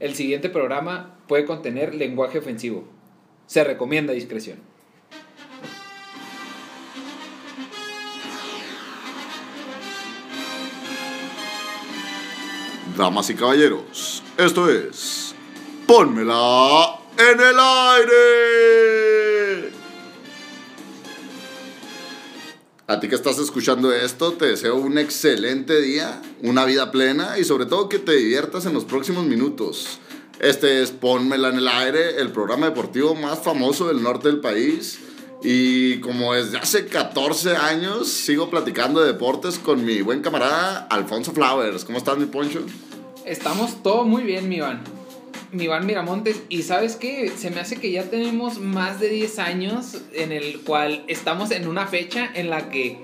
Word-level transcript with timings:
el 0.00 0.14
siguiente 0.14 0.48
programa 0.48 1.18
puede 1.28 1.44
contener 1.44 1.94
lenguaje 1.94 2.38
ofensivo. 2.38 2.88
Se 3.46 3.62
recomienda 3.62 4.12
discreción. 4.12 4.58
Damas 12.96 13.30
y 13.30 13.34
caballeros, 13.34 14.22
esto 14.36 14.68
es 14.68 15.34
Pónmela 15.86 16.98
en 17.16 17.40
el 17.40 17.58
aire. 17.58 19.09
A 22.90 22.98
ti 22.98 23.06
que 23.06 23.14
estás 23.14 23.38
escuchando 23.38 23.92
esto, 23.92 24.32
te 24.32 24.46
deseo 24.46 24.74
un 24.74 24.98
excelente 24.98 25.80
día, 25.80 26.20
una 26.42 26.64
vida 26.64 26.90
plena 26.90 27.38
y 27.38 27.44
sobre 27.44 27.66
todo 27.66 27.88
que 27.88 28.00
te 28.00 28.16
diviertas 28.16 28.66
en 28.66 28.72
los 28.72 28.84
próximos 28.84 29.26
minutos. 29.26 30.00
Este 30.40 30.82
es 30.82 30.90
Pónmela 30.90 31.50
en 31.50 31.58
el 31.58 31.68
aire, 31.68 32.20
el 32.20 32.32
programa 32.32 32.66
deportivo 32.66 33.14
más 33.14 33.38
famoso 33.38 33.86
del 33.86 34.02
norte 34.02 34.26
del 34.26 34.40
país. 34.40 34.98
Y 35.40 36.00
como 36.00 36.34
desde 36.34 36.58
hace 36.58 36.86
14 36.86 37.54
años 37.54 38.08
sigo 38.08 38.50
platicando 38.50 39.00
de 39.02 39.12
deportes 39.12 39.60
con 39.60 39.84
mi 39.84 40.02
buen 40.02 40.20
camarada 40.20 40.88
Alfonso 40.90 41.30
Flowers. 41.30 41.84
¿Cómo 41.84 41.98
estás, 41.98 42.18
mi 42.18 42.26
Poncho? 42.26 42.60
Estamos 43.24 43.84
todo 43.84 44.02
muy 44.02 44.24
bien, 44.24 44.48
mi 44.48 44.56
Iván. 44.56 44.82
Mi 45.52 45.64
Iván 45.64 45.86
Miramontes. 45.86 46.42
Y 46.48 46.62
sabes 46.62 46.96
qué? 46.96 47.30
Se 47.36 47.50
me 47.50 47.60
hace 47.60 47.76
que 47.76 47.90
ya 47.90 48.04
tenemos 48.04 48.58
más 48.60 49.00
de 49.00 49.08
10 49.08 49.38
años 49.38 49.98
en 50.12 50.32
el 50.32 50.60
cual 50.60 51.04
estamos 51.08 51.50
en 51.50 51.66
una 51.66 51.86
fecha 51.86 52.30
en 52.34 52.50
la 52.50 52.70
que 52.70 52.98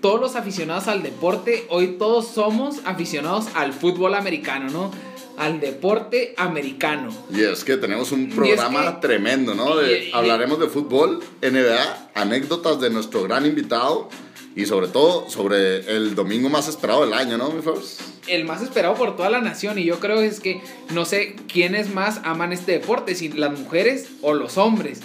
todos 0.00 0.20
los 0.20 0.34
aficionados 0.34 0.88
al 0.88 1.02
deporte, 1.02 1.64
hoy 1.68 1.96
todos 1.98 2.26
somos 2.28 2.78
aficionados 2.84 3.46
al 3.54 3.72
fútbol 3.72 4.14
americano, 4.14 4.68
¿no? 4.70 4.90
Al 5.38 5.60
deporte 5.60 6.34
americano. 6.36 7.10
Y 7.32 7.42
es 7.42 7.62
que 7.64 7.76
tenemos 7.76 8.10
un 8.12 8.28
programa 8.30 8.94
que- 9.00 9.06
tremendo, 9.06 9.54
¿no? 9.54 9.76
De- 9.76 10.06
y- 10.06 10.08
y- 10.08 10.12
hablaremos 10.12 10.58
de 10.58 10.66
fútbol, 10.68 11.20
NBA, 11.40 12.10
anécdotas 12.14 12.80
de 12.80 12.90
nuestro 12.90 13.22
gran 13.22 13.46
invitado 13.46 14.08
y 14.54 14.66
sobre 14.66 14.88
todo 14.88 15.28
sobre 15.30 15.78
el 15.96 16.14
domingo 16.14 16.48
más 16.48 16.68
esperado 16.68 17.02
del 17.04 17.14
año, 17.14 17.38
¿no, 17.38 17.50
mi 17.50 17.62
Fabs? 17.62 17.98
el 18.28 18.44
más 18.44 18.62
esperado 18.62 18.94
por 18.94 19.16
toda 19.16 19.30
la 19.30 19.40
nación 19.40 19.78
y 19.80 19.84
yo 19.84 19.98
creo 19.98 20.20
es 20.20 20.38
que 20.38 20.60
no 20.90 21.04
sé 21.04 21.34
quiénes 21.52 21.92
más 21.92 22.20
aman 22.22 22.52
este 22.52 22.70
deporte, 22.72 23.14
si 23.16 23.28
las 23.30 23.58
mujeres 23.58 24.08
o 24.22 24.32
los 24.34 24.58
hombres. 24.58 25.00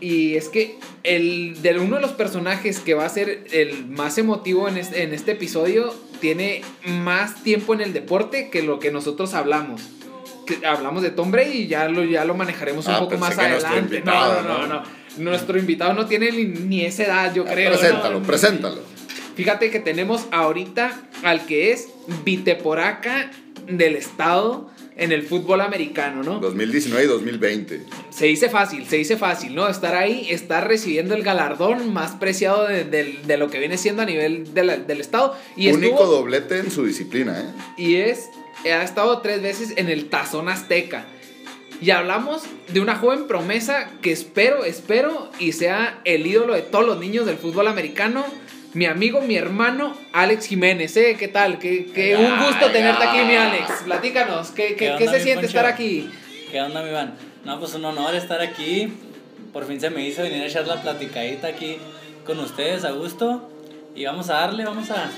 Y 0.00 0.34
es 0.34 0.48
que 0.48 0.76
el 1.04 1.62
de 1.62 1.78
uno 1.78 1.96
de 1.96 2.02
los 2.02 2.10
personajes 2.12 2.80
que 2.80 2.94
va 2.94 3.06
a 3.06 3.08
ser 3.08 3.44
el 3.52 3.86
más 3.86 4.18
emotivo 4.18 4.68
en 4.68 4.76
este, 4.78 5.04
en 5.04 5.14
este 5.14 5.32
episodio 5.32 5.94
tiene 6.20 6.62
más 6.86 7.42
tiempo 7.44 7.72
en 7.72 7.80
el 7.80 7.92
deporte 7.92 8.50
que 8.50 8.62
lo 8.62 8.80
que 8.80 8.90
nosotros 8.90 9.32
hablamos. 9.34 9.82
Que 10.44 10.66
hablamos 10.66 11.02
de 11.02 11.10
Tom 11.10 11.30
Brady 11.30 11.52
y 11.62 11.66
ya 11.68 11.88
lo, 11.88 12.02
ya 12.04 12.24
lo 12.24 12.34
manejaremos 12.34 12.86
un 12.86 12.94
Ah, 12.94 12.98
poco 12.98 13.16
más 13.16 13.38
adelante. 13.38 14.02
no, 14.04 14.12
no, 14.12 14.42
¿no? 14.42 14.58
no, 14.58 14.66
no. 14.66 14.82
Nuestro 15.18 15.58
invitado 15.58 15.92
no 15.94 16.06
tiene 16.06 16.30
ni, 16.32 16.84
esa 16.84 17.04
edad, 17.04 17.34
yo 17.34 17.44
creo. 17.44 17.70
¿no? 17.72 17.78
preséntalo, 17.78 18.22
preséntalo. 18.22 18.80
Fíjate 19.36 19.70
que 19.70 19.80
tenemos 19.80 20.26
ahorita 20.30 21.02
al 21.22 21.46
que 21.46 21.72
es 21.72 21.88
Viteporaca 22.24 23.30
del 23.66 23.96
estado 23.96 24.70
en 24.96 25.10
el 25.10 25.22
fútbol 25.24 25.60
americano, 25.60 26.22
¿no? 26.22 26.38
2019 26.38 27.04
y 27.04 27.08
2020. 27.08 27.80
Se 28.10 28.26
dice 28.26 28.48
fácil, 28.48 28.86
se 28.86 28.96
dice 28.96 29.16
fácil, 29.16 29.54
¿no? 29.54 29.66
Estar 29.68 29.96
ahí, 29.96 30.26
estar 30.30 30.68
recibiendo 30.68 31.14
el 31.16 31.22
galardón 31.24 31.92
más 31.92 32.12
preciado 32.12 32.68
de, 32.68 32.84
de- 32.84 33.18
de 33.26 33.36
lo 33.36 33.50
que 33.50 33.58
viene 33.58 33.76
siendo 33.76 34.02
a 34.02 34.04
nivel 34.04 34.54
de 34.54 34.62
la- 34.62 34.76
del 34.76 35.00
estado. 35.00 35.36
Y 35.56 35.68
Único 35.72 35.94
estuvo, 35.94 36.06
doblete 36.12 36.58
en 36.58 36.70
su 36.70 36.84
disciplina, 36.84 37.40
¿eh? 37.40 37.44
y 37.76 37.96
es, 37.96 38.28
ha 38.64 38.82
estado 38.84 39.18
tres 39.20 39.42
veces 39.42 39.72
en 39.76 39.88
el 39.88 40.08
Tazón 40.10 40.48
Azteca. 40.48 41.06
Y 41.80 41.90
hablamos 41.90 42.42
de 42.68 42.80
una 42.80 42.96
joven 42.96 43.26
promesa 43.26 43.90
que 44.00 44.12
espero, 44.12 44.64
espero 44.64 45.30
y 45.38 45.52
sea 45.52 46.00
el 46.04 46.26
ídolo 46.26 46.54
de 46.54 46.62
todos 46.62 46.86
los 46.86 46.98
niños 46.98 47.26
del 47.26 47.36
fútbol 47.36 47.68
americano. 47.68 48.24
Mi 48.72 48.86
amigo, 48.86 49.20
mi 49.20 49.36
hermano, 49.36 49.96
Alex 50.12 50.46
Jiménez, 50.46 50.96
¿eh? 50.96 51.16
¿Qué 51.18 51.28
tal? 51.28 51.58
Qué, 51.58 51.86
qué- 51.94 52.16
un 52.16 52.38
gusto 52.46 52.66
Ay, 52.66 52.72
tenerte 52.72 53.04
aquí, 53.04 53.18
mi. 53.18 53.34
Alex. 53.36 53.82
Platícanos, 53.84 54.50
¿qué, 54.50 54.74
qué, 54.76 54.94
¿Qué 54.98 55.08
se 55.08 55.20
siente 55.20 55.46
estar 55.46 55.66
aquí? 55.66 56.10
¿Qué 56.50 56.60
onda, 56.60 56.82
mi 56.82 56.88
Iván? 56.90 57.14
No, 57.44 57.58
pues 57.60 57.74
un 57.74 57.84
honor 57.84 58.14
estar 58.14 58.40
aquí. 58.40 58.92
Por 59.52 59.66
fin 59.66 59.80
se 59.80 59.90
me 59.90 60.04
hizo 60.06 60.22
venir 60.22 60.42
a 60.42 60.46
echar 60.46 60.66
la 60.66 60.82
platicadita 60.82 61.46
aquí 61.48 61.76
con 62.26 62.40
ustedes 62.40 62.84
a 62.84 62.90
gusto. 62.90 63.48
Y 63.94 64.04
vamos 64.06 64.28
a 64.30 64.34
darle, 64.34 64.64
vamos 64.64 64.90
a, 64.90 65.08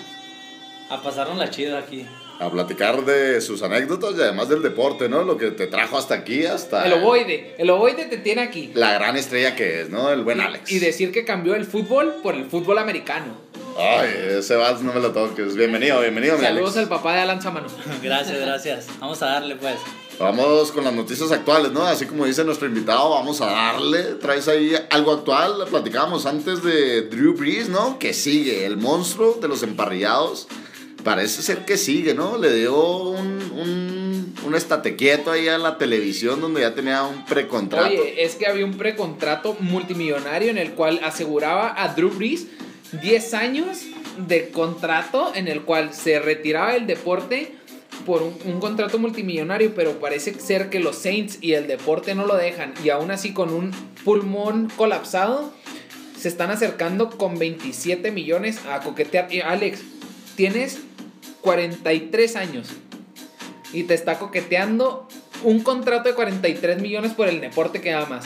a 0.90 1.02
pasarnos 1.02 1.38
la 1.38 1.48
chida 1.48 1.78
aquí. 1.78 2.04
A 2.38 2.50
platicar 2.50 3.04
de 3.06 3.40
sus 3.40 3.62
anécdotas 3.62 4.12
y 4.16 4.20
además 4.20 4.48
del 4.50 4.62
deporte, 4.62 5.08
¿no? 5.08 5.22
Lo 5.22 5.38
que 5.38 5.52
te 5.52 5.66
trajo 5.66 5.96
hasta 5.96 6.14
aquí, 6.14 6.44
hasta 6.44 6.84
El 6.86 6.92
ovoide, 6.94 7.54
el 7.56 7.70
ovoide 7.70 8.04
te 8.04 8.18
tiene 8.18 8.42
aquí. 8.42 8.70
la 8.74 8.92
gran 8.92 9.16
estrella 9.16 9.56
que 9.56 9.80
es, 9.80 9.88
¿no? 9.90 10.10
El 10.10 10.22
buen 10.22 10.40
Alex. 10.42 10.70
Y 10.70 10.78
decir 10.78 11.12
que 11.12 11.24
cambió 11.24 11.54
el 11.54 11.64
fútbol 11.64 12.16
por 12.22 12.34
el 12.34 12.44
fútbol 12.44 12.78
americano. 12.78 13.46
Ay, 13.78 14.36
ese 14.38 14.54
vals 14.56 14.82
no 14.82 14.92
me 14.92 15.00
lo 15.00 15.12
toques. 15.12 15.54
Bienvenido, 15.56 16.00
bienvenido, 16.00 16.36
mi 16.36 16.44
Saludos 16.44 16.76
Alex. 16.76 16.78
al 16.78 16.88
papá 16.88 17.14
de 17.14 17.20
Alan 17.20 17.40
Samano. 17.40 17.68
Gracias, 18.02 18.38
gracias. 18.38 18.86
Vamos 19.00 19.20
a 19.22 19.26
darle, 19.26 19.56
pues. 19.56 19.76
Vamos 20.18 20.72
con 20.72 20.84
las 20.84 20.94
noticias 20.94 21.30
actuales, 21.32 21.72
¿no? 21.72 21.84
Así 21.86 22.06
como 22.06 22.24
dice 22.24 22.42
nuestro 22.44 22.66
invitado, 22.68 23.10
vamos 23.10 23.40
a 23.42 23.46
darle. 23.46 24.02
Traes 24.14 24.48
ahí 24.48 24.72
algo 24.90 25.12
actual. 25.12 25.64
Platicábamos 25.68 26.24
antes 26.24 26.62
de 26.62 27.02
Drew 27.02 27.34
Brees, 27.34 27.68
¿no? 27.68 27.98
Que 27.98 28.14
sigue, 28.14 28.64
el 28.64 28.76
monstruo 28.78 29.38
de 29.40 29.48
los 29.48 29.62
emparrillados. 29.62 30.48
Parece 31.06 31.40
ser 31.40 31.64
que 31.64 31.76
sigue, 31.76 32.14
¿no? 32.14 32.36
Le 32.36 32.52
dio 32.52 32.74
un, 32.74 33.40
un, 33.52 34.34
un 34.44 34.54
estate 34.56 34.96
quieto 34.96 35.30
ahí 35.30 35.46
a 35.46 35.56
la 35.56 35.78
televisión 35.78 36.40
donde 36.40 36.62
ya 36.62 36.74
tenía 36.74 37.04
un 37.04 37.24
precontrato. 37.24 37.86
Oye, 37.86 38.24
es 38.24 38.34
que 38.34 38.48
había 38.48 38.64
un 38.64 38.76
precontrato 38.76 39.56
multimillonario 39.60 40.50
en 40.50 40.58
el 40.58 40.72
cual 40.72 40.98
aseguraba 41.04 41.80
a 41.80 41.94
Drew 41.94 42.10
Brees 42.10 42.48
10 43.00 43.34
años 43.34 43.82
de 44.26 44.50
contrato 44.50 45.30
en 45.36 45.46
el 45.46 45.62
cual 45.62 45.94
se 45.94 46.18
retiraba 46.18 46.72
del 46.72 46.88
deporte 46.88 47.54
por 48.04 48.24
un, 48.24 48.36
un 48.44 48.58
contrato 48.58 48.98
multimillonario, 48.98 49.76
pero 49.76 50.00
parece 50.00 50.34
ser 50.40 50.70
que 50.70 50.80
los 50.80 50.96
Saints 50.96 51.38
y 51.40 51.52
el 51.52 51.68
deporte 51.68 52.16
no 52.16 52.26
lo 52.26 52.34
dejan 52.36 52.74
y 52.82 52.88
aún 52.88 53.12
así 53.12 53.32
con 53.32 53.52
un 53.52 53.70
pulmón 54.04 54.72
colapsado 54.76 55.54
se 56.18 56.26
están 56.26 56.50
acercando 56.50 57.10
con 57.10 57.38
27 57.38 58.10
millones 58.10 58.58
a 58.68 58.80
coquetear. 58.80 59.28
Alex, 59.44 59.82
tienes 60.34 60.80
43 61.56 62.34
años 62.34 62.66
y 63.72 63.84
te 63.84 63.94
está 63.94 64.18
coqueteando 64.18 65.06
un 65.44 65.60
contrato 65.62 66.08
de 66.08 66.16
43 66.16 66.80
millones 66.82 67.12
por 67.12 67.28
el 67.28 67.40
deporte 67.40 67.80
que 67.80 67.92
amas. 67.92 68.24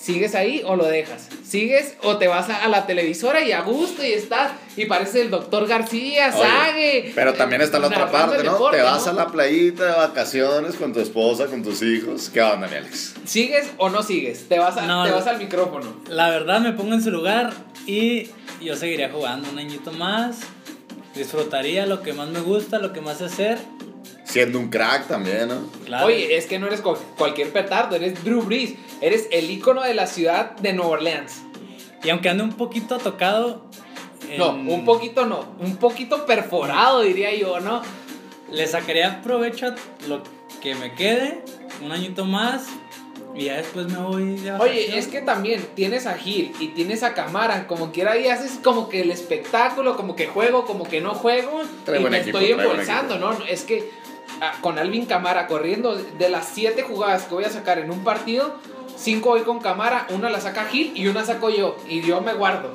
¿Sigues 0.00 0.34
ahí 0.34 0.60
o 0.66 0.74
lo 0.74 0.84
dejas? 0.84 1.28
¿Sigues 1.46 1.94
o 2.02 2.16
te 2.18 2.26
vas 2.26 2.50
a, 2.50 2.64
a 2.64 2.68
la 2.68 2.86
televisora 2.86 3.40
y 3.44 3.52
a 3.52 3.60
gusto 3.60 4.04
y 4.04 4.12
estás 4.12 4.50
y 4.76 4.86
parece 4.86 5.22
el 5.22 5.30
doctor 5.30 5.68
García, 5.68 6.34
Oye, 6.34 6.42
Sague? 6.48 7.12
Pero 7.14 7.34
también 7.34 7.62
está 7.62 7.78
la 7.78 7.86
otra 7.86 8.00
narrando 8.06 8.26
parte, 8.32 8.44
¿no? 8.44 8.52
deporte, 8.54 8.76
Te 8.78 8.82
vas 8.82 9.06
¿no? 9.06 9.12
a 9.12 9.14
la 9.14 9.26
playita 9.28 9.84
de 9.84 9.92
vacaciones 9.92 10.74
con 10.74 10.92
tu 10.92 10.98
esposa, 10.98 11.46
con 11.46 11.62
tus 11.62 11.82
hijos. 11.82 12.30
¿Qué 12.30 12.42
onda, 12.42 12.66
mi 12.66 12.74
Alex? 12.74 13.14
¿Sigues 13.24 13.70
o 13.78 13.88
no 13.90 14.02
sigues? 14.02 14.48
Te 14.48 14.58
vas, 14.58 14.76
a- 14.76 14.86
No, 14.86 15.04
te 15.04 15.12
vas 15.12 15.28
al 15.28 15.38
micrófono. 15.38 16.00
La 16.08 16.30
verdad 16.30 16.60
me 16.60 16.72
pongo 16.72 16.94
en 16.94 17.02
su 17.02 17.12
lugar 17.12 17.52
y 17.86 18.28
yo 18.60 18.74
seguiría 18.74 19.10
jugando 19.10 19.48
un 19.50 19.58
añito 19.60 19.92
más. 19.92 20.40
Disfrutaría 21.14 21.86
lo 21.86 22.02
que 22.02 22.12
más 22.12 22.28
me 22.28 22.40
gusta, 22.40 22.78
lo 22.78 22.92
que 22.92 23.00
más 23.00 23.18
sé 23.18 23.26
hacer. 23.26 23.58
Siendo 24.24 24.58
un 24.58 24.68
crack 24.68 25.06
también, 25.06 25.48
¿no? 25.48 25.60
Claro. 25.84 26.06
Oye, 26.06 26.36
es 26.36 26.46
que 26.46 26.58
no 26.58 26.66
eres 26.66 26.80
cual- 26.80 26.98
cualquier 27.16 27.50
petardo, 27.52 27.94
eres 27.96 28.22
Drew 28.24 28.42
Brees. 28.42 28.74
Eres 29.00 29.28
el 29.30 29.50
ícono 29.50 29.82
de 29.82 29.94
la 29.94 30.06
ciudad 30.06 30.56
de 30.56 30.72
Nueva 30.72 30.92
Orleans. 30.92 31.42
Y 32.02 32.10
aunque 32.10 32.28
ande 32.28 32.42
un 32.42 32.52
poquito 32.54 32.98
tocado. 32.98 33.66
No, 34.38 34.54
en- 34.56 34.68
un 34.68 34.84
poquito 34.84 35.26
no, 35.26 35.54
un 35.60 35.76
poquito 35.76 36.24
perforado 36.26 37.02
diría 37.02 37.34
yo, 37.34 37.60
¿no? 37.60 37.82
Le 38.50 38.66
sacaría 38.66 39.20
provecho 39.22 39.66
a 39.68 39.74
lo 40.08 40.22
que 40.62 40.74
me 40.74 40.94
quede, 40.94 41.42
un 41.84 41.92
añito 41.92 42.24
más, 42.24 42.64
y 43.34 43.44
ya 43.44 43.56
después 43.56 43.86
me 43.86 43.98
voy 43.98 44.36
de 44.36 44.52
Oye, 44.52 44.96
es 44.96 45.08
que 45.08 45.20
también 45.20 45.66
tienes 45.74 46.06
a 46.06 46.14
Gil 46.14 46.52
y 46.60 46.68
tienes 46.68 47.02
a 47.02 47.14
Camara, 47.14 47.66
como 47.66 47.90
quiera 47.90 48.12
ahí 48.12 48.28
haces 48.28 48.60
como 48.62 48.88
que 48.88 49.00
el 49.00 49.10
espectáculo, 49.10 49.96
como 49.96 50.14
que 50.14 50.26
juego, 50.26 50.64
como 50.64 50.84
que 50.84 51.00
no 51.00 51.14
juego, 51.14 51.62
Trae 51.84 52.00
y 52.00 52.04
me 52.04 52.18
equipo, 52.18 52.38
estoy 52.38 52.52
embolsando, 52.52 53.18
¿no? 53.18 53.36
Es 53.48 53.62
que 53.62 53.90
ah, 54.40 54.54
con 54.60 54.78
Alvin 54.78 55.06
Camara 55.06 55.46
corriendo 55.46 55.96
de 55.96 56.28
las 56.28 56.48
siete 56.48 56.82
jugadas 56.82 57.24
que 57.24 57.34
voy 57.34 57.44
a 57.44 57.50
sacar 57.50 57.78
en 57.78 57.90
un 57.90 58.04
partido, 58.04 58.54
cinco 58.96 59.30
voy 59.30 59.42
con 59.42 59.58
Camara, 59.60 60.06
una 60.10 60.30
la 60.30 60.40
saca 60.40 60.66
Gil 60.66 60.92
y 60.94 61.08
una 61.08 61.24
saco 61.24 61.50
yo, 61.50 61.76
y 61.88 62.02
yo 62.02 62.20
me 62.20 62.34
guardo. 62.34 62.72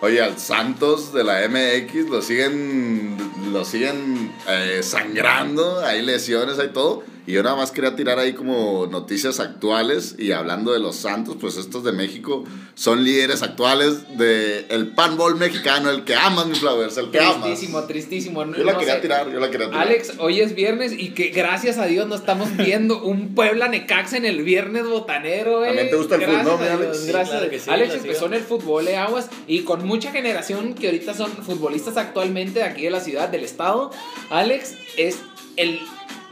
Oye, 0.00 0.22
al 0.22 0.38
Santos 0.38 1.12
de 1.12 1.24
la 1.24 1.48
MX 1.48 2.10
lo 2.10 2.20
siguen, 2.20 3.16
lo 3.50 3.64
siguen 3.64 4.32
eh, 4.46 4.80
sangrando, 4.82 5.80
hay 5.80 6.02
lesiones, 6.02 6.58
hay 6.58 6.68
todo. 6.68 7.02
Y 7.26 7.32
yo 7.32 7.42
nada 7.42 7.56
más 7.56 7.72
quería 7.72 7.96
tirar 7.96 8.18
ahí 8.20 8.34
como 8.34 8.86
noticias 8.86 9.40
actuales 9.40 10.14
y 10.18 10.30
hablando 10.32 10.72
de 10.72 10.78
los 10.78 10.94
Santos, 10.96 11.36
pues 11.40 11.56
estos 11.56 11.82
de 11.82 11.90
México 11.92 12.44
son 12.74 13.02
líderes 13.04 13.42
actuales 13.42 14.16
del 14.16 14.66
el 14.68 14.88
panball 14.94 15.34
mexicano, 15.36 15.90
el 15.90 16.04
que 16.04 16.14
amas, 16.14 16.46
mi 16.46 16.54
Flowers, 16.54 16.96
el 16.98 17.10
que 17.10 17.18
amas. 17.18 17.42
Tristísimo, 17.46 17.82
tristísimo. 17.84 18.44
Yo 18.54 18.62
la 18.64 18.74
No 18.74 18.78
quería 18.78 18.94
sé. 18.96 19.00
tirar, 19.00 19.32
yo 19.32 19.40
la 19.40 19.50
quería 19.50 19.66
tirar. 19.68 19.82
Alex, 19.82 20.12
hoy 20.18 20.40
es 20.40 20.54
viernes 20.54 20.92
y 20.96 21.10
que 21.14 21.28
gracias 21.28 21.78
a 21.78 21.86
Dios 21.86 22.06
no 22.06 22.14
estamos 22.14 22.56
viendo 22.56 23.02
un 23.02 23.34
Puebla 23.34 23.66
Necaxa 23.68 24.16
en 24.16 24.24
el 24.24 24.44
viernes 24.44 24.86
botanero, 24.86 25.64
eh. 25.64 25.68
También 25.68 25.90
te 25.90 25.96
gusta 25.96 26.14
el 26.14 26.20
Gracias 26.20 26.42
fútbol, 26.42 26.58
¿no, 26.58 26.64
Dios, 26.64 26.80
Alex? 26.80 27.00
Sí, 27.00 27.06
gracias 27.08 27.38
claro 27.40 27.58
sí, 27.58 27.70
Alex 27.70 27.94
empezó 27.94 28.14
sigo. 28.14 28.26
en 28.26 28.34
el 28.34 28.42
fútbol, 28.42 28.88
eh, 28.88 28.96
aguas, 28.96 29.28
y 29.48 29.60
con 29.62 29.84
mucha 29.84 30.12
generación 30.12 30.74
que 30.74 30.86
ahorita 30.86 31.12
son 31.14 31.32
futbolistas 31.32 31.96
actualmente 31.96 32.60
de 32.60 32.64
aquí 32.66 32.82
de 32.82 32.90
la 32.90 33.00
ciudad, 33.00 33.28
del 33.28 33.42
estado. 33.42 33.90
Alex 34.30 34.74
es 34.96 35.18
el 35.56 35.80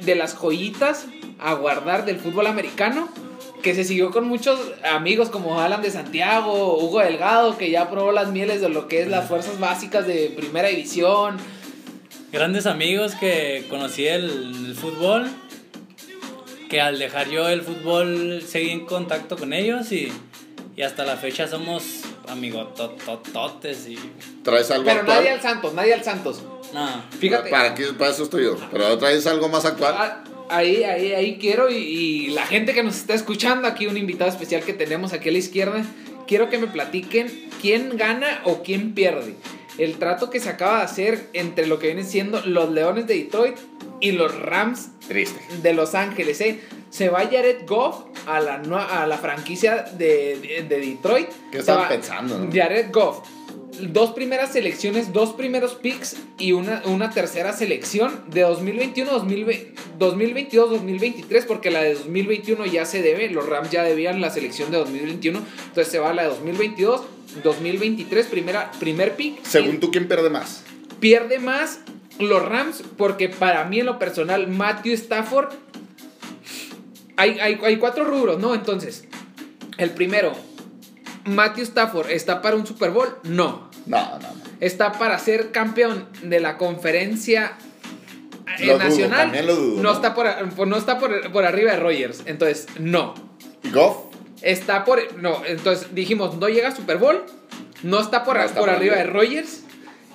de 0.00 0.14
las 0.14 0.34
joyitas 0.34 1.06
a 1.38 1.54
guardar 1.54 2.04
del 2.04 2.18
fútbol 2.18 2.46
americano. 2.46 3.08
Que 3.62 3.74
se 3.74 3.84
siguió 3.84 4.10
con 4.10 4.28
muchos 4.28 4.60
amigos 4.84 5.30
como 5.30 5.60
Alan 5.60 5.80
de 5.80 5.90
Santiago, 5.90 6.76
Hugo 6.78 7.00
Delgado, 7.00 7.56
que 7.56 7.70
ya 7.70 7.88
probó 7.88 8.12
las 8.12 8.28
mieles 8.28 8.60
de 8.60 8.68
lo 8.68 8.88
que 8.88 9.00
es 9.00 9.08
las 9.08 9.26
fuerzas 9.26 9.58
básicas 9.58 10.06
de 10.06 10.34
primera 10.36 10.68
división. 10.68 11.38
Grandes 12.30 12.66
amigos 12.66 13.14
que 13.14 13.64
conocí 13.70 14.06
el, 14.06 14.66
el 14.66 14.74
fútbol, 14.74 15.30
que 16.68 16.82
al 16.82 16.98
dejar 16.98 17.30
yo 17.30 17.48
el 17.48 17.62
fútbol 17.62 18.42
seguí 18.46 18.68
en 18.70 18.84
contacto 18.84 19.36
con 19.36 19.54
ellos 19.54 19.92
y, 19.92 20.12
y 20.76 20.82
hasta 20.82 21.04
la 21.06 21.16
fecha 21.16 21.48
somos 21.48 22.02
amigotototes 22.28 23.88
y... 23.88 23.98
¿Traes 24.42 24.70
algo 24.70 24.84
Pero 24.84 25.00
actual? 25.00 25.18
nadie 25.18 25.30
al 25.30 25.40
Santos, 25.42 25.74
nadie 25.74 25.94
al 25.94 26.04
Santos. 26.04 26.42
No, 26.72 27.02
Fíjate. 27.18 27.50
Para, 27.50 27.74
qué- 27.74 27.92
para 27.92 28.10
eso 28.10 28.24
estoy 28.24 28.44
yo. 28.44 28.56
Pero 28.72 28.96
traes 28.98 29.26
algo 29.26 29.48
más 29.48 29.64
actual. 29.64 29.94
Ah, 29.96 30.24
Ahí, 30.50 30.84
ahí, 30.84 31.12
ahí 31.14 31.38
quiero 31.38 31.70
y, 31.70 31.76
y 31.76 32.26
la 32.28 32.44
gente 32.46 32.74
que 32.74 32.82
nos 32.82 32.96
está 32.96 33.14
escuchando, 33.14 33.66
aquí 33.66 33.86
un 33.86 33.96
invitado 33.96 34.28
especial 34.30 34.62
que 34.62 34.74
tenemos 34.74 35.14
aquí 35.14 35.30
a 35.30 35.32
la 35.32 35.38
izquierda, 35.38 35.82
quiero 36.26 36.50
que 36.50 36.58
me 36.58 36.66
platiquen 36.66 37.48
quién 37.62 37.96
gana 37.96 38.42
o 38.44 38.62
quién 38.62 38.92
pierde. 38.94 39.34
El 39.78 39.94
trato 39.96 40.28
que 40.28 40.40
se 40.40 40.50
acaba 40.50 40.78
de 40.78 40.84
hacer 40.84 41.30
entre 41.32 41.66
lo 41.66 41.78
que 41.78 41.86
vienen 41.86 42.06
siendo 42.06 42.42
los 42.44 42.70
Leones 42.70 43.06
de 43.06 43.14
Detroit 43.14 43.56
y 44.00 44.12
los 44.12 44.38
Rams 44.38 44.90
Triste. 45.08 45.40
de 45.62 45.72
Los 45.72 45.94
Ángeles. 45.94 46.38
¿eh? 46.42 46.60
Se 46.94 47.08
va 47.08 47.22
Jared 47.22 47.66
Goff 47.66 48.04
a 48.26 48.38
la, 48.38 48.54
a 48.54 49.06
la 49.08 49.18
franquicia 49.18 49.82
de, 49.98 50.38
de- 50.40 50.62
de 50.68 50.78
Detroit. 50.80 51.28
¿Qué 51.50 51.58
estaban 51.58 51.88
pensando, 51.88 52.38
no? 52.38 52.50
Jared 52.52 52.92
Goff. 52.92 53.26
Dos 53.80 54.12
primeras 54.12 54.52
selecciones, 54.52 55.12
dos 55.12 55.32
primeros 55.32 55.74
picks 55.74 56.14
y 56.38 56.52
una, 56.52 56.82
una 56.84 57.10
tercera 57.10 57.52
selección 57.52 58.20
de 58.28 58.42
2021, 58.42 59.10
2020 59.10 59.74
2022, 59.98 60.70
2023, 60.70 61.44
porque 61.46 61.72
la 61.72 61.82
de 61.82 61.94
2021 61.94 62.66
ya 62.66 62.84
se 62.84 63.02
debe, 63.02 63.28
los 63.30 63.48
Rams 63.48 63.70
ya 63.70 63.82
debían 63.82 64.20
la 64.20 64.30
selección 64.30 64.70
de 64.70 64.78
2021, 64.78 65.40
entonces 65.66 65.90
se 65.90 65.98
va 65.98 66.12
la 66.14 66.22
de 66.22 66.28
2022, 66.28 67.02
2023, 67.42 68.26
primera, 68.26 68.70
primer 68.78 69.16
pick. 69.16 69.42
Según 69.44 69.80
tú, 69.80 69.90
¿quién 69.90 70.06
pierde 70.06 70.30
más? 70.30 70.62
pierde 71.00 71.38
más 71.40 71.80
los 72.20 72.42
Rams 72.48 72.82
porque 72.96 73.28
para 73.28 73.64
mí 73.64 73.80
en 73.80 73.86
lo 73.86 73.98
personal 73.98 74.46
Matthew 74.48 74.94
Stafford 74.94 75.48
hay, 77.16 77.38
hay, 77.40 77.60
hay 77.62 77.76
cuatro 77.76 78.04
rubros, 78.04 78.38
¿no? 78.38 78.54
Entonces, 78.54 79.04
el 79.78 79.90
primero, 79.90 80.32
Matthew 81.24 81.64
Stafford 81.64 82.10
está 82.10 82.42
para 82.42 82.56
un 82.56 82.66
Super 82.66 82.90
Bowl, 82.90 83.08
no. 83.24 83.70
No, 83.86 84.18
no, 84.18 84.18
no. 84.18 84.44
Está 84.60 84.92
para 84.92 85.18
ser 85.18 85.50
campeón 85.50 86.08
de 86.22 86.40
la 86.40 86.56
conferencia 86.56 87.56
eh, 88.58 88.66
Lo 88.66 88.78
nacional. 88.78 89.46
lo 89.46 89.56
dudo, 89.56 89.76
no, 89.76 89.82
¿no? 89.82 89.92
está, 89.92 90.14
por, 90.14 90.66
no 90.66 90.76
está 90.76 90.98
por, 90.98 91.32
por 91.32 91.44
arriba 91.44 91.72
de 91.72 91.80
Rogers, 91.80 92.22
entonces 92.26 92.66
no. 92.78 93.14
¿Y 93.62 93.70
Goff? 93.70 94.14
Está 94.42 94.84
por. 94.84 95.20
No, 95.20 95.44
entonces 95.46 95.94
dijimos, 95.94 96.36
no 96.36 96.48
llega 96.48 96.68
a 96.68 96.76
Super 96.76 96.98
Bowl. 96.98 97.24
No 97.82 98.00
está 98.00 98.24
por, 98.24 98.36
No 98.36 98.42
está 98.44 98.60
por 98.60 98.70
arriba 98.70 98.96
de. 98.96 99.04
Rogers. 99.04 99.62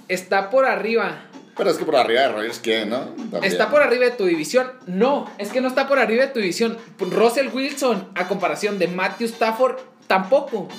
Está 0.08 0.50
por 0.50 0.66
arriba 0.66 1.29
Pero 1.60 1.72
es 1.72 1.78
que 1.78 1.84
por 1.84 1.98
arriba 1.98 2.22
de 2.22 2.30
Rogers, 2.30 2.60
¿quién, 2.60 2.90
no? 2.90 3.00
También. 3.00 3.44
¿Está 3.44 3.70
por 3.70 3.82
arriba 3.82 4.06
de 4.06 4.12
tu 4.12 4.26
división? 4.26 4.72
No, 4.88 5.30
es 5.38 5.50
que 5.50 5.60
no 5.60 5.68
está 5.68 5.90
por 5.90 6.00
arriba 6.00 6.26
de 6.26 6.32
tu 6.32 6.40
división. 6.40 6.78
Russell 6.98 7.50
Wilson, 7.50 8.08
a 8.16 8.30
comparación 8.30 8.80
de 8.80 8.88
Matthew 8.88 9.28
Stafford, 9.28 9.76
tampoco. 10.08 10.70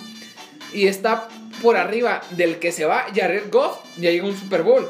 Y 0.72 0.86
está 0.86 1.28
por 1.60 1.76
arriba 1.76 2.22
del 2.30 2.58
que 2.60 2.72
se 2.72 2.86
va, 2.86 3.04
Jared 3.14 3.50
Goff, 3.52 3.76
ya 3.98 4.10
llegó 4.10 4.28
un 4.28 4.38
Super 4.38 4.62
Bowl. 4.62 4.88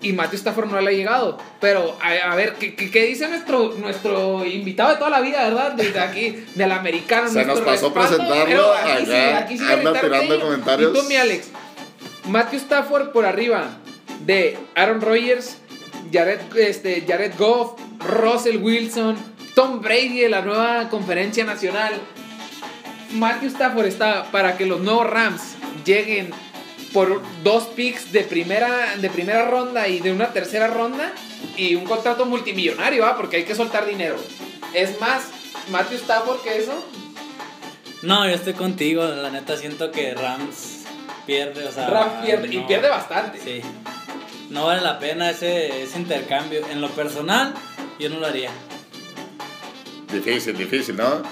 Y 0.00 0.14
Matthew 0.14 0.38
Stafford 0.38 0.70
no 0.70 0.80
le 0.80 0.88
ha 0.88 0.94
llegado. 0.94 1.36
Pero, 1.60 1.94
a, 2.00 2.32
a 2.32 2.34
ver, 2.34 2.54
¿qué, 2.54 2.74
qué, 2.74 2.90
qué 2.90 3.04
dice 3.04 3.28
nuestro, 3.28 3.74
nuestro 3.74 4.46
invitado 4.46 4.92
de 4.92 4.96
toda 4.96 5.10
la 5.10 5.20
vida, 5.20 5.44
verdad? 5.44 5.72
Desde 5.72 6.00
aquí, 6.00 6.42
del 6.54 6.72
americano. 6.72 7.28
Se 7.28 7.44
nos 7.44 7.60
pasó 7.60 7.90
respaldo. 7.90 8.16
presentarlo, 8.16 8.72
sí, 9.04 9.12
acá 9.12 9.38
aquí 9.40 9.58
sí 9.58 9.64
anda 9.70 9.92
tirando 9.92 10.40
comentarios. 10.40 10.90
Y 10.90 10.98
tú, 10.98 11.06
mi 11.06 11.16
Alex. 11.16 11.50
Matthew 12.24 12.60
Stafford 12.60 13.10
por 13.10 13.26
arriba 13.26 13.81
de 14.26 14.58
Aaron 14.74 15.00
Rodgers, 15.00 15.58
Jared, 16.12 16.40
este, 16.56 17.04
Jared 17.06 17.32
Goff, 17.38 17.78
Russell 18.00 18.58
Wilson, 18.58 19.16
Tom 19.54 19.80
Brady 19.80 20.20
de 20.20 20.28
la 20.28 20.42
nueva 20.42 20.88
conferencia 20.88 21.44
nacional. 21.44 21.92
Matthew 23.12 23.48
Stafford 23.50 23.86
está 23.86 24.24
para 24.30 24.56
que 24.56 24.66
los 24.66 24.80
nuevos 24.80 25.08
Rams 25.08 25.54
lleguen 25.84 26.30
por 26.92 27.22
dos 27.42 27.64
picks 27.64 28.12
de 28.12 28.22
primera, 28.22 28.96
de 28.96 29.10
primera 29.10 29.46
ronda 29.46 29.88
y 29.88 30.00
de 30.00 30.12
una 30.12 30.32
tercera 30.32 30.68
ronda 30.68 31.12
y 31.56 31.74
un 31.74 31.84
contrato 31.84 32.26
multimillonario, 32.26 33.02
¿va? 33.02 33.16
porque 33.16 33.38
hay 33.38 33.44
que 33.44 33.54
soltar 33.54 33.86
dinero. 33.86 34.16
Es 34.74 35.00
más, 35.00 35.28
Matthew 35.70 35.98
Stafford 35.98 36.40
que 36.42 36.58
eso. 36.58 36.72
no, 38.02 38.26
yo 38.26 38.34
estoy 38.34 38.54
contigo, 38.54 39.04
la 39.04 39.30
neta 39.30 39.56
siento 39.56 39.90
que 39.90 40.14
Rams 40.14 40.84
pierde, 41.26 41.66
o 41.66 41.72
sea... 41.72 41.88
Rams 41.88 42.24
pierde, 42.24 42.54
y 42.54 42.60
pierde 42.60 42.88
bastante. 42.88 43.38
Sí. 43.40 43.62
No 44.52 44.66
vale 44.66 44.82
la 44.82 44.98
pena 44.98 45.30
ese, 45.30 45.82
ese 45.82 45.98
intercambio. 45.98 46.60
En 46.70 46.82
lo 46.82 46.90
personal, 46.90 47.54
yo 47.98 48.10
no 48.10 48.20
lo 48.20 48.26
haría. 48.26 48.50
Difícil, 50.12 50.56
difícil, 50.56 50.94
¿no? 50.94 51.22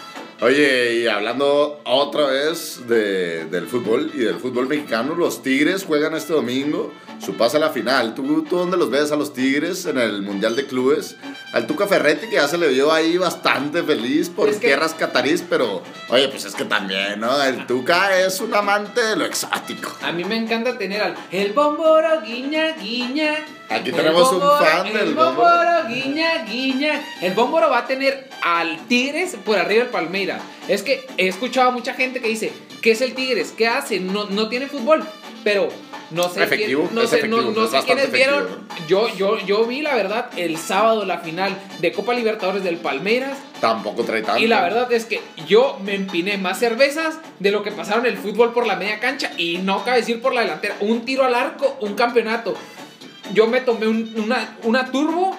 Oye, 0.40 1.00
y 1.00 1.06
hablando 1.06 1.82
otra 1.84 2.28
vez 2.28 2.80
de, 2.88 3.44
del 3.44 3.66
fútbol 3.66 4.10
y 4.14 4.20
del 4.20 4.36
fútbol 4.36 4.68
mexicano, 4.68 5.14
los 5.14 5.42
Tigres 5.42 5.84
juegan 5.84 6.14
este 6.14 6.32
domingo 6.32 6.94
su 7.20 7.34
pase 7.34 7.58
a 7.58 7.60
la 7.60 7.68
final. 7.68 8.14
¿Tú, 8.14 8.42
¿Tú 8.48 8.56
dónde 8.56 8.78
los 8.78 8.88
ves 8.88 9.12
a 9.12 9.16
los 9.16 9.34
Tigres 9.34 9.84
en 9.84 9.98
el 9.98 10.22
Mundial 10.22 10.56
de 10.56 10.66
Clubes? 10.66 11.16
Al 11.52 11.66
Tuca 11.66 11.88
Ferretti, 11.88 12.28
que 12.28 12.36
ya 12.36 12.46
se 12.46 12.56
le 12.56 12.68
vio 12.68 12.92
ahí 12.92 13.18
bastante 13.18 13.82
feliz 13.82 14.28
por 14.28 14.48
Es 14.48 14.58
que- 14.58 14.68
tierras 14.68 14.94
catarís, 14.94 15.42
pero 15.48 15.82
oye, 16.08 16.28
pues 16.28 16.44
es 16.44 16.54
que 16.54 16.64
también, 16.64 17.18
¿no? 17.18 17.42
El 17.42 17.66
Tuca 17.66 18.16
es 18.20 18.40
un 18.40 18.54
amante 18.54 19.02
de 19.02 19.16
lo 19.16 19.24
exótico. 19.24 19.90
A 20.00 20.12
mí 20.12 20.22
me 20.24 20.36
encanta 20.36 20.78
tener 20.78 21.02
al 21.02 21.16
el 21.32 21.52
bomboro 21.52 22.20
guiña 22.22 22.76
guiña. 22.80 23.34
Aquí 23.68 23.90
tenemos 23.90 24.30
un 24.32 24.40
fan 24.40 24.86
el 24.86 24.92
del 24.92 25.14
bomboro. 25.14 25.48
Bómboro. 25.48 25.88
guiña 25.88 26.44
guiña. 26.44 27.02
El 27.20 27.34
bomboro 27.34 27.68
va 27.68 27.78
a 27.78 27.86
tener 27.86 28.28
al 28.42 28.78
Tigres 28.86 29.36
por 29.44 29.58
arriba 29.58 29.82
del 29.84 29.90
Palmeira. 29.92 30.38
Es 30.68 30.82
que 30.82 31.04
he 31.16 31.26
escuchado 31.26 31.70
a 31.70 31.72
mucha 31.72 31.94
gente 31.94 32.20
que 32.20 32.28
dice, 32.28 32.52
¿qué 32.80 32.92
es 32.92 33.00
el 33.00 33.14
Tigres? 33.14 33.52
¿Qué 33.56 33.66
hace? 33.66 33.98
No, 33.98 34.26
no 34.26 34.48
tiene 34.48 34.68
fútbol. 34.68 35.04
Pero 35.42 35.68
no 36.10 36.28
sé, 36.28 36.42
Efectivo, 36.42 36.82
quién- 36.82 36.94
no 36.94 37.06
sé, 37.06 37.26
no- 37.28 37.36
efectivo, 37.38 37.60
no 37.62 37.66
sé 37.68 37.84
quiénes 37.86 38.10
vieron. 38.12 38.46
Yo, 38.88 39.08
yo, 39.16 39.38
yo 39.46 39.64
vi 39.64 39.82
la 39.82 39.94
verdad 39.94 40.30
el 40.36 40.56
sábado 40.56 41.04
la 41.04 41.18
final 41.18 41.56
de 41.80 41.92
Copa 41.92 42.14
Libertadores 42.14 42.64
del 42.64 42.76
Palmeiras. 42.78 43.38
Tampoco 43.60 44.04
trae 44.04 44.22
tanto. 44.22 44.42
Y 44.42 44.46
la 44.46 44.62
verdad 44.62 44.90
es 44.92 45.04
que 45.04 45.20
yo 45.46 45.78
me 45.84 45.94
empiné 45.94 46.38
más 46.38 46.58
cervezas 46.58 47.18
de 47.38 47.50
lo 47.50 47.62
que 47.62 47.70
pasaron 47.72 48.06
el 48.06 48.16
fútbol 48.16 48.52
por 48.52 48.66
la 48.66 48.76
media 48.76 48.98
cancha 49.00 49.32
y 49.36 49.58
no 49.58 49.84
cabe 49.84 49.98
decir 49.98 50.20
por 50.20 50.34
la 50.34 50.40
delantera. 50.42 50.76
Un 50.80 51.04
tiro 51.04 51.24
al 51.24 51.34
arco, 51.34 51.76
un 51.80 51.94
campeonato. 51.94 52.54
Yo 53.32 53.46
me 53.46 53.60
tomé 53.60 53.86
un- 53.86 54.12
una, 54.16 54.56
una 54.64 54.90
turbo 54.90 55.36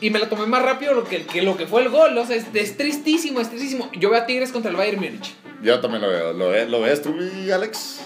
y 0.00 0.10
me 0.10 0.18
la 0.18 0.28
tomé 0.28 0.46
más 0.46 0.62
rápido 0.62 0.94
lo 0.94 1.04
que, 1.04 1.24
que 1.24 1.42
lo 1.42 1.56
que 1.56 1.66
fue 1.66 1.82
el 1.82 1.88
gol. 1.88 2.16
O 2.18 2.26
sea, 2.26 2.36
es, 2.36 2.44
es 2.54 2.76
tristísimo, 2.76 3.40
es 3.40 3.48
tristísimo. 3.48 3.88
Yo 3.98 4.10
veo 4.10 4.20
a 4.20 4.26
Tigres 4.26 4.52
contra 4.52 4.70
el 4.70 4.76
Bayern 4.76 5.00
Múnich. 5.00 5.34
Yo 5.62 5.80
también 5.80 6.02
lo 6.02 6.08
veo. 6.08 6.32
¿Lo, 6.32 6.48
ve- 6.50 6.66
¿Lo 6.68 6.80
ves 6.80 7.02
tú, 7.02 7.14
Alex? 7.52 8.00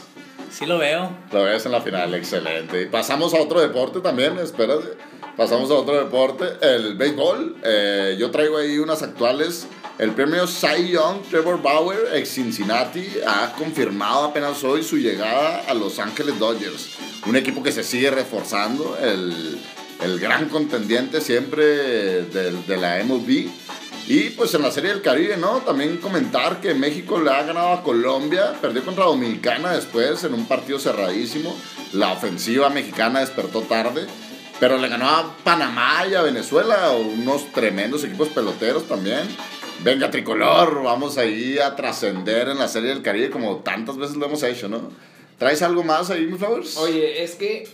Sí 0.56 0.64
lo 0.64 0.78
veo. 0.78 1.14
Lo 1.32 1.42
ves 1.42 1.66
en 1.66 1.72
la 1.72 1.82
final, 1.82 2.14
excelente. 2.14 2.80
Y 2.80 2.86
pasamos 2.86 3.34
a 3.34 3.40
otro 3.42 3.60
deporte 3.60 4.00
también, 4.00 4.38
espérate. 4.38 4.96
Pasamos 5.36 5.70
a 5.70 5.74
otro 5.74 6.02
deporte, 6.02 6.46
el 6.62 6.94
béisbol. 6.94 7.56
Eh, 7.62 8.16
yo 8.18 8.30
traigo 8.30 8.56
ahí 8.56 8.78
unas 8.78 9.02
actuales. 9.02 9.66
El 9.98 10.12
premio 10.12 10.46
Cy 10.46 10.92
Young, 10.92 11.20
Trevor 11.28 11.60
Bauer, 11.60 11.98
ex 12.14 12.30
Cincinnati, 12.30 13.06
ha 13.26 13.52
confirmado 13.52 14.24
apenas 14.24 14.64
hoy 14.64 14.82
su 14.82 14.96
llegada 14.96 15.62
a 15.68 15.74
Los 15.74 15.98
Ángeles 15.98 16.38
Dodgers. 16.38 16.96
Un 17.26 17.36
equipo 17.36 17.62
que 17.62 17.70
se 17.70 17.84
sigue 17.84 18.10
reforzando, 18.10 18.96
el, 19.02 19.58
el 20.02 20.18
gran 20.18 20.48
contendiente 20.48 21.20
siempre 21.20 21.66
de, 21.66 22.52
de 22.66 22.76
la 22.78 23.04
MLB. 23.04 23.50
Y 24.08 24.30
pues 24.30 24.54
en 24.54 24.62
la 24.62 24.70
Serie 24.70 24.90
del 24.90 25.02
Caribe, 25.02 25.36
¿no? 25.36 25.58
También 25.58 25.96
comentar 25.96 26.60
que 26.60 26.74
México 26.74 27.20
le 27.20 27.30
ha 27.30 27.42
ganado 27.42 27.72
a 27.72 27.82
Colombia, 27.82 28.54
perdió 28.60 28.84
contra 28.84 29.04
Dominicana 29.04 29.72
después 29.72 30.22
en 30.22 30.34
un 30.34 30.46
partido 30.46 30.78
cerradísimo. 30.78 31.56
La 31.92 32.12
ofensiva 32.12 32.70
mexicana 32.70 33.20
despertó 33.20 33.62
tarde. 33.62 34.06
Pero 34.58 34.78
le 34.78 34.88
ganó 34.88 35.08
a 35.08 35.36
Panamá 35.44 36.06
y 36.10 36.14
a 36.14 36.22
Venezuela, 36.22 36.92
unos 36.92 37.52
tremendos 37.52 38.04
equipos 38.04 38.28
peloteros 38.28 38.88
también. 38.88 39.28
Venga, 39.84 40.10
tricolor, 40.10 40.82
vamos 40.82 41.18
ahí 41.18 41.58
a 41.58 41.76
trascender 41.76 42.48
en 42.48 42.58
la 42.58 42.68
Serie 42.68 42.90
del 42.90 43.02
Caribe 43.02 43.28
como 43.28 43.56
tantas 43.56 43.98
veces 43.98 44.16
lo 44.16 44.26
hemos 44.26 44.42
hecho, 44.42 44.68
¿no? 44.68 44.90
¿Traes 45.38 45.60
algo 45.60 45.84
más 45.84 46.08
ahí, 46.08 46.26
mi 46.26 46.38
Flowers? 46.38 46.78
Oye, 46.78 47.22
es 47.22 47.34
que 47.34 47.68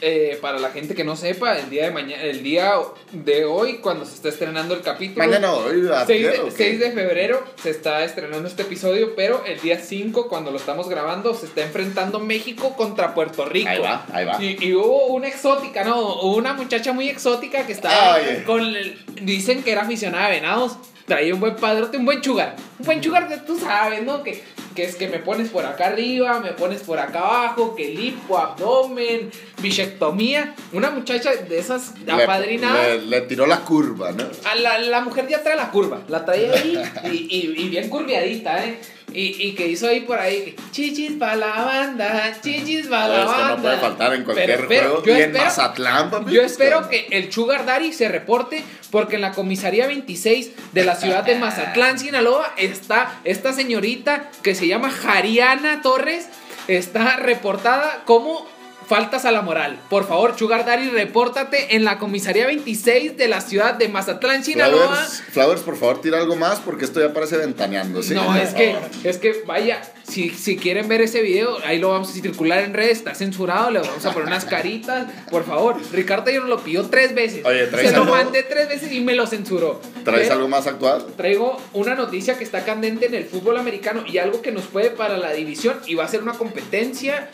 eh, 0.00 0.38
para 0.40 0.58
la 0.58 0.70
gente 0.70 0.94
que 0.94 1.04
no 1.04 1.16
sepa, 1.16 1.58
el 1.58 1.70
día 1.70 1.84
de 1.84 1.90
mañana, 1.90 2.22
el 2.22 2.42
día 2.42 2.74
de 3.12 3.44
hoy, 3.44 3.78
cuando 3.78 4.04
se 4.04 4.14
está 4.14 4.28
estrenando 4.28 4.74
el 4.74 4.82
capítulo. 4.82 5.24
Mañana 5.26 5.52
hoy, 5.54 5.82
6 6.06 6.26
de, 6.26 6.50
6 6.50 6.80
de 6.80 6.92
febrero 6.92 7.42
se 7.62 7.70
está 7.70 8.04
estrenando 8.04 8.48
este 8.48 8.62
episodio, 8.62 9.14
pero 9.16 9.44
el 9.46 9.60
día 9.60 9.78
5, 9.78 10.28
cuando 10.28 10.50
lo 10.50 10.58
estamos 10.58 10.88
grabando, 10.88 11.34
se 11.34 11.46
está 11.46 11.62
enfrentando 11.62 12.18
México 12.20 12.74
contra 12.76 13.14
Puerto 13.14 13.44
Rico. 13.44 13.68
Ahí 13.70 13.78
va, 13.80 14.06
ahí 14.12 14.24
va. 14.24 14.42
Y, 14.42 14.64
y 14.66 14.74
hubo 14.74 15.06
una 15.06 15.28
exótica, 15.28 15.84
¿no? 15.84 16.20
Una 16.22 16.52
muchacha 16.54 16.92
muy 16.92 17.08
exótica 17.08 17.66
que 17.66 17.72
estaba 17.72 18.18
con. 18.46 18.60
el- 18.60 18.98
dicen 19.22 19.62
que 19.62 19.72
era 19.72 19.82
aficionada 19.82 20.26
de 20.28 20.32
venados. 20.40 20.76
Traía 21.06 21.34
un 21.34 21.40
buen 21.40 21.56
padrote, 21.56 21.98
un 21.98 22.04
buen 22.04 22.20
chugar. 22.20 22.56
Un 22.78 22.86
buen 22.86 23.00
chugar 23.00 23.28
tú 23.46 23.58
sabes, 23.58 24.02
¿no? 24.02 24.22
Que, 24.22 24.42
que 24.74 24.84
es 24.84 24.96
que 24.96 25.08
me 25.08 25.18
pones 25.18 25.50
por 25.50 25.64
acá 25.66 25.88
arriba, 25.88 26.40
me 26.40 26.52
pones 26.52 26.80
por 26.82 26.98
acá 26.98 27.18
abajo, 27.20 27.74
que 27.76 27.88
lipo, 27.88 28.38
abdomen, 28.38 29.30
bichectomía. 29.60 30.54
Una 30.72 30.90
muchacha 30.90 31.30
de 31.34 31.58
esas 31.58 31.92
apadrinadas. 32.08 33.02
Le, 33.02 33.06
le 33.06 33.20
tiró 33.22 33.46
la 33.46 33.60
curva, 33.60 34.12
¿no? 34.12 34.24
A 34.50 34.54
la, 34.54 34.78
la 34.78 35.00
mujer 35.00 35.28
ya 35.28 35.42
trae 35.42 35.56
la 35.56 35.70
curva, 35.70 36.02
la 36.08 36.24
trae 36.24 36.50
ahí 36.50 36.82
y, 37.04 37.08
y, 37.08 37.54
y 37.64 37.68
bien 37.68 37.88
curviadita, 37.90 38.64
¿eh? 38.64 38.78
Y, 39.14 39.46
y 39.48 39.54
que 39.54 39.68
hizo 39.68 39.86
ahí 39.86 40.00
por 40.00 40.18
ahí, 40.18 40.56
chichis 40.72 41.12
para 41.12 41.36
la 41.36 41.64
banda, 41.64 42.36
chichis 42.42 42.88
para 42.88 43.08
la 43.08 43.24
banda. 43.24 43.48
no 43.56 43.62
puede 43.62 43.76
faltar 43.78 44.14
en 44.14 44.24
cualquier 44.24 44.46
Pero 44.46 44.62
espero- 44.64 44.88
juego. 44.90 45.04
yo 45.04 45.12
y 45.12 45.16
en 45.16 45.22
espero- 45.30 45.44
Mazatlán, 45.44 46.10
papi. 46.10 46.32
Yo 46.32 46.42
espero 46.42 46.88
que 46.88 47.06
el 47.10 47.32
Sugar 47.32 47.64
Daddy 47.64 47.92
se 47.92 48.08
reporte 48.08 48.64
porque 48.90 49.14
en 49.16 49.22
la 49.22 49.32
comisaría 49.32 49.86
26 49.86 50.50
de 50.72 50.84
la 50.84 50.96
ciudad 50.96 51.22
de 51.24 51.36
Mazatlán, 51.38 51.98
Sinaloa, 51.98 52.52
está 52.56 53.20
esta 53.24 53.52
señorita 53.52 54.30
que 54.42 54.54
se 54.54 54.66
llama 54.66 54.90
Jariana 54.90 55.80
Torres, 55.80 56.28
está 56.68 57.16
reportada 57.16 58.02
como 58.06 58.46
faltas 58.86 59.24
a 59.24 59.32
la 59.32 59.42
moral. 59.42 59.78
Por 59.88 60.06
favor, 60.06 60.36
Sugar 60.38 60.64
Daddy, 60.64 60.90
repórtate 60.90 61.76
en 61.76 61.84
la 61.84 61.98
comisaría 61.98 62.46
26 62.46 63.16
de 63.16 63.28
la 63.28 63.40
ciudad 63.40 63.74
de 63.74 63.88
Mazatlán, 63.88 64.44
Sinaloa. 64.44 64.86
Flowers, 64.86 65.22
Flowers, 65.30 65.60
por 65.62 65.76
favor, 65.76 66.00
tira 66.00 66.18
algo 66.18 66.36
más 66.36 66.60
porque 66.60 66.84
esto 66.84 67.00
ya 67.00 67.12
parece 67.12 67.36
ventaneando, 67.36 68.02
¿sí? 68.02 68.14
No, 68.14 68.36
es 68.36 68.50
que, 68.54 68.76
es 69.04 69.18
que 69.18 69.42
vaya, 69.46 69.82
si, 70.06 70.30
si 70.30 70.56
quieren 70.56 70.88
ver 70.88 71.00
ese 71.00 71.22
video, 71.22 71.56
ahí 71.64 71.78
lo 71.78 71.90
vamos 71.90 72.10
a 72.10 72.12
circular 72.12 72.62
en 72.62 72.74
redes, 72.74 72.98
está 72.98 73.14
censurado, 73.14 73.70
le 73.70 73.80
vamos 73.80 74.04
a 74.04 74.12
poner 74.12 74.28
unas 74.28 74.44
caritas, 74.44 75.06
por 75.30 75.44
favor. 75.44 75.76
Ricardo 75.92 76.30
ya 76.30 76.40
nos 76.40 76.48
lo 76.48 76.60
pidió 76.60 76.84
tres 76.86 77.14
veces. 77.14 77.44
Oye, 77.44 77.66
¿traes 77.66 77.90
Se 77.90 77.96
lo 77.96 78.04
mandé 78.04 78.42
tres 78.42 78.68
veces 78.68 78.92
y 78.92 79.00
me 79.00 79.14
lo 79.14 79.26
censuró. 79.26 79.80
¿Traes 80.04 80.22
Pero 80.22 80.34
algo 80.34 80.48
más 80.48 80.66
actual? 80.66 81.06
Traigo 81.16 81.56
una 81.72 81.94
noticia 81.94 82.36
que 82.36 82.44
está 82.44 82.64
candente 82.64 83.06
en 83.06 83.14
el 83.14 83.24
fútbol 83.24 83.56
americano 83.56 84.04
y 84.06 84.18
algo 84.18 84.42
que 84.42 84.52
nos 84.52 84.64
puede 84.64 84.90
para 84.90 85.16
la 85.16 85.32
división 85.32 85.80
y 85.86 85.94
va 85.94 86.04
a 86.04 86.08
ser 86.08 86.22
una 86.22 86.34
competencia 86.34 87.30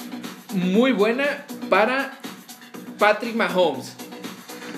muy 0.52 0.92
buena 0.92 1.44
para 1.68 2.18
Patrick 2.98 3.34
Mahomes. 3.34 3.94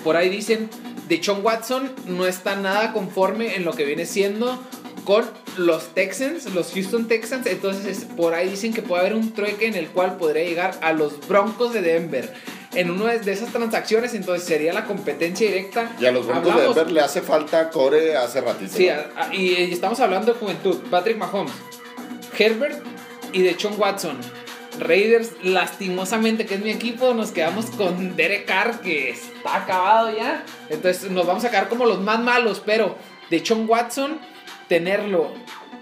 Por 0.03 0.15
ahí 0.17 0.29
dicen, 0.29 0.69
de 1.07 1.21
John 1.23 1.41
Watson 1.43 1.91
no 2.07 2.25
está 2.25 2.55
nada 2.55 2.93
conforme 2.93 3.55
en 3.55 3.65
lo 3.65 3.73
que 3.73 3.85
viene 3.85 4.05
siendo 4.05 4.61
con 5.05 5.25
los 5.57 5.93
Texans, 5.93 6.45
los 6.53 6.71
Houston 6.73 7.07
Texans. 7.07 7.45
Entonces, 7.47 8.05
por 8.15 8.33
ahí 8.33 8.49
dicen 8.49 8.73
que 8.73 8.81
puede 8.81 9.01
haber 9.01 9.15
un 9.15 9.33
trueque 9.33 9.67
en 9.67 9.75
el 9.75 9.87
cual 9.89 10.17
podría 10.17 10.43
llegar 10.45 10.77
a 10.81 10.93
los 10.93 11.27
Broncos 11.27 11.73
de 11.73 11.81
Denver. 11.81 12.33
En 12.73 12.89
una 12.89 13.13
de 13.13 13.31
esas 13.31 13.51
transacciones, 13.51 14.15
entonces 14.15 14.47
sería 14.47 14.73
la 14.73 14.85
competencia 14.85 15.45
directa. 15.47 15.91
Y 15.99 16.05
a 16.05 16.11
los 16.11 16.25
Broncos 16.25 16.55
de 16.55 16.61
Denver 16.63 16.91
le 16.91 17.01
hace 17.01 17.21
falta 17.21 17.69
core 17.69 18.15
hace 18.17 18.41
ratito. 18.41 18.71
Sí, 18.75 18.87
¿no? 18.87 18.93
a- 19.21 19.27
a- 19.27 19.35
y, 19.35 19.53
y 19.53 19.71
estamos 19.73 19.99
hablando 19.99 20.33
de 20.33 20.39
juventud. 20.39 20.77
Patrick 20.89 21.17
Mahomes, 21.17 21.53
Herbert 22.37 22.83
y 23.31 23.41
de 23.43 23.55
John 23.61 23.73
Watson. 23.77 24.17
Raiders, 24.79 25.31
lastimosamente, 25.43 26.45
que 26.45 26.55
es 26.55 26.61
mi 26.61 26.71
equipo, 26.71 27.13
nos 27.13 27.31
quedamos 27.31 27.67
con 27.67 28.15
Derek 28.15 28.45
Carr, 28.45 28.79
que 28.81 29.09
está 29.11 29.55
acabado 29.57 30.15
ya. 30.15 30.43
Entonces 30.69 31.09
nos 31.11 31.25
vamos 31.25 31.43
a 31.45 31.49
quedar 31.49 31.69
como 31.69 31.85
los 31.85 31.99
más 32.01 32.19
malos, 32.19 32.61
pero 32.65 32.95
de 33.29 33.43
John 33.47 33.65
Watson, 33.67 34.19
tenerlo 34.67 35.31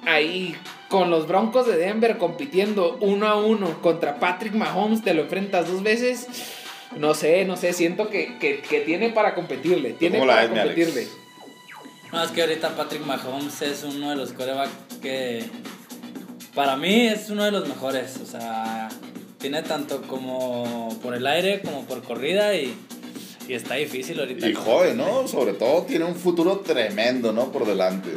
ahí 0.05 0.55
con 0.89 1.09
los 1.09 1.27
Broncos 1.27 1.67
de 1.67 1.77
Denver 1.77 2.17
compitiendo 2.17 2.97
uno 3.01 3.27
a 3.27 3.35
uno 3.37 3.81
contra 3.81 4.19
Patrick 4.19 4.53
Mahomes, 4.53 5.03
te 5.03 5.13
lo 5.13 5.21
enfrentas 5.23 5.67
dos 5.71 5.83
veces. 5.83 6.27
No 6.97 7.13
sé, 7.13 7.45
no 7.45 7.55
sé, 7.55 7.71
siento 7.71 8.09
que, 8.09 8.37
que- 8.39 8.61
que 8.61 8.81
tiene 8.81 9.09
para 9.09 9.33
competirle. 9.33 9.91
Tiene 9.93 10.19
para 10.19 10.33
mi 10.47 10.59
Alex? 10.59 10.75
competirle. 10.75 11.07
No, 12.11 12.21
es 12.21 12.31
que 12.31 12.41
ahorita 12.41 12.75
Patrick 12.75 13.05
Mahomes 13.05 13.61
es 13.61 13.83
uno 13.85 14.09
de 14.09 14.17
los 14.17 14.33
corebacks 14.33 14.71
que 15.01 15.45
para 16.53 16.75
mí 16.75 17.07
es 17.07 17.29
uno 17.29 17.43
de 17.43 17.51
los 17.51 17.67
mejores. 17.67 18.17
O 18.21 18.25
sea, 18.25 18.89
tiene 19.37 19.63
tanto 19.63 20.01
como 20.03 20.97
por 21.01 21.15
el 21.15 21.25
aire 21.27 21.61
como 21.61 21.85
por 21.85 22.03
corrida 22.03 22.55
y, 22.55 22.75
y 23.47 23.53
está 23.53 23.75
difícil 23.75 24.19
ahorita. 24.19 24.47
Y 24.47 24.53
joven, 24.53 24.97
¿no? 24.97 25.27
Sobre 25.27 25.53
todo 25.53 25.83
tiene 25.83 26.05
un 26.05 26.15
futuro 26.15 26.59
tremendo, 26.59 27.31
¿no? 27.31 27.51
Por 27.51 27.65
delante. 27.65 28.09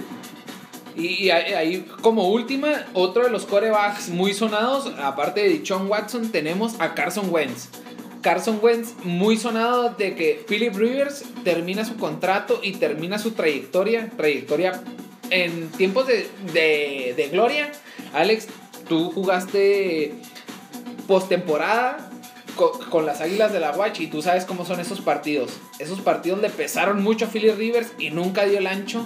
Y, 0.96 1.24
y 1.24 1.30
ahí, 1.30 1.52
ahí, 1.54 1.86
como 2.02 2.28
última, 2.28 2.86
otro 2.92 3.24
de 3.24 3.30
los 3.30 3.46
corebacks 3.46 4.10
muy 4.10 4.32
sonados, 4.32 4.92
aparte 4.98 5.42
de 5.42 5.62
John 5.66 5.88
Watson, 5.88 6.30
tenemos 6.30 6.74
a 6.78 6.94
Carson 6.94 7.30
Wentz. 7.30 7.68
Carson 8.22 8.58
Wentz 8.62 8.94
muy 9.02 9.36
sonado 9.36 9.90
de 9.90 10.14
que 10.14 10.44
Philip 10.48 10.74
Rivers 10.74 11.24
termina 11.42 11.84
su 11.84 11.96
contrato 11.96 12.60
y 12.62 12.72
termina 12.72 13.18
su 13.18 13.32
trayectoria, 13.32 14.08
trayectoria 14.16 14.82
en 15.30 15.68
tiempos 15.72 16.06
de, 16.06 16.28
de, 16.52 17.14
de 17.16 17.28
gloria. 17.28 17.70
Alex, 18.14 18.46
tú 18.88 19.10
jugaste 19.10 20.14
postemporada 21.06 22.10
co- 22.56 22.78
con, 22.90 23.06
las 23.06 23.20
Águilas 23.20 23.52
de 23.52 23.60
la 23.60 23.72
Watch 23.72 24.00
y 24.00 24.06
tú 24.06 24.22
sabes 24.22 24.44
cómo 24.44 24.64
son 24.64 24.80
esos 24.80 25.00
partidos. 25.00 25.52
Esos 25.78 26.00
partidos 26.00 26.40
le 26.40 26.50
pesaron 26.50 27.02
mucho 27.02 27.26
a 27.26 27.28
Philip 27.28 27.56
Rivers 27.56 27.92
y 27.98 28.10
nunca 28.10 28.44
dio 28.44 28.58
el 28.58 28.66
ancho. 28.66 29.04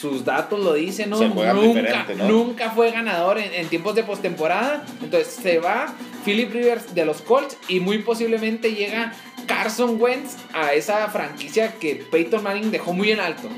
Sus 0.00 0.24
datos 0.24 0.60
lo 0.60 0.74
dicen, 0.74 1.10
¿no? 1.10 1.18
Se 1.18 1.28
juegan 1.28 1.56
nunca, 1.56 1.80
diferente, 1.80 2.14
¿no? 2.14 2.28
nunca 2.28 2.70
fue 2.70 2.92
ganador 2.92 3.38
en, 3.38 3.52
en 3.52 3.66
tiempos 3.68 3.96
de 3.96 4.04
postemporada. 4.04 4.84
Entonces 5.02 5.26
se 5.42 5.58
va 5.58 5.92
Philip 6.24 6.52
Rivers 6.52 6.94
de 6.94 7.04
los 7.04 7.20
Colts 7.20 7.56
y 7.66 7.80
muy 7.80 7.98
posiblemente 7.98 8.74
llega 8.74 9.12
Carson 9.48 10.00
Wentz 10.00 10.36
a 10.52 10.72
esa 10.74 11.08
franquicia 11.08 11.72
que 11.80 11.96
Peyton 11.96 12.44
Manning 12.44 12.70
dejó 12.70 12.92
muy 12.92 13.10
en 13.10 13.18
alto. 13.18 13.48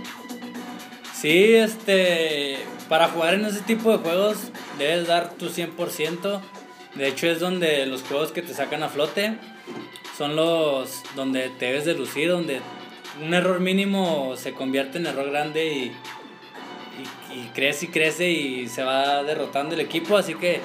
Sí, 1.14 1.52
este, 1.56 2.56
para 2.88 3.08
jugar 3.08 3.34
en 3.34 3.44
ese 3.44 3.60
tipo 3.60 3.90
de 3.92 3.98
juegos 3.98 4.36
debes 4.84 5.06
dar 5.06 5.30
tu 5.34 5.48
100%. 5.48 6.40
De 6.94 7.06
hecho 7.08 7.28
es 7.28 7.38
donde 7.40 7.86
los 7.86 8.02
juegos 8.02 8.32
que 8.32 8.42
te 8.42 8.52
sacan 8.54 8.82
a 8.82 8.88
flote 8.88 9.36
son 10.18 10.34
los 10.36 11.02
donde 11.14 11.48
te 11.50 11.66
debes 11.66 11.84
de 11.84 11.94
lucir, 11.94 12.28
donde 12.30 12.60
un 13.24 13.32
error 13.34 13.60
mínimo 13.60 14.34
se 14.36 14.52
convierte 14.52 14.98
en 14.98 15.06
error 15.06 15.30
grande 15.30 15.66
y, 15.72 15.92
y, 17.32 17.38
y 17.40 17.50
crece 17.54 17.86
y 17.86 17.88
crece 17.88 18.28
y 18.30 18.68
se 18.68 18.82
va 18.82 19.22
derrotando 19.22 19.74
el 19.74 19.80
equipo, 19.80 20.16
así 20.16 20.34
que... 20.34 20.60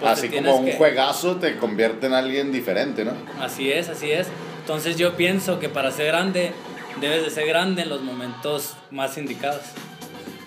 pues, 0.00 0.12
Así 0.18 0.28
como 0.28 0.56
un 0.56 0.66
que- 0.66 0.72
juegazo 0.76 1.36
te 1.36 1.56
convierte 1.58 2.06
en 2.06 2.14
alguien 2.14 2.50
diferente, 2.52 3.04
¿no? 3.04 3.12
Así 3.40 3.70
es, 3.70 3.88
así 3.88 4.10
es. 4.10 4.26
Entonces 4.60 4.96
yo 4.96 5.16
pienso 5.16 5.58
que 5.60 5.68
para 5.68 5.90
ser 5.92 6.06
grande 6.06 6.52
debes 7.00 7.22
de 7.24 7.30
ser 7.30 7.46
grande 7.46 7.82
en 7.82 7.88
los 7.88 8.02
momentos 8.02 8.74
más 8.90 9.16
indicados. 9.16 9.62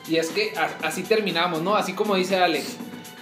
Y 0.08 0.18
es 0.18 0.30
que 0.30 0.54
así 0.84 1.04
terminamos, 1.04 1.62
¿no? 1.62 1.76
Así 1.76 1.94
como 1.94 2.16
dice 2.16 2.38
Alex. 2.38 2.78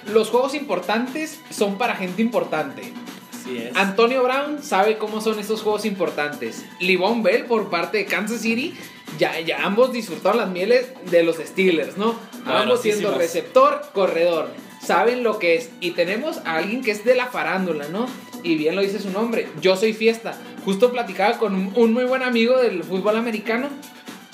Los 0.08 0.30
juegos 0.30 0.54
importantes 0.54 1.40
son 1.50 1.78
para 1.78 1.96
gente 1.96 2.22
importante. 2.22 2.94
Así 3.32 3.58
es. 3.58 3.76
Antonio 3.76 4.24
Brown 4.24 4.64
sabe 4.64 4.98
cómo 4.98 5.22
son 5.22 5.40
estos 5.40 5.62
juegos 5.62 5.86
importantes. 5.86 6.66
Livon 6.80 7.24
Bell 7.24 7.46
por 7.46 7.70
parte 7.70 7.98
de 8.00 8.06
Kansas 8.06 8.42
City, 8.42 8.74
ya, 9.18 9.40
ya 9.40 9.64
ambos 9.64 9.92
disfrutaron 9.92 10.40
las 10.40 10.50
mieles 10.50 10.88
de 11.10 11.24
los 11.24 11.38
Steelers, 11.38 11.98
¿no? 11.98 12.16
Ambos 12.46 12.82
siendo 12.82 13.18
receptor, 13.18 13.82
corredor. 13.94 14.50
Saben 14.82 15.24
lo 15.24 15.40
que 15.40 15.56
es. 15.56 15.70
Y 15.80 15.92
tenemos 15.92 16.38
a 16.46 16.58
alguien 16.58 16.84
que 16.84 16.92
es 16.92 17.06
de 17.06 17.16
la 17.16 17.28
farándula, 17.28 17.88
¿no? 17.88 18.08
Y 18.44 18.56
bien 18.56 18.76
lo 18.76 18.82
dice 18.82 19.00
su 19.00 19.12
nombre. 19.12 19.48
Yo 19.62 19.78
soy 19.78 19.94
fiesta. 19.94 20.38
Justo 20.66 20.92
platicaba 20.92 21.38
con 21.38 21.56
un, 21.56 21.72
un 21.76 21.94
muy 21.94 22.04
buen 22.04 22.24
amigo 22.24 22.58
del 22.58 22.84
fútbol 22.84 23.16
americano. 23.16 23.70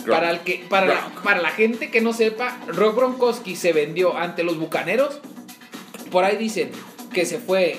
Para, 0.07 0.31
el 0.31 0.39
que, 0.39 0.65
para, 0.69 0.87
la, 0.87 1.07
para 1.23 1.41
la 1.41 1.49
gente 1.49 1.91
que 1.91 2.01
no 2.01 2.13
sepa, 2.13 2.57
Rob 2.67 2.95
Gronkowski 2.95 3.55
se 3.55 3.73
vendió 3.73 4.17
ante 4.17 4.43
los 4.43 4.57
Bucaneros. 4.57 5.19
Por 6.11 6.23
ahí 6.23 6.37
dicen 6.37 6.71
que 7.13 7.25
se 7.25 7.39
fue 7.39 7.77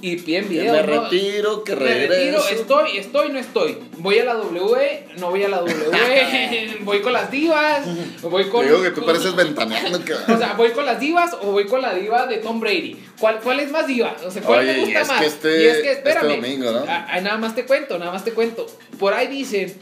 y 0.00 0.16
Que 0.18 0.42
video. 0.42 0.72
me 0.74 0.82
¿no? 0.94 1.02
retiro, 1.04 1.64
que 1.64 1.74
Me 1.74 1.84
retiro, 1.84 2.08
regreso. 2.14 2.48
estoy, 2.50 2.98
estoy, 2.98 3.32
no 3.32 3.38
estoy. 3.40 3.78
Voy 3.98 4.18
a 4.20 4.24
la 4.24 4.34
W, 4.34 5.06
no 5.18 5.30
voy 5.30 5.42
a 5.42 5.48
la 5.48 5.56
W, 5.58 5.74
voy 6.82 7.00
con 7.00 7.12
las 7.12 7.30
divas, 7.32 7.84
voy 8.22 8.44
con... 8.48 8.64
Digo 8.64 8.80
que 8.80 8.90
tú 8.90 8.96
con- 9.00 9.06
pareces 9.06 9.34
ventaneando, 9.34 10.04
que... 10.04 10.12
O 10.14 10.38
sea, 10.38 10.54
voy 10.56 10.70
con 10.70 10.86
las 10.86 11.00
divas 11.00 11.34
o 11.42 11.50
voy 11.50 11.66
con 11.66 11.82
la 11.82 11.94
diva 11.94 12.26
de 12.26 12.36
Tom 12.38 12.60
Brady. 12.60 12.96
¿Cuál, 13.18 13.40
cuál 13.40 13.58
es 13.58 13.72
más 13.72 13.88
diva? 13.88 14.14
O 14.24 14.30
sea, 14.30 14.40
¿cuál 14.42 14.60
Oye, 14.60 14.72
me 14.72 14.78
y 14.78 14.84
gusta 14.84 15.00
que 15.02 15.08
más? 15.08 15.22
este- 15.22 15.62
y 15.62 15.66
es 15.66 15.76
que, 15.78 15.92
este 15.92 16.08
espérame. 16.10 16.36
domingo, 16.36 16.70
¿no? 16.70 16.84
Ah, 16.88 17.06
ah, 17.10 17.20
nada 17.20 17.38
más 17.38 17.56
te 17.56 17.64
cuento, 17.66 17.98
nada 17.98 18.12
más 18.12 18.24
te 18.24 18.32
cuento. 18.32 18.66
Por 19.00 19.14
ahí 19.14 19.26
dicen 19.26 19.74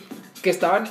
que 0.42 0.48
estaban, 0.48 0.90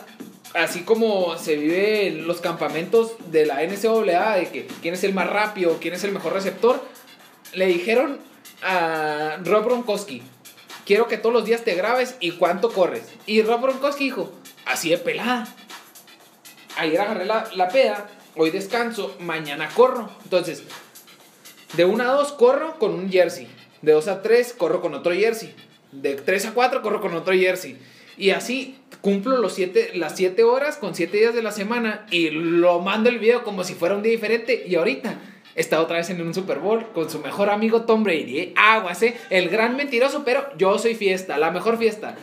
así 0.55 0.81
como 0.81 1.37
se 1.37 1.55
vive 1.57 2.07
en 2.07 2.27
los 2.27 2.41
campamentos 2.41 3.13
de 3.29 3.45
la 3.45 3.61
NCAA, 3.61 4.37
de 4.37 4.49
que 4.49 4.67
quién 4.81 4.93
es 4.93 5.03
el 5.03 5.13
más 5.13 5.29
rápido, 5.29 5.77
quién 5.79 5.93
es 5.93 6.03
el 6.03 6.11
mejor 6.11 6.33
receptor, 6.33 6.81
le 7.53 7.67
dijeron 7.67 8.19
a 8.63 9.37
Rob 9.43 9.65
Gronkowski, 9.65 10.23
quiero 10.85 11.07
que 11.07 11.17
todos 11.17 11.33
los 11.33 11.45
días 11.45 11.63
te 11.63 11.75
grabes 11.75 12.15
y 12.19 12.31
cuánto 12.31 12.71
corres. 12.71 13.03
Y 13.25 13.41
Rob 13.41 13.61
Gronkowski 13.61 14.05
dijo, 14.05 14.31
así 14.65 14.89
de 14.89 14.97
pelada. 14.97 15.47
Ayer 16.77 16.99
agarré 16.99 17.25
la, 17.25 17.49
la 17.53 17.67
peda, 17.69 18.09
hoy 18.35 18.49
descanso, 18.49 19.15
mañana 19.19 19.69
corro. 19.75 20.09
Entonces, 20.23 20.63
de 21.73 21.85
1 21.85 22.03
a 22.03 22.13
2 22.13 22.31
corro 22.33 22.79
con 22.79 22.93
un 22.93 23.11
jersey. 23.11 23.47
De 23.81 23.91
2 23.91 24.07
a 24.07 24.21
3 24.21 24.53
corro 24.53 24.81
con 24.81 24.93
otro 24.93 25.13
jersey. 25.13 25.53
De 25.91 26.15
3 26.15 26.47
a 26.47 26.53
4 26.53 26.81
corro 26.81 27.01
con 27.01 27.13
otro 27.13 27.33
jersey. 27.33 27.77
Y 28.17 28.29
así 28.31 28.75
cumplo 29.01 29.37
los 29.37 29.53
siete, 29.53 29.91
las 29.95 30.15
7 30.15 30.43
horas 30.43 30.77
con 30.77 30.95
7 30.95 31.15
días 31.17 31.35
de 31.35 31.43
la 31.43 31.51
semana 31.51 32.05
y 32.11 32.29
lo 32.31 32.79
mando 32.79 33.09
el 33.09 33.19
video 33.19 33.43
como 33.43 33.63
si 33.63 33.73
fuera 33.75 33.95
un 33.95 34.01
día 34.03 34.11
diferente. 34.13 34.63
Y 34.67 34.75
ahorita 34.75 35.15
está 35.55 35.81
otra 35.81 35.97
vez 35.97 36.09
en 36.09 36.21
un 36.21 36.33
Super 36.33 36.59
Bowl 36.59 36.87
con 36.93 37.09
su 37.09 37.19
mejor 37.19 37.49
amigo 37.49 37.81
Tom 37.83 38.03
Brady. 38.03 38.39
¿eh? 38.39 38.53
Aguas, 38.55 39.01
¿eh? 39.03 39.15
El 39.29 39.49
gran 39.49 39.75
mentiroso, 39.75 40.23
pero 40.25 40.45
yo 40.57 40.77
soy 40.79 40.95
fiesta, 40.95 41.37
la 41.37 41.51
mejor 41.51 41.77
fiesta. 41.77 42.15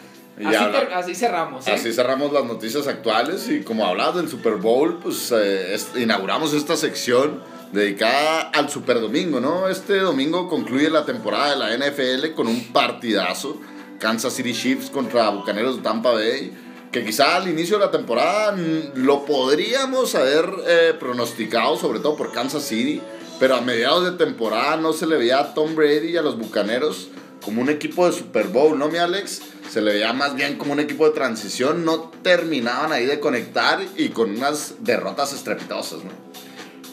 Así, 0.45 0.55
habla- 0.57 0.81
ter- 0.81 0.95
así 0.95 1.15
cerramos. 1.15 1.69
¿eh? 1.69 1.73
Así 1.73 1.93
cerramos 1.93 2.33
las 2.33 2.45
noticias 2.47 2.87
actuales 2.89 3.49
y 3.51 3.61
como 3.63 3.87
hablabas 3.87 4.17
del 4.17 4.29
Super 4.29 4.55
Bowl, 4.55 4.99
pues 5.03 5.31
eh, 5.31 5.75
es- 5.75 5.91
inauguramos 5.97 6.53
esta 6.55 6.75
sección 6.77 7.43
dedicada 7.71 8.51
al 8.51 8.69
Super 8.71 9.01
Domingo, 9.01 9.41
¿no? 9.41 9.69
Este 9.69 9.99
domingo 9.99 10.49
concluye 10.49 10.91
la 10.91 11.05
temporada 11.05 11.51
de 11.51 11.57
la 11.57 11.75
NFL 11.87 12.33
con 12.35 12.47
un 12.49 12.65
partidazo, 12.73 13.61
Kansas 14.03 14.33
City 14.33 14.53
Chiefs 14.53 14.91
contra 14.91 15.31
Bucaneros 15.31 15.77
de 15.77 15.83
Tampa 15.83 16.11
Bay, 16.11 16.53
que 16.91 17.05
quizá 17.05 17.37
al 17.37 17.49
inicio 17.49 17.79
de 17.79 17.85
la 17.85 17.93
temporada 17.93 18.53
lo 18.97 19.25
podríamos 19.25 20.17
haber 20.17 20.53
eh, 20.67 20.95
pronosticado, 20.99 21.77
sobre 21.77 22.01
todo 22.01 22.17
por 22.17 22.33
Kansas 22.33 22.65
City, 22.65 23.01
pero 23.39 23.55
a 23.55 23.61
mediados 23.61 24.05
de 24.05 24.25
temporada 24.25 24.77
no 24.77 24.93
se 24.93 25.07
le 25.07 25.17
veía 25.17 25.39
a 25.39 25.55
Tom 25.55 25.77
Brady 25.77 26.09
y 26.09 26.17
a 26.17 26.23
los 26.23 26.37
Bucaneros 26.37 27.11
como 27.45 27.63
un 27.63 27.71
equipo 27.71 28.05
de 28.05 28.13
Super 28.13 28.49
Bowl, 28.49 28.77
¿no, 28.77 28.89
mi 28.89 28.99
Alex? 28.99 29.41
Se 29.71 29.81
le 29.81 29.93
veía 29.93 30.13
más 30.13 30.35
bien 30.35 30.59
como 30.59 30.73
un 30.73 30.81
equipo 30.81 31.07
de 31.07 31.13
transición, 31.13 31.85
no 31.85 32.11
terminaban 32.23 32.91
ahí 32.91 33.07
de 33.07 33.21
conectar 33.21 33.81
y 33.97 34.09
con 34.09 34.33
unas 34.33 34.75
derrotas 34.81 35.33
estrepitosas, 35.33 36.03
¿no? 36.03 36.11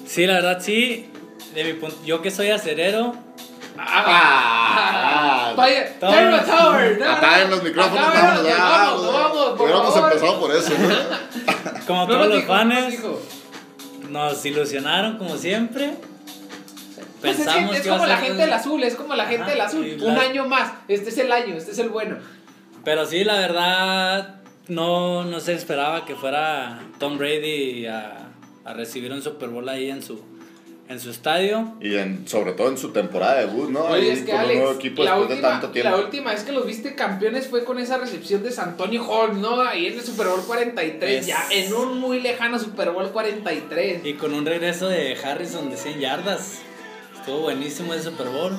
Sí, 0.05 0.27
la 0.27 0.35
verdad 0.35 0.61
sí. 0.61 1.09
De 1.55 1.63
mi 1.63 1.73
punto, 1.73 1.97
yo 2.05 2.21
que 2.21 2.29
soy 2.29 2.51
acerero, 2.51 3.15
Ah, 3.81 5.28
Vaya, 5.59 5.99
Tower. 5.99 6.45
Tower, 6.45 7.03
Apaguen 7.03 7.49
los 7.51 7.63
micrófonos, 7.63 8.01
vamos, 8.13 9.13
vamos, 9.13 9.49
por 9.49 9.61
Hubiéramos 9.61 9.93
favor. 9.93 10.11
empezado 10.13 10.39
por 10.39 10.55
eso, 10.55 10.73
¿no? 10.77 11.79
como 11.87 12.07
todos 12.07 12.27
los 12.27 12.43
fans, 12.45 12.95
nos 14.09 14.45
ilusionaron 14.45 15.17
como 15.17 15.37
siempre. 15.37 15.91
Pues 17.21 17.37
es, 17.37 17.45
Pensamos 17.45 17.71
que 17.71 17.77
es 17.77 17.83
que 17.83 17.89
a 17.89 17.93
como 17.93 18.05
la 18.05 18.17
gente 18.17 18.37
del 18.41 18.53
azul, 18.53 18.83
es 18.83 18.95
como 18.95 19.13
la 19.15 19.25
gente 19.25 19.41
Ajá, 19.43 19.51
del 19.51 19.61
azul. 19.61 19.97
Un 20.01 20.15
la- 20.15 20.21
año 20.21 20.47
más, 20.47 20.71
este 20.87 21.09
es 21.09 21.17
el 21.17 21.31
año, 21.31 21.55
este 21.55 21.71
es 21.71 21.79
el 21.79 21.89
bueno. 21.89 22.17
Pero 22.85 23.05
sí, 23.05 23.25
la 23.25 23.33
verdad, 23.35 24.35
no, 24.69 25.25
no 25.25 25.39
se 25.41 25.53
esperaba 25.53 26.05
que 26.05 26.15
fuera 26.15 26.79
Tom 26.97 27.17
Brady 27.17 27.87
a, 27.87 28.29
a 28.63 28.73
recibir 28.73 29.11
un 29.11 29.21
Super 29.21 29.49
Bowl 29.49 29.67
ahí 29.67 29.89
en 29.89 30.01
su, 30.01 30.23
en 30.89 30.99
su 30.99 31.11
estadio. 31.11 31.75
Y 31.79 31.95
en, 31.95 32.27
sobre 32.27 32.53
todo 32.53 32.67
en 32.69 32.77
su 32.77 32.89
temporada 32.89 33.35
de 33.39 33.45
debut, 33.45 33.69
¿no? 33.69 33.81
Oye, 33.85 34.01
Ahí 34.01 34.09
es 34.09 34.23
que 34.23 34.31
con 34.31 34.41
un 34.41 34.47
nuevo 34.55 34.71
equipo 34.71 35.03
la 35.03 35.11
después 35.11 35.29
de 35.29 35.35
última, 35.35 35.49
tanto 35.51 35.69
tiempo. 35.69 35.89
la 35.91 35.97
última 36.03 36.31
vez 36.31 36.43
que 36.43 36.51
los 36.51 36.65
viste 36.65 36.95
campeones 36.95 37.47
fue 37.47 37.63
con 37.63 37.77
esa 37.79 37.97
recepción 37.99 38.41
de 38.41 38.51
San 38.51 38.69
Antonio 38.69 39.07
Holmes, 39.07 39.37
¿no? 39.37 39.61
Ahí 39.61 39.85
en 39.85 39.93
el 39.93 40.01
Super 40.01 40.27
Bowl 40.27 40.41
43, 40.47 41.19
Es- 41.21 41.27
ya 41.27 41.45
en 41.51 41.71
un 41.73 41.99
muy 41.99 42.19
lejano 42.21 42.57
Super 42.59 42.89
Bowl 42.89 43.09
43. 43.11 44.03
Y 44.03 44.13
con 44.15 44.33
un 44.33 44.45
regreso 44.45 44.89
de 44.89 45.15
Harrison 45.23 45.69
de 45.69 45.77
100 45.77 45.99
yardas. 45.99 46.59
Estuvo 47.19 47.41
buenísimo 47.41 47.93
ese 47.93 48.05
Super 48.05 48.27
Bowl. 48.29 48.53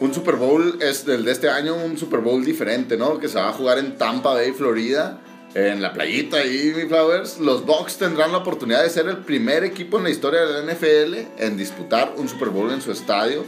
Un 0.00 0.12
Super 0.14 0.36
Bowl 0.36 0.78
es 0.80 1.04
del 1.04 1.24
de 1.24 1.32
este 1.32 1.50
año, 1.50 1.74
un 1.76 1.98
Super 1.98 2.20
Bowl 2.20 2.42
diferente, 2.44 2.96
¿no? 2.96 3.18
Que 3.18 3.28
se 3.28 3.38
va 3.38 3.50
a 3.50 3.52
jugar 3.52 3.78
en 3.78 3.96
Tampa 3.98 4.32
Bay, 4.32 4.52
Florida, 4.52 5.20
en 5.54 5.80
la 5.80 5.92
playita 5.92 6.38
ahí, 6.38 6.72
mi 6.76 6.88
Flowers. 6.88 7.38
Los 7.38 7.64
Bucks 7.64 7.96
tendrán 7.96 8.32
la 8.32 8.38
oportunidad 8.38 8.82
de 8.82 8.90
ser 8.90 9.06
el 9.06 9.18
primer 9.18 9.62
equipo 9.64 9.98
en 9.98 10.04
la 10.04 10.10
historia 10.10 10.40
de 10.40 10.52
la 10.52 10.72
NFL 10.72 11.42
en 11.42 11.56
disputar 11.56 12.14
un 12.16 12.28
Super 12.28 12.48
Bowl 12.48 12.72
en 12.72 12.82
su 12.82 12.90
estadio. 12.90 13.44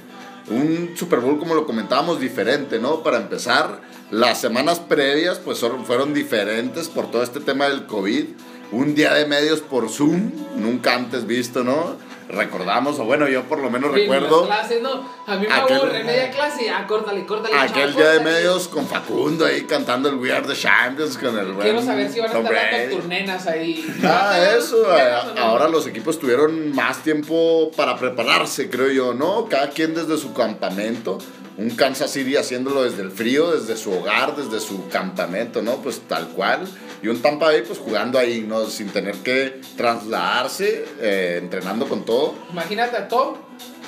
Un 0.48 0.92
Super 0.96 1.18
Bowl, 1.18 1.38
como 1.38 1.56
lo 1.56 1.66
comentábamos, 1.66 2.20
diferente, 2.20 2.78
¿no? 2.78 3.02
Para 3.02 3.16
empezar, 3.16 3.80
las 4.12 4.40
semanas 4.40 4.78
previas 4.78 5.38
pues 5.38 5.64
fueron 5.84 6.14
diferentes 6.14 6.88
por 6.88 7.10
todo 7.10 7.24
este 7.24 7.40
tema 7.40 7.68
del 7.68 7.86
COVID. 7.86 8.24
Un 8.70 8.94
día 8.94 9.12
de 9.14 9.26
medios 9.26 9.60
por 9.60 9.88
Zoom, 9.88 10.30
nunca 10.56 10.94
antes 10.94 11.26
visto, 11.26 11.64
¿no? 11.64 11.96
Recordamos, 12.28 12.98
o 12.98 13.04
bueno, 13.04 13.28
yo 13.28 13.44
por 13.44 13.60
lo 13.60 13.70
menos 13.70 13.92
recuerdo... 13.92 14.46
clases, 14.46 14.82
no, 14.82 15.08
a 15.26 15.36
mí 15.36 15.46
me 15.46 15.52
Aquel- 15.52 15.76
aburre 15.76 16.02
media 16.02 16.30
clase, 16.30 16.68
ah, 16.68 16.84
córtale, 16.86 17.24
córtale. 17.24 17.56
Aquel 17.56 17.90
chavo, 17.92 18.00
día 18.00 18.10
de 18.10 18.20
medios 18.20 18.66
con 18.68 18.86
Facundo 18.86 19.46
ahí 19.46 19.62
cantando 19.62 20.08
el 20.08 20.16
We 20.16 20.32
Are 20.32 20.46
the 20.46 20.54
Champions 20.54 21.16
con 21.18 21.38
el 21.38 21.54
Quiero 21.54 21.80
saber 21.80 22.10
si 22.10 22.20
van 22.20 22.30
a 22.30 22.38
estar 22.40 22.88
nocturnenas 22.88 23.46
ahí. 23.46 23.86
Ah, 24.02 24.38
eso. 24.58 24.82
¿Van 24.82 25.00
a 25.00 25.18
eh, 25.18 25.34
Ahora 25.38 25.68
los 25.68 25.86
equipos 25.86 26.18
tuvieron 26.18 26.74
más 26.74 26.98
tiempo 27.02 27.70
para 27.76 27.96
prepararse, 27.96 28.68
creo 28.68 28.90
yo, 28.90 29.14
¿no? 29.14 29.46
Cada 29.48 29.70
quien 29.70 29.94
desde 29.94 30.18
su 30.18 30.32
campamento. 30.32 31.18
Un 31.58 31.70
Kansas 31.70 32.10
City 32.10 32.36
haciéndolo 32.36 32.82
desde 32.82 33.02
el 33.02 33.10
frío, 33.10 33.52
desde 33.52 33.76
su 33.76 33.92
hogar, 33.92 34.36
desde 34.36 34.60
su 34.60 34.88
campamento, 34.88 35.62
¿no? 35.62 35.76
Pues 35.76 36.02
tal 36.06 36.28
cual. 36.28 36.68
Y 37.02 37.08
un 37.08 37.22
Tampa 37.22 37.46
Bay, 37.46 37.62
pues 37.62 37.78
jugando 37.78 38.18
ahí, 38.18 38.44
¿no? 38.46 38.66
Sin 38.66 38.90
tener 38.90 39.14
que 39.16 39.60
trasladarse, 39.76 40.84
eh, 41.00 41.38
entrenando 41.40 41.88
con 41.88 42.04
todo. 42.04 42.34
Imagínate 42.50 42.96
a 42.96 43.08
Tom 43.08 43.36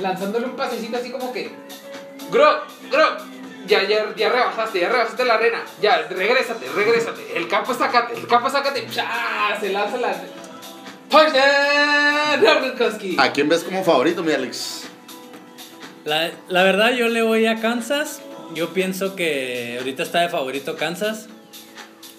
lanzándole 0.01 0.47
un 0.47 0.57
pasecito 0.57 0.97
así 0.97 1.11
como 1.11 1.33
que. 1.33 1.51
Gro, 2.31 2.63
Gro, 2.91 3.05
ya, 3.67 3.87
ya, 3.87 4.15
ya 4.17 4.29
rebasaste, 4.31 4.81
ya 4.81 4.89
rebasaste 4.89 5.25
la 5.25 5.35
arena. 5.35 5.63
Ya, 5.81 6.09
regrésate, 6.09 6.67
regrésate. 6.75 7.37
El 7.37 7.49
campo 7.49 7.73
acá, 7.73 8.09
el 8.15 8.27
campo 8.27 8.49
acá. 8.49 8.73
¡Psha! 8.89 9.59
Se 9.61 9.71
lanza 9.71 9.97
la. 9.99 10.23
¡Touchdown! 11.09 13.19
¿A 13.19 13.33
quién 13.33 13.49
ves 13.49 13.65
como 13.65 13.83
favorito, 13.83 14.23
mi 14.23 14.33
Alex? 14.33 14.88
La, 16.09 16.31
la 16.49 16.63
verdad, 16.63 16.93
yo 16.93 17.09
le 17.09 17.21
voy 17.21 17.45
a 17.45 17.61
Kansas. 17.61 18.23
Yo 18.55 18.73
pienso 18.73 19.15
que 19.15 19.77
ahorita 19.79 20.03
está 20.03 20.21
de 20.21 20.31
favorito 20.31 20.75
Kansas, 20.75 21.29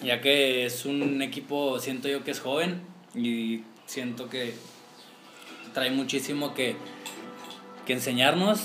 ya 0.03 0.21
que 0.21 0.67
es 0.67 0.85
un 0.85 1.23
equipo, 1.23 1.79
siento 1.79 2.07
yo 2.07 2.23
que 2.23 2.29
es 2.29 2.39
joven 2.39 2.83
y 3.15 3.63
siento 3.87 4.29
que 4.29 4.53
trae 5.73 5.89
muchísimo 5.89 6.53
que, 6.53 6.75
que 7.87 7.93
enseñarnos. 7.93 8.59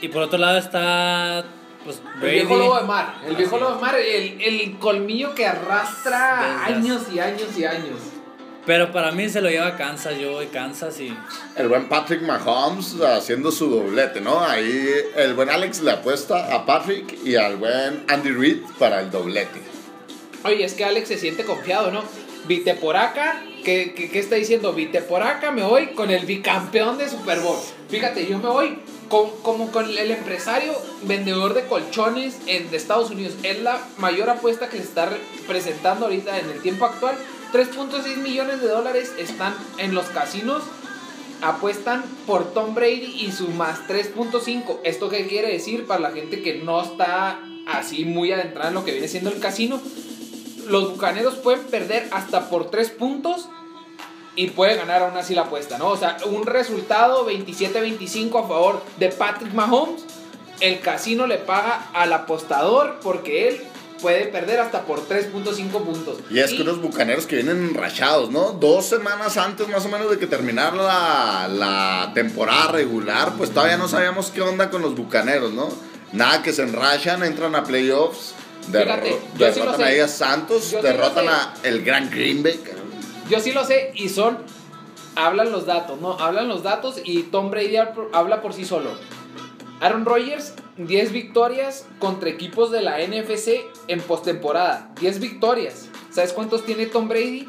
Y 0.00 0.08
por 0.08 0.22
otro 0.22 0.40
lado 0.40 0.58
está 0.58 1.44
pues, 1.84 2.02
El 2.20 2.30
viejo 2.30 2.56
lobo 2.56 2.80
de 2.80 2.84
mar. 2.84 3.14
El 3.24 3.36
viejo 3.36 3.54
Así 3.54 3.64
lobo 3.64 3.76
de 3.76 3.80
mar, 3.80 3.94
el, 3.94 4.40
el 4.40 4.78
colmillo 4.80 5.36
que 5.36 5.46
arrastra 5.46 6.58
Desde 6.66 6.74
años 6.74 7.02
y 7.14 7.20
años 7.20 7.56
y 7.56 7.64
años. 7.64 8.00
Pero 8.64 8.92
para 8.92 9.10
mí 9.10 9.28
se 9.28 9.40
lo 9.40 9.50
lleva 9.50 9.76
Kansas, 9.76 10.16
yo 10.18 10.32
voy 10.32 10.46
Kansas 10.46 11.00
y... 11.00 11.12
El 11.56 11.68
buen 11.68 11.88
Patrick 11.88 12.22
Mahomes 12.22 12.94
haciendo 13.00 13.50
su 13.50 13.68
doblete, 13.68 14.20
¿no? 14.20 14.40
Ahí 14.40 14.88
el 15.16 15.34
buen 15.34 15.50
Alex 15.50 15.80
le 15.80 15.90
apuesta 15.90 16.54
a 16.54 16.64
Patrick 16.64 17.18
y 17.24 17.34
al 17.34 17.56
buen 17.56 18.04
Andy 18.06 18.30
Reid 18.30 18.58
para 18.78 19.00
el 19.00 19.10
doblete. 19.10 19.60
Oye, 20.44 20.64
es 20.64 20.74
que 20.74 20.84
Alex 20.84 21.08
se 21.08 21.18
siente 21.18 21.44
confiado, 21.44 21.90
¿no? 21.90 22.04
Vite 22.46 22.74
por 22.74 22.96
acá, 22.96 23.42
¿qué, 23.64 23.94
qué, 23.96 24.10
qué 24.10 24.18
está 24.20 24.36
diciendo? 24.36 24.72
Vite 24.72 25.02
por 25.02 25.22
acá, 25.22 25.50
me 25.50 25.62
voy 25.62 25.88
con 25.94 26.10
el 26.10 26.24
bicampeón 26.24 26.98
de 26.98 27.08
Super 27.08 27.40
Bowl. 27.40 27.58
Fíjate, 27.88 28.26
yo 28.26 28.38
me 28.38 28.48
voy 28.48 28.78
con, 29.08 29.30
como 29.42 29.72
con 29.72 29.88
el 29.90 30.10
empresario 30.10 30.72
vendedor 31.02 31.54
de 31.54 31.66
colchones 31.66 32.38
en, 32.46 32.70
de 32.70 32.76
Estados 32.76 33.10
Unidos. 33.10 33.34
Es 33.42 33.60
la 33.60 33.80
mayor 33.98 34.30
apuesta 34.30 34.68
que 34.68 34.78
se 34.78 34.84
está 34.84 35.06
re- 35.06 35.20
presentando 35.48 36.06
ahorita 36.06 36.38
en 36.38 36.50
el 36.50 36.60
tiempo 36.62 36.84
actual. 36.84 37.16
3.6 37.52 38.16
millones 38.16 38.60
de 38.60 38.68
dólares 38.68 39.12
están 39.18 39.54
en 39.78 39.94
los 39.94 40.06
casinos. 40.06 40.62
Apuestan 41.42 42.02
por 42.26 42.52
Tom 42.54 42.74
Brady 42.74 43.16
y 43.20 43.32
su 43.32 43.48
más 43.48 43.80
3.5. 43.88 44.78
¿Esto 44.84 45.08
qué 45.08 45.26
quiere 45.26 45.52
decir 45.52 45.86
para 45.86 46.00
la 46.00 46.10
gente 46.12 46.42
que 46.42 46.54
no 46.54 46.80
está 46.82 47.40
así 47.66 48.04
muy 48.04 48.32
adentrada 48.32 48.68
en 48.68 48.74
lo 48.74 48.84
que 48.84 48.92
viene 48.92 49.08
siendo 49.08 49.30
el 49.30 49.40
casino? 49.40 49.80
Los 50.66 50.92
bucaneros 50.92 51.34
pueden 51.34 51.64
perder 51.64 52.08
hasta 52.12 52.48
por 52.48 52.70
3 52.70 52.90
puntos 52.90 53.48
y 54.34 54.48
puede 54.50 54.76
ganar 54.76 55.02
aún 55.02 55.16
así 55.16 55.34
la 55.34 55.42
apuesta, 55.42 55.76
¿no? 55.76 55.88
O 55.88 55.96
sea, 55.96 56.16
un 56.24 56.46
resultado 56.46 57.28
27-25 57.28 58.44
a 58.44 58.48
favor 58.48 58.82
de 58.98 59.08
Patrick 59.10 59.52
Mahomes 59.52 60.04
el 60.62 60.78
casino 60.78 61.26
le 61.26 61.38
paga 61.38 61.88
al 61.92 62.12
apostador 62.12 63.00
porque 63.02 63.48
él 63.48 63.60
puede 64.02 64.26
perder 64.26 64.60
hasta 64.60 64.82
por 64.82 65.08
3.5 65.08 65.70
puntos. 65.84 66.18
Y 66.30 66.40
es 66.40 66.52
que 66.52 66.60
unos 66.62 66.82
bucaneros 66.82 67.26
que 67.26 67.36
vienen 67.36 67.72
rachados, 67.74 68.30
¿no? 68.30 68.52
Dos 68.52 68.84
semanas 68.86 69.36
antes 69.38 69.66
más 69.68 69.86
o 69.86 69.88
menos 69.88 70.10
de 70.10 70.18
que 70.18 70.26
terminara 70.26 70.76
la, 70.76 71.48
la 71.48 72.10
temporada 72.14 72.72
regular, 72.72 73.32
pues 73.38 73.50
todavía 73.50 73.76
no 73.78 73.88
sabíamos 73.88 74.30
qué 74.30 74.42
onda 74.42 74.68
con 74.70 74.82
los 74.82 74.94
bucaneros, 74.94 75.52
¿no? 75.52 75.68
Nada 76.12 76.42
que 76.42 76.52
se 76.52 76.62
enrachan, 76.62 77.22
entran 77.22 77.54
a 77.54 77.64
playoffs, 77.64 78.34
derro- 78.70 78.84
Fíjate, 79.02 79.10
sí 79.12 79.38
derrotan 79.38 80.00
a 80.04 80.08
Santos, 80.08 80.62
Yo 80.64 80.68
sí 80.68 80.76
lo 80.76 80.82
derrotan 80.82 81.24
sé. 81.24 81.30
a 81.30 81.54
el 81.62 81.82
Gran 81.84 82.10
Green 82.10 82.42
Bay. 82.42 82.60
Yo 83.30 83.40
sí 83.40 83.52
lo 83.52 83.64
sé 83.64 83.92
y 83.94 84.08
son. 84.10 84.38
Hablan 85.14 85.52
los 85.52 85.66
datos, 85.66 86.00
¿no? 86.00 86.18
Hablan 86.18 86.48
los 86.48 86.62
datos 86.62 86.96
y 87.04 87.24
Tom 87.24 87.50
Brady 87.50 87.76
hab- 87.76 88.08
habla 88.12 88.40
por 88.42 88.52
sí 88.54 88.64
solo. 88.64 88.90
Aaron 89.82 90.04
Rodgers, 90.04 90.54
10 90.78 91.12
victorias 91.12 91.86
contra 91.98 92.30
equipos 92.30 92.70
de 92.70 92.80
la 92.82 92.98
NFC 93.00 93.60
en 93.88 94.00
postemporada. 94.00 94.90
10 95.00 95.18
victorias. 95.20 95.88
¿Sabes 96.10 96.32
cuántos 96.32 96.64
tiene 96.64 96.86
Tom 96.86 97.08
Brady? 97.08 97.48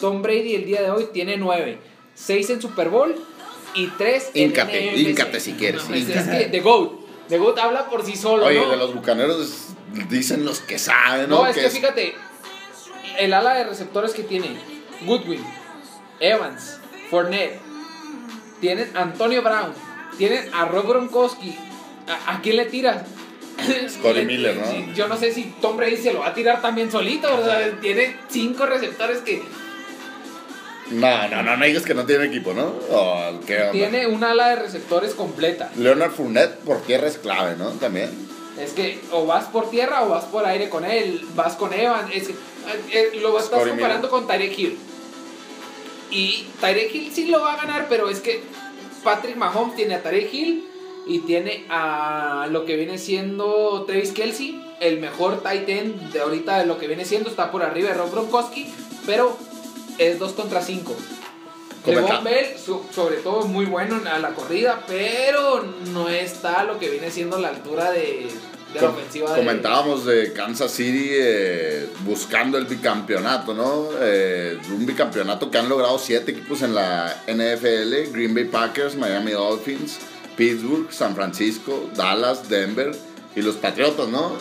Tom 0.00 0.22
Brady 0.22 0.54
el 0.54 0.64
día 0.64 0.82
de 0.82 0.90
hoy 0.90 1.08
tiene 1.12 1.36
9. 1.36 1.78
6 2.14 2.50
en 2.50 2.62
Super 2.62 2.88
Bowl 2.88 3.14
y 3.74 3.86
3 3.88 4.30
en 4.34 4.50
Híncate, 4.50 4.90
NFC. 4.92 4.98
híncate 5.08 5.40
si 5.40 5.52
quieres, 5.52 5.88
No, 5.88 5.94
es, 5.94 6.06
que 6.06 6.48
The 6.50 6.60
GOAT. 6.60 6.92
The 7.28 7.38
GOAT 7.38 7.58
habla 7.58 7.86
por 7.90 8.04
sí 8.04 8.16
solo, 8.16 8.46
Oye, 8.46 8.60
¿no? 8.60 8.70
de 8.70 8.76
los 8.78 8.94
bucaneros 8.94 9.66
dicen 10.08 10.44
los 10.46 10.60
que 10.60 10.78
saben, 10.78 11.28
¿no? 11.28 11.42
No, 11.42 11.46
es 11.46 11.54
que 11.56 11.66
es- 11.66 11.72
fíjate, 11.74 12.14
el 13.18 13.34
ala 13.34 13.54
de 13.54 13.64
receptores 13.64 14.12
que 14.14 14.22
tiene 14.22 14.56
Goodwin, 15.04 15.44
Evans, 16.20 16.78
Fournette, 17.10 17.60
tienen 18.60 18.90
Antonio 18.96 19.42
Brown, 19.42 19.72
tienen 20.18 20.52
a 20.52 20.66
Rob 20.66 20.86
Gronkowski. 20.86 21.56
¿A, 22.06 22.34
a 22.34 22.42
quién 22.42 22.56
le 22.56 22.66
tiras? 22.66 23.04
Scotty 23.88 24.22
Miller, 24.22 24.56
¿no? 24.56 24.94
Yo 24.94 25.08
no 25.08 25.16
sé 25.16 25.32
si 25.32 25.54
Tom 25.60 25.76
Brady 25.76 25.96
se 25.96 26.12
lo 26.12 26.20
va 26.20 26.28
a 26.28 26.34
tirar 26.34 26.62
también 26.62 26.90
solito. 26.92 27.34
O 27.34 27.44
sea, 27.44 27.78
tiene 27.80 28.16
cinco 28.28 28.66
receptores 28.66 29.18
que 29.18 29.42
No, 30.90 31.28
no, 31.28 31.42
no, 31.42 31.56
no 31.56 31.64
digas 31.64 31.84
que 31.84 31.94
no 31.94 32.06
tiene 32.06 32.26
equipo, 32.26 32.54
¿no? 32.54 32.66
O, 32.90 33.40
¿qué 33.46 33.60
onda? 33.60 33.72
tiene 33.72 34.06
un 34.06 34.22
ala 34.22 34.50
de 34.50 34.56
receptores 34.56 35.14
completa. 35.14 35.70
Leonard 35.76 36.12
Fournette 36.12 36.58
por 36.60 36.82
tierra 36.82 37.08
es 37.08 37.18
clave, 37.18 37.56
¿no? 37.56 37.70
También. 37.70 38.10
Es 38.58 38.72
que 38.72 39.00
o 39.12 39.26
vas 39.26 39.46
por 39.46 39.70
tierra 39.70 40.02
o 40.04 40.08
vas 40.08 40.24
por 40.24 40.44
aire 40.46 40.68
con 40.68 40.84
él, 40.84 41.26
vas 41.34 41.54
con 41.56 41.72
Evan. 41.72 42.10
Es 42.12 42.28
que, 42.28 42.34
eh, 42.92 43.10
lo 43.20 43.38
estás 43.38 43.66
comparando 43.66 44.08
con 44.08 44.26
Tyreek 44.26 44.58
Hill. 44.58 44.78
Y 46.10 46.46
Tyreek 46.60 46.94
Hill 46.94 47.12
sí 47.12 47.26
lo 47.26 47.40
va 47.40 47.54
a 47.54 47.56
ganar, 47.56 47.86
pero 47.88 48.08
es 48.08 48.20
que 48.20 48.42
Patrick 49.14 49.36
Mahomes 49.36 49.76
tiene 49.76 49.94
a 49.94 50.02
Tyreek 50.02 50.32
Hill 50.32 50.64
y 51.06 51.20
tiene 51.20 51.64
a 51.70 52.46
lo 52.50 52.64
que 52.64 52.76
viene 52.76 52.98
siendo 52.98 53.84
Travis 53.86 54.12
Kelsey, 54.12 54.62
el 54.80 54.98
mejor 55.00 55.42
tight 55.42 55.68
end 55.68 56.12
de 56.12 56.20
ahorita 56.20 56.58
de 56.58 56.66
lo 56.66 56.78
que 56.78 56.86
viene 56.86 57.04
siendo, 57.04 57.30
está 57.30 57.50
por 57.50 57.62
arriba 57.62 57.88
de 57.88 57.94
Rob 57.94 58.10
Gronkowski, 58.12 58.72
pero 59.06 59.36
es 59.98 60.18
2 60.18 60.32
contra 60.32 60.60
5. 60.62 60.94
Comenta- 61.84 62.02
Le'Veon 62.02 62.24
Bell, 62.24 62.58
so- 62.58 62.84
sobre 62.94 63.16
todo, 63.18 63.46
muy 63.46 63.64
bueno 63.64 64.00
a 64.12 64.18
la 64.18 64.30
corrida, 64.34 64.84
pero 64.86 65.62
no 65.92 66.08
está 66.08 66.60
a 66.60 66.64
lo 66.64 66.78
que 66.78 66.90
viene 66.90 67.10
siendo 67.10 67.38
la 67.38 67.48
altura 67.48 67.90
de, 67.90 68.28
de 68.72 68.80
la 68.80 68.90
ofensiva 68.90 69.34
Comentábamos 69.34 70.04
de 70.04 70.32
Kansas 70.32 70.70
City 70.70 71.10
eh, 71.12 71.88
buscando 72.00 72.58
el 72.58 72.66
bicampeonato, 72.66 73.54
¿no? 73.54 73.88
Eh, 74.00 74.58
un 74.70 74.86
bicampeonato 74.86 75.50
que 75.50 75.58
han 75.58 75.68
logrado 75.68 75.98
siete 75.98 76.32
equipos 76.32 76.62
en 76.62 76.74
la 76.74 77.22
NFL: 77.26 78.12
Green 78.12 78.34
Bay 78.34 78.44
Packers, 78.44 78.96
Miami 78.96 79.32
Dolphins, 79.32 79.98
Pittsburgh, 80.36 80.92
San 80.92 81.14
Francisco, 81.14 81.90
Dallas, 81.94 82.48
Denver 82.48 82.94
y 83.34 83.42
los 83.42 83.56
Patriotas, 83.56 84.08
¿no? 84.08 84.32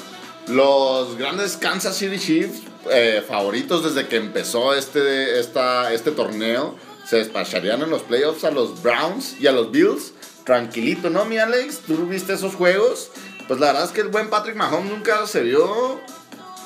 Los 0.47 1.17
grandes 1.17 1.57
Kansas 1.57 1.97
City 1.97 2.19
Chiefs, 2.19 2.61
eh, 2.89 3.23
favoritos 3.27 3.83
desde 3.83 4.07
que 4.07 4.15
empezó 4.15 4.73
este, 4.73 5.39
esta, 5.39 5.91
este 5.91 6.11
torneo, 6.11 6.75
se 7.05 7.17
despacharían 7.17 7.81
en 7.81 7.89
los 7.89 8.03
playoffs 8.03 8.43
a 8.43 8.51
los 8.51 8.81
Browns 8.81 9.35
y 9.39 9.47
a 9.47 9.51
los 9.51 9.71
Bills. 9.71 10.13
Tranquilito, 10.45 11.09
¿no, 11.09 11.25
mi 11.25 11.37
Alex? 11.37 11.81
¿Tú 11.85 12.05
viste 12.07 12.33
esos 12.33 12.55
juegos? 12.55 13.09
Pues 13.47 13.59
la 13.59 13.67
verdad 13.67 13.85
es 13.85 13.91
que 13.91 14.01
el 14.01 14.09
buen 14.09 14.29
Patrick 14.29 14.55
Mahomes 14.55 14.91
nunca 14.91 15.25
se 15.25 15.41
vio 15.41 16.01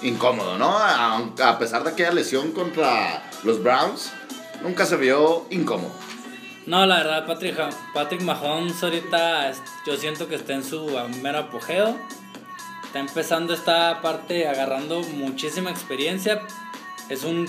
incómodo, 0.02 0.58
¿no? 0.58 0.78
A, 0.78 1.18
a 1.18 1.60
pesar 1.60 1.84
de 1.84 1.92
aquella 1.92 2.12
lesión 2.12 2.52
contra 2.52 3.30
los 3.44 3.62
Browns, 3.62 4.12
nunca 4.64 4.86
se 4.86 4.96
vio 4.96 5.46
incómodo. 5.52 5.94
No, 6.66 6.86
la 6.86 6.98
verdad, 6.98 7.26
Patrick, 7.26 7.58
Patrick 7.94 8.22
Mahomes 8.22 8.82
ahorita 8.84 9.52
yo 9.86 9.98
siento 9.98 10.28
que 10.28 10.36
está 10.36 10.54
en 10.54 10.64
su 10.64 10.88
mero 11.22 11.40
apogeo. 11.40 11.98
Está 12.84 13.00
empezando 13.00 13.54
esta 13.54 14.02
parte 14.02 14.48
agarrando 14.48 15.02
muchísima 15.02 15.72
experiencia. 15.72 16.42
Es 17.10 17.24
un. 17.24 17.48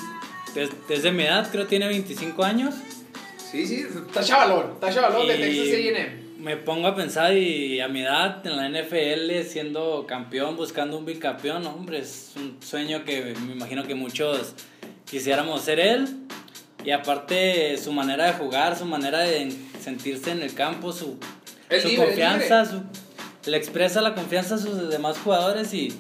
Es, 0.55 0.71
es 0.88 1.03
de 1.03 1.12
mi 1.12 1.25
edad, 1.25 1.51
creo 1.51 1.66
tiene 1.66 1.88
25 1.88 2.45
años. 2.45 2.75
Sí, 3.51 3.66
sí, 3.66 3.87
está 4.07 4.23
chavalón, 4.23 4.73
está 4.75 4.92
chavalón 4.92 5.27
de 5.27 5.35
Texas 5.37 5.66
Y 5.66 5.88
A&M. 5.88 6.22
Me 6.43 6.57
pongo 6.57 6.89
a 6.89 6.97
pensar 6.97 7.35
y 7.37 7.81
a 7.81 7.87
mi 7.87 8.03
edad 8.03 8.45
en 8.45 8.57
la 8.57 8.69
NFL 8.69 9.49
siendo 9.49 10.07
campeón, 10.09 10.57
buscando 10.57 10.99
un 10.99 11.05
bicampeón, 11.05 11.65
hombre, 11.67 12.01
es 12.01 12.33
un 12.35 12.61
sueño 12.61 13.05
que 13.05 13.35
me 13.47 13.53
imagino 13.53 13.85
que 13.85 13.95
muchos 13.95 14.55
quisiéramos 15.09 15.63
ser 15.63 15.79
él. 15.79 16.09
Y 16.85 16.91
aparte 16.91 17.77
su 17.79 17.93
manera 17.93 18.27
de 18.27 18.33
jugar, 18.33 18.77
su 18.77 18.85
manera 18.85 19.21
de 19.21 19.53
sentirse 19.81 20.33
en 20.33 20.43
el 20.43 20.53
campo, 20.53 20.93
su, 20.93 21.17
su 21.81 21.89
libre, 21.89 22.07
confianza, 22.07 22.65
su, 22.65 22.83
le 23.49 23.57
expresa 23.57 24.01
la 24.01 24.17
confianza 24.17 24.57
a 24.57 24.59
sus 24.59 24.89
demás 24.89 25.19
jugadores 25.19 25.73
y, 25.73 25.93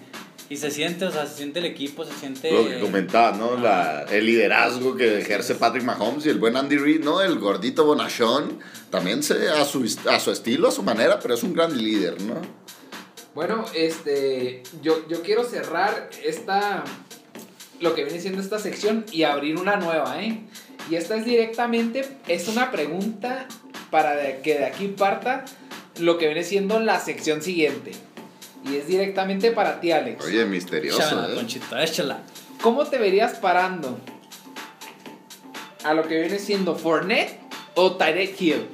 y 0.52 0.56
se 0.58 0.70
siente, 0.70 1.06
o 1.06 1.10
sea, 1.10 1.24
se 1.26 1.36
siente 1.38 1.60
el 1.60 1.64
equipo, 1.64 2.04
se 2.04 2.12
siente... 2.12 2.50
Lo 2.52 2.68
que 2.68 2.78
comentaba, 2.78 3.34
¿no? 3.34 3.56
La- 3.56 4.02
el 4.10 4.26
liderazgo 4.26 4.94
que 4.94 5.18
ejerce 5.18 5.54
Patrick 5.54 5.82
Mahomes 5.82 6.26
y 6.26 6.28
el 6.28 6.38
buen 6.38 6.58
Andy 6.58 6.76
Reid, 6.76 7.02
¿no? 7.02 7.22
El 7.22 7.38
gordito 7.38 7.86
bonachón, 7.86 8.58
también 8.90 9.22
se, 9.22 9.48
a, 9.48 9.64
su, 9.64 9.82
a 10.10 10.20
su 10.20 10.30
estilo, 10.30 10.68
a 10.68 10.70
su 10.70 10.82
manera, 10.82 11.18
pero 11.20 11.32
es 11.32 11.42
un 11.42 11.54
gran 11.54 11.74
líder, 11.74 12.20
¿no? 12.20 12.34
Bueno, 13.34 13.64
este, 13.74 14.62
yo, 14.82 15.08
yo 15.08 15.22
quiero 15.22 15.42
cerrar 15.44 16.10
esta, 16.22 16.84
lo 17.80 17.94
que 17.94 18.04
viene 18.04 18.20
siendo 18.20 18.42
esta 18.42 18.58
sección 18.58 19.06
y 19.10 19.22
abrir 19.22 19.56
una 19.56 19.76
nueva, 19.76 20.22
¿eh? 20.22 20.42
Y 20.90 20.96
esta 20.96 21.16
es 21.16 21.24
directamente, 21.24 22.04
es 22.28 22.46
una 22.48 22.70
pregunta 22.70 23.48
para 23.90 24.42
que 24.42 24.58
de 24.58 24.66
aquí 24.66 24.88
parta 24.88 25.46
lo 25.98 26.18
que 26.18 26.26
viene 26.26 26.44
siendo 26.44 26.78
la 26.78 27.00
sección 27.00 27.40
siguiente. 27.40 27.92
Y 28.64 28.76
es 28.76 28.86
directamente 28.86 29.50
para 29.50 29.80
ti, 29.80 29.90
Alex. 29.92 30.24
Oye, 30.24 30.44
misterioso, 30.44 31.02
Échala, 31.02 31.28
¿eh? 31.28 31.34
Ponchito, 31.34 31.78
échala. 31.78 32.18
¿Cómo 32.60 32.84
te 32.86 32.98
verías 32.98 33.34
parando 33.38 33.98
a 35.84 35.94
lo 35.94 36.06
que 36.06 36.20
viene 36.20 36.38
siendo 36.38 36.74
Fournette 36.76 37.38
o 37.74 37.92
Tyreek 37.96 38.40
Hill? 38.40 38.66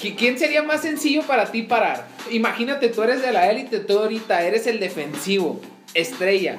¿Qui- 0.00 0.16
¿Quién 0.16 0.38
sería 0.38 0.62
más 0.62 0.82
sencillo 0.82 1.22
para 1.22 1.50
ti 1.50 1.62
parar? 1.62 2.06
Imagínate, 2.30 2.88
tú 2.88 3.02
eres 3.02 3.22
de 3.22 3.32
la 3.32 3.50
élite, 3.50 3.78
tú 3.80 3.98
ahorita 3.98 4.42
eres 4.42 4.66
el 4.66 4.80
defensivo, 4.80 5.60
estrella. 5.94 6.56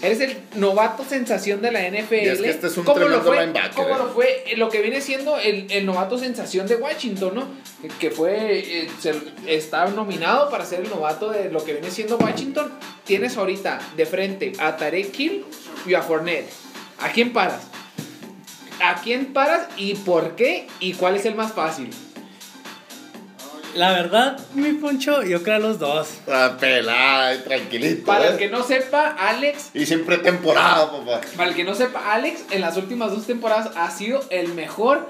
Eres 0.00 0.20
el 0.20 0.36
novato 0.54 1.04
sensación 1.04 1.60
de 1.60 1.72
la 1.72 1.80
NFL. 1.88 2.14
Y 2.14 2.28
es 2.28 2.40
que 2.40 2.50
este 2.50 2.66
es 2.68 2.76
un 2.76 2.84
¿Cómo 2.84 3.00
lo 3.08 3.20
fue, 3.20 3.52
¿Cómo 3.74 3.88
¿eh? 3.88 3.98
lo 3.98 4.08
fue 4.10 4.44
eh, 4.46 4.56
lo 4.56 4.68
que 4.68 4.80
viene 4.80 5.00
siendo 5.00 5.36
el, 5.38 5.66
el 5.72 5.84
novato 5.86 6.16
sensación 6.18 6.68
de 6.68 6.76
Washington, 6.76 7.34
¿no? 7.34 7.48
Que- 7.82 7.88
Que 7.88 8.10
fue, 8.12 8.58
eh, 8.84 8.88
se- 9.00 9.20
está 9.46 9.86
nominado 9.86 10.50
para 10.50 10.64
ser 10.64 10.80
el 10.82 10.88
novato 10.90 11.30
de 11.30 11.50
lo 11.50 11.64
que 11.64 11.72
viene 11.72 11.90
siendo 11.90 12.16
Washington. 12.16 12.72
Tienes 13.04 13.36
ahorita 13.36 13.80
de 13.96 14.06
frente 14.06 14.52
a 14.60 14.76
Tarek 14.76 15.18
Hill 15.18 15.44
y 15.84 15.94
a 15.94 16.02
Fournette. 16.02 16.48
¿A 17.00 17.10
quién 17.10 17.32
paras? 17.32 17.62
¿A 18.80 19.00
quién 19.02 19.32
paras 19.32 19.66
y 19.76 19.94
por 19.94 20.36
qué? 20.36 20.68
¿Y 20.78 20.92
cuál 20.94 21.16
es 21.16 21.24
el 21.26 21.34
más 21.34 21.52
fácil? 21.52 21.90
La 23.78 23.92
verdad, 23.92 24.36
mi 24.54 24.72
Poncho, 24.72 25.22
yo 25.22 25.40
creo 25.44 25.54
a 25.54 25.58
los 25.60 25.78
dos. 25.78 26.08
Ah, 26.26 26.56
pelada, 26.58 27.40
tranquilito. 27.44 28.04
Para 28.04 28.26
¿eh? 28.26 28.30
el 28.32 28.36
que 28.36 28.48
no 28.48 28.64
sepa, 28.64 29.10
Alex 29.16 29.70
Y 29.72 29.86
siempre 29.86 30.18
temporada, 30.18 30.90
papá. 30.90 31.20
Para 31.36 31.50
el 31.50 31.54
que 31.54 31.62
no 31.62 31.76
sepa, 31.76 32.12
Alex 32.12 32.40
en 32.50 32.60
las 32.60 32.76
últimas 32.76 33.12
dos 33.12 33.24
temporadas 33.28 33.70
ha 33.76 33.88
sido 33.92 34.20
el 34.30 34.48
mejor 34.54 35.08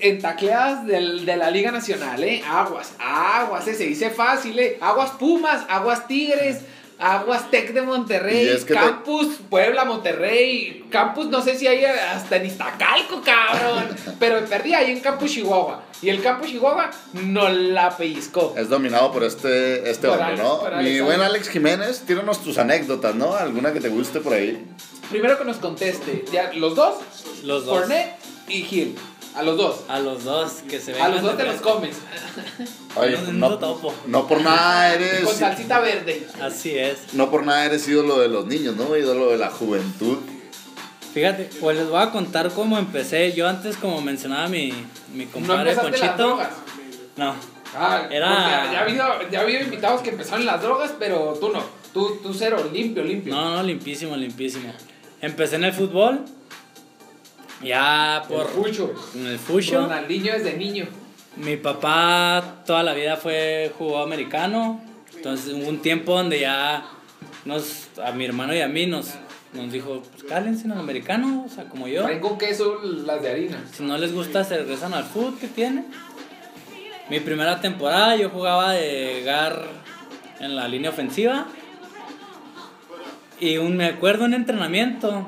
en 0.00 0.20
tacleadas 0.20 0.86
del- 0.86 1.24
de 1.24 1.36
la 1.38 1.50
Liga 1.50 1.72
Nacional, 1.72 2.22
¿eh? 2.22 2.42
Aguas, 2.46 2.92
aguas, 2.98 3.66
eh, 3.66 3.74
se 3.74 3.84
dice 3.84 4.10
fácil, 4.10 4.58
¿eh? 4.58 4.76
Aguas 4.82 5.12
Pumas, 5.12 5.64
aguas 5.70 6.06
Tigres, 6.06 6.58
aguas 7.00 7.50
Tec 7.50 7.72
de 7.72 7.82
Monterrey, 7.82 8.44
Y 8.44 8.48
es 8.48 8.64
que 8.64 8.74
te- 8.74 8.80
Campus 8.80 9.36
Puebla, 9.48 9.84
Monterrey, 9.84 10.84
Campus 10.90 11.26
no 11.28 11.40
sé 11.42 11.56
si 11.58 11.66
hay 11.66 11.84
hasta 11.84 12.36
en 12.36 12.46
Iztacalco, 12.46 13.22
cabrón, 13.22 13.88
pero 14.18 14.44
perdí 14.46 14.74
ahí 14.74 14.90
en 14.92 15.00
Campus 15.00 15.30
Chihuahua. 15.32 15.82
Y 16.02 16.08
el 16.08 16.22
Campus 16.22 16.48
Chihuahua 16.48 16.90
no 17.12 17.48
la 17.48 17.96
pellizcó. 17.96 18.54
Es 18.56 18.68
dominado 18.68 19.12
por 19.12 19.22
este, 19.24 19.90
este 19.90 20.08
Por 20.08 20.18
hombre, 20.18 20.34
Alex, 20.34 20.42
¿no? 20.42 20.62
Mi 20.62 20.74
Alex, 20.76 21.02
buen 21.04 21.20
Alex. 21.20 21.48
Jiménez, 21.48 22.00
tíranos 22.06 22.42
tus 22.42 22.56
anécdotas, 22.58 23.14
¿no? 23.14 23.34
Alguna 23.34 23.72
que 23.72 23.80
te 23.80 23.88
guste 23.88 24.20
por 24.20 24.32
ahí. 24.32 24.64
Primero 25.10 25.38
que 25.38 25.44
nos 25.44 25.56
conteste, 25.58 26.24
ya, 26.32 26.52
los 26.54 26.74
dos, 26.76 26.94
Los 27.44 27.64
dos. 27.66 27.78
Fournette 27.80 28.14
y 28.48 28.58
Hill. 28.70 28.96
A 29.34 29.42
los 29.42 29.56
dos. 29.56 29.80
A 29.88 30.00
los 30.00 30.24
dos, 30.24 30.52
que 30.68 30.80
se 30.80 30.90
A 30.92 30.94
vengan 30.94 31.12
los 31.12 31.22
dos 31.22 31.36
te 31.36 31.44
los 31.44 31.60
comes. 31.60 31.96
Oye, 32.96 33.16
No, 33.26 33.32
no, 33.32 33.48
no 33.50 33.58
topo. 33.58 33.94
no 34.06 34.26
por 34.26 34.40
nada 34.42 34.92
eres. 34.94 35.20
Con 35.24 35.34
salsita 35.34 35.78
verde. 35.80 36.26
Así 36.40 36.76
es. 36.76 37.12
No 37.14 37.30
por 37.30 37.44
nada 37.44 37.64
eres 37.66 37.86
ídolo 37.88 38.18
de 38.18 38.28
los 38.28 38.46
niños, 38.46 38.76
¿no? 38.76 38.96
Ídolo 38.96 39.30
de 39.30 39.38
la 39.38 39.50
juventud. 39.50 40.18
Fíjate, 41.14 41.48
pues 41.60 41.76
les 41.76 41.88
voy 41.88 42.00
a 42.00 42.10
contar 42.10 42.50
cómo 42.50 42.78
empecé. 42.78 43.32
Yo 43.32 43.48
antes, 43.48 43.76
como 43.76 44.00
mencionaba 44.00 44.48
mi, 44.48 44.72
mi 45.14 45.24
No 45.26 45.30
compadre 45.32 45.70
empezaste 45.72 45.90
las 45.90 46.00
Ponchito. 46.00 46.26
drogas. 46.28 46.48
No, 47.16 47.34
Ah, 47.72 48.08
Era- 48.10 48.28
Ya 48.72 48.80
ha, 48.80 48.82
habido, 48.82 49.04
ya 49.30 49.38
ha 49.38 49.42
habido 49.42 49.60
invitados 49.62 50.00
que 50.02 50.10
empezaron 50.10 50.40
en 50.40 50.46
las 50.46 50.60
drogas, 50.60 50.92
pero 50.98 51.36
tú 51.40 51.50
no. 51.50 51.62
Tú, 51.92 52.18
tú 52.20 52.34
cero, 52.34 52.68
limpio, 52.72 53.04
limpio. 53.04 53.32
no, 53.32 53.56
no, 53.56 53.62
limpísimo, 53.62 54.16
limpísimo. 54.16 54.72
Empecé 55.20 55.54
en 55.56 55.64
el 55.64 55.72
fútbol. 55.72 56.24
Ya 57.62 58.22
por. 58.28 58.46
Por 58.46 58.64
Fucho. 58.64 58.94
En 59.14 59.26
el 59.26 59.38
fucho. 59.38 59.82
Ronaldinho 59.82 60.32
desde 60.32 60.56
niño. 60.56 60.86
Mi 61.36 61.56
papá 61.56 62.62
toda 62.66 62.82
la 62.82 62.94
vida 62.94 63.16
fue 63.16 63.72
jugador 63.78 64.06
americano. 64.06 64.80
Entonces 65.14 65.54
hubo 65.54 65.68
un 65.68 65.80
tiempo 65.80 66.14
donde 66.14 66.40
ya 66.40 66.84
nos, 67.44 67.88
a 68.04 68.12
mi 68.12 68.24
hermano 68.24 68.54
y 68.54 68.60
a 68.60 68.68
mí 68.68 68.86
nos, 68.86 69.10
nos 69.52 69.70
dijo, 69.72 70.02
pues 70.12 70.24
cálense 70.24 70.64
en 70.64 70.72
el 70.72 70.78
americano, 70.78 71.44
o 71.46 71.48
sea, 71.48 71.64
como 71.64 71.88
yo. 71.88 72.02
Traen 72.02 72.20
con 72.20 72.38
queso 72.38 72.80
las 72.82 73.22
de 73.22 73.30
harina. 73.30 73.64
Si 73.72 73.82
no 73.82 73.98
les 73.98 74.14
gusta, 74.14 74.44
se 74.44 74.58
regresan 74.58 74.94
al 74.94 75.04
fútbol 75.04 75.38
que 75.38 75.48
tienen. 75.48 75.86
Mi 77.10 77.20
primera 77.20 77.60
temporada 77.60 78.16
yo 78.16 78.30
jugaba 78.30 78.72
de 78.72 79.22
gar 79.24 79.66
en 80.38 80.56
la 80.56 80.68
línea 80.68 80.90
ofensiva. 80.90 81.46
Y 83.40 83.56
un, 83.56 83.76
me 83.76 83.86
acuerdo 83.86 84.24
un 84.24 84.34
entrenamiento. 84.34 85.26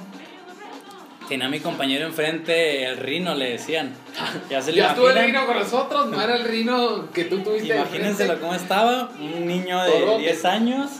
Tenía 1.29 1.47
a 1.47 1.49
mi 1.49 1.61
compañero 1.61 2.07
enfrente, 2.07 2.85
el 2.85 2.97
Rino 2.99 3.35
le 3.35 3.51
decían. 3.53 3.95
Ya 4.51 4.61
se 4.61 4.73
le 4.73 4.79
Ya 4.79 4.91
estuvo 4.91 5.09
el. 5.09 5.19
Rino 5.25 5.47
con 5.47 5.59
nosotros, 5.59 6.07
no 6.09 6.21
era 6.21 6.37
el 6.37 6.45
Rino 6.45 7.11
que 7.13 7.25
tú 7.25 7.39
tuviste. 7.41 7.75
Imagínenselo 7.77 8.41
cómo 8.41 8.55
estaba, 8.55 9.11
un 9.19 9.47
niño 9.47 9.83
de 9.83 9.91
Torote. 9.93 10.23
10 10.23 10.45
años. 10.45 10.91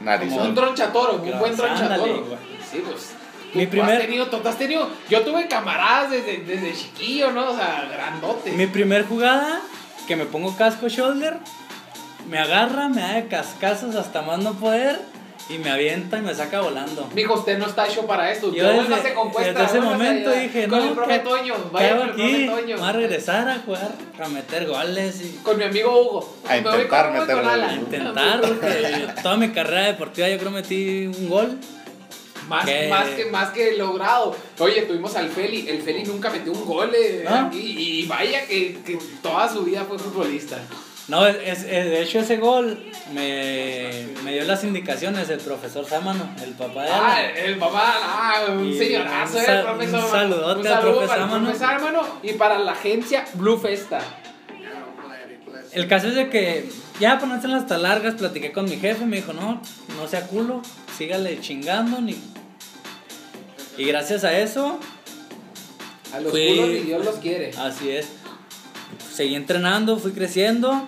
Un 0.00 0.54
tronchatoro, 0.54 1.14
un 1.22 1.38
buen 1.38 1.56
tronchatoro. 1.56 2.36
Sí, 2.70 2.82
pues. 2.86 3.12
Tú, 3.52 3.58
Mi 3.58 3.64
tú 3.64 3.70
primer- 3.70 3.94
has 3.96 4.00
tenido, 4.02 4.26
tú 4.26 4.46
has 4.46 4.58
tenido, 4.58 4.88
yo 5.08 5.22
tuve 5.22 5.48
camaradas 5.48 6.10
desde, 6.10 6.38
desde 6.38 6.74
chiquillo, 6.74 7.30
¿no? 7.32 7.50
O 7.50 7.56
sea, 7.56 7.88
grandotes. 7.90 8.52
Mi 8.54 8.66
primer 8.66 9.06
jugada, 9.06 9.60
que 10.06 10.16
me 10.16 10.26
pongo 10.26 10.54
casco 10.56 10.88
shoulder, 10.88 11.38
me 12.28 12.38
agarra, 12.38 12.88
me 12.88 13.00
da 13.00 13.14
de 13.14 13.28
cascazos 13.28 13.94
hasta 13.94 14.20
más 14.22 14.40
no 14.40 14.52
poder 14.54 15.00
y 15.48 15.58
me 15.58 15.70
avienta 15.70 16.18
y 16.18 16.22
me 16.22 16.34
saca 16.34 16.60
volando. 16.60 17.08
Mijo, 17.14 17.34
usted 17.34 17.56
no 17.58 17.66
está 17.66 17.86
hecho 17.86 18.04
para 18.06 18.32
esto. 18.32 18.52
Yo 18.52 18.66
desde, 18.66 19.14
con 19.14 19.30
cuesta, 19.30 19.52
desde 19.62 19.78
ese 19.78 19.80
momento 19.80 20.30
allá. 20.30 20.40
dije, 20.40 20.66
Con 20.66 20.78
no, 20.80 20.84
el 20.86 20.90
profe 20.94 21.12
¿qué- 21.12 21.18
Toño, 21.20 21.54
¿qué 21.54 21.68
vaya 21.72 21.96
con 21.96 22.08
el 22.08 22.14
profe 22.14 22.46
Toño. 22.46 22.76
Voy 22.78 22.88
a 22.88 22.92
regresar 22.92 23.48
a 23.48 23.58
jugar, 23.60 23.92
a 24.20 24.28
meter 24.28 24.66
goles 24.66 25.20
y 25.22 25.38
Con 25.44 25.56
mi 25.58 25.64
amigo 25.64 26.00
Hugo. 26.02 26.36
A 26.48 26.56
intentar 26.58 27.12
meter 27.12 27.34
goles. 27.36 27.48
Alan. 27.52 27.74
intentar, 27.78 28.40
porque 28.40 29.06
toda 29.22 29.36
mi 29.36 29.50
carrera 29.50 29.86
deportiva 29.86 30.28
yo 30.28 30.38
creo 30.38 30.50
metí 30.50 31.06
un 31.06 31.28
gol. 31.28 31.56
Más, 32.48 32.64
¿Qué? 32.64 32.86
más, 32.88 33.08
que, 33.08 33.26
más 33.26 33.50
que 33.50 33.76
logrado. 33.76 34.36
Oye, 34.60 34.82
tuvimos 34.82 35.16
al 35.16 35.28
Feli. 35.28 35.68
El 35.68 35.82
Feli 35.82 36.04
nunca 36.04 36.30
metió 36.30 36.52
un 36.52 36.64
gol 36.64 36.92
eh, 36.94 37.24
¿Ah? 37.28 37.46
aquí. 37.48 37.58
Y 38.02 38.06
vaya 38.06 38.46
que, 38.46 38.78
que 38.86 38.98
toda 39.20 39.48
su 39.52 39.62
vida 39.64 39.84
fue 39.84 39.98
futbolista. 39.98 40.56
No, 41.08 41.24
es, 41.26 41.36
es- 41.62 41.64
de 41.66 42.02
hecho 42.02 42.18
ese 42.18 42.36
gol 42.38 42.78
me, 43.12 44.06
me 44.24 44.32
dio 44.32 44.44
las 44.44 44.64
indicaciones 44.64 45.28
el 45.30 45.38
profesor 45.38 45.86
Sámano, 45.86 46.28
el 46.42 46.50
papá 46.54 46.82
de 46.82 46.90
Ah, 46.90 47.16
Alan. 47.16 47.36
el 47.36 47.56
papá, 47.58 47.94
ah, 48.02 48.44
un 48.50 48.66
Y 48.68 48.76
señorazo, 48.76 49.38
un 49.38 49.44
eh, 49.44 49.46
el 49.48 49.62
profesor. 49.62 50.04
un 50.04 50.10
saludote 50.10 50.60
Un 50.60 50.66
al 50.66 50.72
saludo 50.74 50.92
profe 50.96 51.06
para 51.06 51.22
el 51.24 51.30
Sámano. 51.56 52.06
y 52.24 52.32
para 52.32 52.58
la 52.58 52.72
agencia 52.72 53.24
Blue 53.34 53.56
Festa. 53.58 54.00
El 55.72 55.88
caso 55.88 56.08
es 56.08 56.14
de 56.14 56.28
que 56.30 56.68
ya 57.00 57.18
para 57.20 57.36
no 57.36 57.66
tan 57.66 57.82
largas, 57.82 58.14
platiqué 58.14 58.50
con 58.50 58.64
mi 58.64 58.76
jefe, 58.78 59.04
me 59.04 59.16
dijo, 59.16 59.32
no, 59.34 59.60
no 59.96 60.08
sea 60.08 60.26
culo, 60.26 60.62
sígale 60.96 61.38
chingando. 61.40 62.00
Ni... 62.00 62.16
Y 63.76 63.84
gracias 63.84 64.24
a 64.24 64.36
eso, 64.38 64.80
A 66.14 66.20
los 66.20 66.30
Fui- 66.32 66.48
culos 66.56 66.68
ni 66.70 66.78
Dios 66.80 67.04
los 67.04 67.16
quiere. 67.16 67.50
así 67.58 67.90
es, 67.90 68.06
seguí 69.16 69.34
entrenando, 69.34 69.98
fui 69.98 70.12
creciendo. 70.12 70.86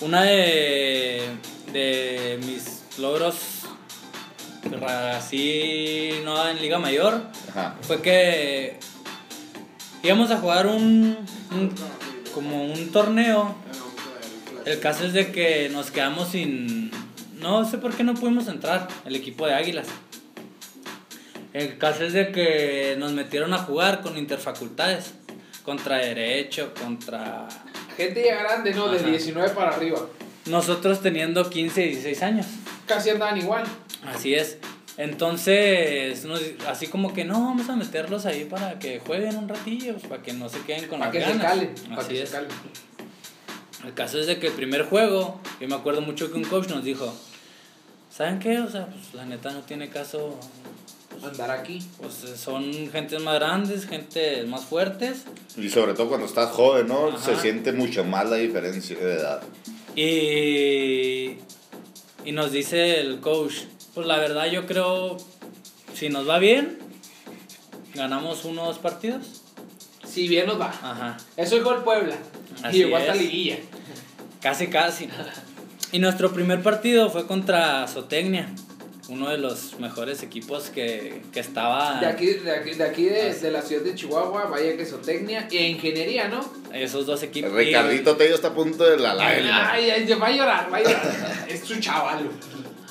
Una 0.00 0.22
de, 0.22 1.22
de 1.72 2.38
mis 2.46 2.82
logros, 2.98 3.34
así 5.16 6.12
no 6.24 6.48
en 6.48 6.60
Liga 6.60 6.78
Mayor, 6.78 7.22
Ajá. 7.50 7.74
fue 7.80 8.00
que 8.00 8.78
íbamos 10.02 10.30
a 10.30 10.36
jugar 10.38 10.66
un, 10.68 11.16
un- 11.50 11.74
como 12.32 12.64
un 12.64 12.92
torneo. 12.92 13.56
El 14.66 14.78
caso 14.80 15.06
es 15.06 15.14
de 15.14 15.32
que 15.32 15.68
nos 15.72 15.90
quedamos 15.90 16.28
sin 16.28 16.90
no 17.40 17.64
sé 17.68 17.78
por 17.78 17.94
qué 17.94 18.04
no 18.04 18.14
pudimos 18.14 18.46
entrar 18.48 18.86
el 19.06 19.16
equipo 19.16 19.46
de 19.46 19.54
Águilas. 19.54 19.86
El 21.54 21.78
caso 21.78 22.04
es 22.04 22.12
de 22.12 22.30
que 22.30 22.94
nos 22.98 23.12
metieron 23.12 23.52
a 23.54 23.58
jugar 23.58 24.02
con 24.02 24.16
interfacultades, 24.18 25.14
contra 25.68 25.98
derecho, 25.98 26.72
contra 26.82 27.46
Gente 27.94 28.24
ya 28.24 28.36
grande, 28.42 28.72
¿no? 28.72 28.88
De 28.88 28.96
Ajá. 28.98 29.06
19 29.08 29.50
para 29.50 29.68
arriba. 29.76 30.00
nosotros 30.46 31.02
teniendo 31.02 31.50
15 31.50 31.82
y 31.84 31.88
16 31.88 32.22
años. 32.22 32.46
Casi 32.86 33.10
andaban 33.10 33.36
igual. 33.36 33.64
Así 34.06 34.32
es. 34.34 34.56
Entonces, 34.96 36.24
nos- 36.24 36.40
así 36.66 36.86
como 36.86 37.12
que 37.12 37.24
no, 37.26 37.34
vamos 37.34 37.68
a 37.68 37.76
meterlos 37.76 38.24
ahí 38.24 38.46
para 38.46 38.78
que 38.78 38.98
jueguen 38.98 39.36
un 39.36 39.46
ratillo, 39.46 39.92
pues, 39.92 40.06
para 40.06 40.22
que 40.22 40.32
no 40.32 40.48
se 40.48 40.60
queden 40.62 40.88
con 40.88 41.00
Para 41.00 41.12
las 41.12 41.26
que 41.26 41.32
se 41.34 41.38
calen. 41.38 41.74
Para 41.94 42.08
que 42.08 42.22
es. 42.22 42.28
se 42.30 42.34
calen. 42.36 42.50
El 43.84 43.92
caso 43.94 44.18
es 44.18 44.26
de 44.26 44.38
que 44.38 44.46
el 44.46 44.54
primer 44.54 44.84
juego, 44.86 45.38
yo 45.60 45.68
me 45.68 45.74
acuerdo 45.74 46.00
mucho 46.00 46.30
que 46.32 46.38
un 46.38 46.44
coach 46.44 46.68
nos 46.68 46.82
dijo, 46.82 47.14
¿saben 48.10 48.38
qué? 48.38 48.58
O 48.60 48.70
sea, 48.70 48.86
pues 48.86 49.12
la 49.12 49.26
neta 49.26 49.50
no 49.50 49.60
tiene 49.60 49.90
caso, 49.90 50.38
Andar 51.22 51.50
aquí. 51.50 51.80
pues 52.00 52.14
son 52.38 52.90
gentes 52.90 53.20
más 53.22 53.34
grandes, 53.34 53.86
gente 53.86 54.44
más 54.44 54.64
fuertes. 54.64 55.24
Y 55.56 55.68
sobre 55.68 55.94
todo 55.94 56.08
cuando 56.08 56.26
estás 56.26 56.50
joven, 56.50 56.86
¿no? 56.88 57.08
Ajá. 57.08 57.18
Se 57.18 57.36
siente 57.40 57.72
mucho 57.72 58.04
más 58.04 58.28
la 58.28 58.36
diferencia 58.36 58.96
de 58.96 59.14
edad. 59.14 59.42
Y, 59.96 61.36
y 62.24 62.32
nos 62.32 62.52
dice 62.52 63.00
el 63.00 63.20
coach, 63.20 63.54
pues 63.94 64.06
la 64.06 64.18
verdad 64.18 64.46
yo 64.50 64.66
creo, 64.66 65.16
si 65.94 66.08
nos 66.08 66.28
va 66.28 66.38
bien, 66.38 66.78
ganamos 67.94 68.44
uno 68.44 68.62
o 68.62 68.66
dos 68.66 68.78
partidos. 68.78 69.42
Si 70.06 70.26
bien 70.28 70.46
nos 70.46 70.60
va. 70.60 70.68
Ajá, 70.68 71.16
Eso 71.36 71.56
dijo 71.56 71.72
el 71.74 71.82
Puebla. 71.82 72.16
Así 72.62 72.78
y 72.78 72.84
llegó 72.84 72.96
hasta 72.96 73.12
es. 73.14 73.20
liguilla. 73.22 73.56
casi 74.40 74.68
casi. 74.68 75.08
Y 75.92 75.98
nuestro 75.98 76.32
primer 76.32 76.62
partido 76.62 77.10
fue 77.10 77.26
contra 77.26 77.86
Sotecnia, 77.88 78.48
uno 79.08 79.30
de 79.30 79.38
los 79.38 79.78
mejores 79.80 80.22
equipos 80.22 80.64
que, 80.64 81.22
que 81.32 81.40
estaba... 81.40 81.98
De 81.98 82.06
aquí, 82.06 82.26
de 82.26 82.50
aquí, 82.52 82.74
de, 82.74 82.84
aquí 82.84 83.04
de, 83.04 83.32
de 83.34 83.50
la 83.50 83.62
ciudad 83.62 83.82
de 83.82 83.94
Chihuahua, 83.94 84.44
vaya 84.46 84.76
que 84.76 84.84
zootecnia 84.84 85.48
e 85.50 85.68
ingeniería, 85.68 86.28
¿no? 86.28 86.40
Esos 86.74 87.06
dos 87.06 87.22
equipos. 87.22 87.52
Ricardito 87.52 88.16
Tello 88.16 88.34
está 88.34 88.48
a 88.48 88.54
punto 88.54 88.84
de 88.84 88.98
la 88.98 89.14
lágrima. 89.14 89.72
Ay, 89.72 89.90
ay, 89.90 90.12
va 90.14 90.26
a 90.26 90.30
llorar, 90.30 90.72
va 90.72 90.76
a 90.76 90.82
llorar. 90.82 91.46
es 91.48 91.60
su 91.60 91.80
chaval. 91.80 92.28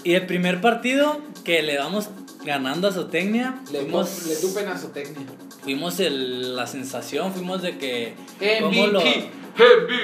Y 0.04 0.16
el 0.16 0.26
primer 0.26 0.60
partido 0.60 1.22
que 1.44 1.62
le 1.62 1.78
vamos 1.78 2.10
ganando 2.44 2.88
a 2.88 2.92
Sotecnia, 2.92 3.62
Le, 3.72 3.82
fuimos, 3.82 4.26
le 4.26 4.36
tupen 4.38 4.68
a 4.70 4.78
zootecnia. 4.78 5.26
fuimos 5.64 6.00
el, 6.00 6.56
la 6.56 6.66
sensación, 6.66 7.32
fuimos 7.34 7.62
de 7.62 7.78
que... 7.78 8.14
Cómo 8.62 8.88
lo-. 8.88 9.04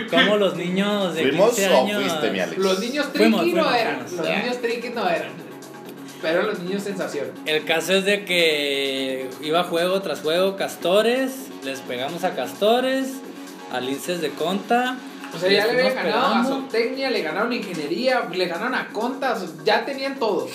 Como 0.10 0.38
los 0.38 0.56
niños 0.56 1.13
de 1.15 1.23
¿Fuimos 1.23 1.56
15 1.56 1.69
o 1.69 1.82
años. 1.84 2.04
fuiste, 2.04 2.32
mi 2.32 2.39
Alex? 2.39 2.58
Los 2.58 2.80
niños 2.80 3.13
triqui 3.13 3.54
no 3.54 3.73
eran. 3.73 4.08
fuimos. 4.08 4.28
Los 4.28 4.38
niños 4.38 4.62
triqui 4.62 4.89
no 4.89 5.10
eran. 5.10 5.53
Pero 6.24 6.42
los 6.44 6.58
niños 6.60 6.82
sensación. 6.84 7.28
El 7.46 7.64
caso 7.66 7.94
es 7.94 8.06
de 8.06 8.26
que 8.26 9.30
iba 9.44 9.64
juego 9.66 10.02
tras 10.02 10.22
juego 10.22 10.56
Castores, 10.56 11.50
les 11.64 11.80
pegamos 11.82 12.24
a 12.24 12.34
Castores, 12.36 13.10
a 13.72 13.80
Linces 13.80 14.22
de 14.22 14.30
Conta. 14.32 14.98
O 15.36 15.38
sea, 15.38 15.52
ya 15.52 15.66
le 15.68 15.72
habían 15.74 15.96
ganado 15.96 16.26
a 16.26 16.30
pegando, 16.32 16.50
zootecnia, 16.62 17.10
le 17.12 17.22
ganaron 17.22 17.52
a 17.52 17.56
ingeniería, 17.56 18.28
le 18.34 18.46
ganaron 18.48 18.74
a 18.76 18.88
contas, 18.90 19.44
ya 19.66 19.84
tenían 19.86 20.18
todo. 20.18 20.48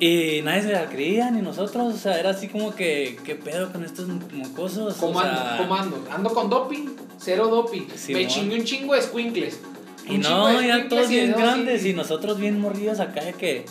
Y 0.00 0.40
nadie 0.42 0.62
se 0.62 0.72
la 0.72 0.86
creía, 0.86 1.30
ni 1.30 1.40
nosotros. 1.40 1.94
O 1.94 1.96
sea, 1.96 2.18
era 2.18 2.30
así 2.30 2.48
como 2.48 2.74
que, 2.74 3.16
¿qué 3.24 3.36
pedo 3.36 3.70
con 3.70 3.84
estos 3.84 4.08
mocosos? 4.08 4.94
¿Cómo 4.96 5.18
o 5.18 5.22
ando? 5.22 5.40
sea, 5.40 5.56
¿Cómo 5.58 5.74
ando? 5.76 6.04
Ando 6.10 6.30
con 6.30 6.50
doping, 6.50 6.88
cero 7.18 7.46
doping. 7.48 7.86
Me 7.88 7.96
Simón. 7.96 8.26
chingué 8.26 8.56
un 8.58 8.64
chingo 8.64 8.94
de 8.94 9.02
squinkles. 9.02 9.60
Y 10.08 10.18
no, 10.18 10.48
squinkles 10.48 10.88
todos 10.88 11.08
bien 11.08 11.32
grandes 11.32 11.84
y- 11.84 11.90
y 11.90 11.92
nosotros 11.94 12.38
bien 12.38 12.60
morridos 12.60 12.98
acá 13.00 13.22
de 13.22 13.34
que, 13.34 13.64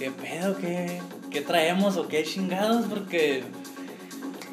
¿qué 0.00 0.10
pedo? 0.10 0.56
¿Qué, 0.56 1.00
qué 1.30 1.42
traemos 1.42 1.96
o 1.98 2.08
qué 2.08 2.24
chingados? 2.24 2.86
Porque 2.86 3.44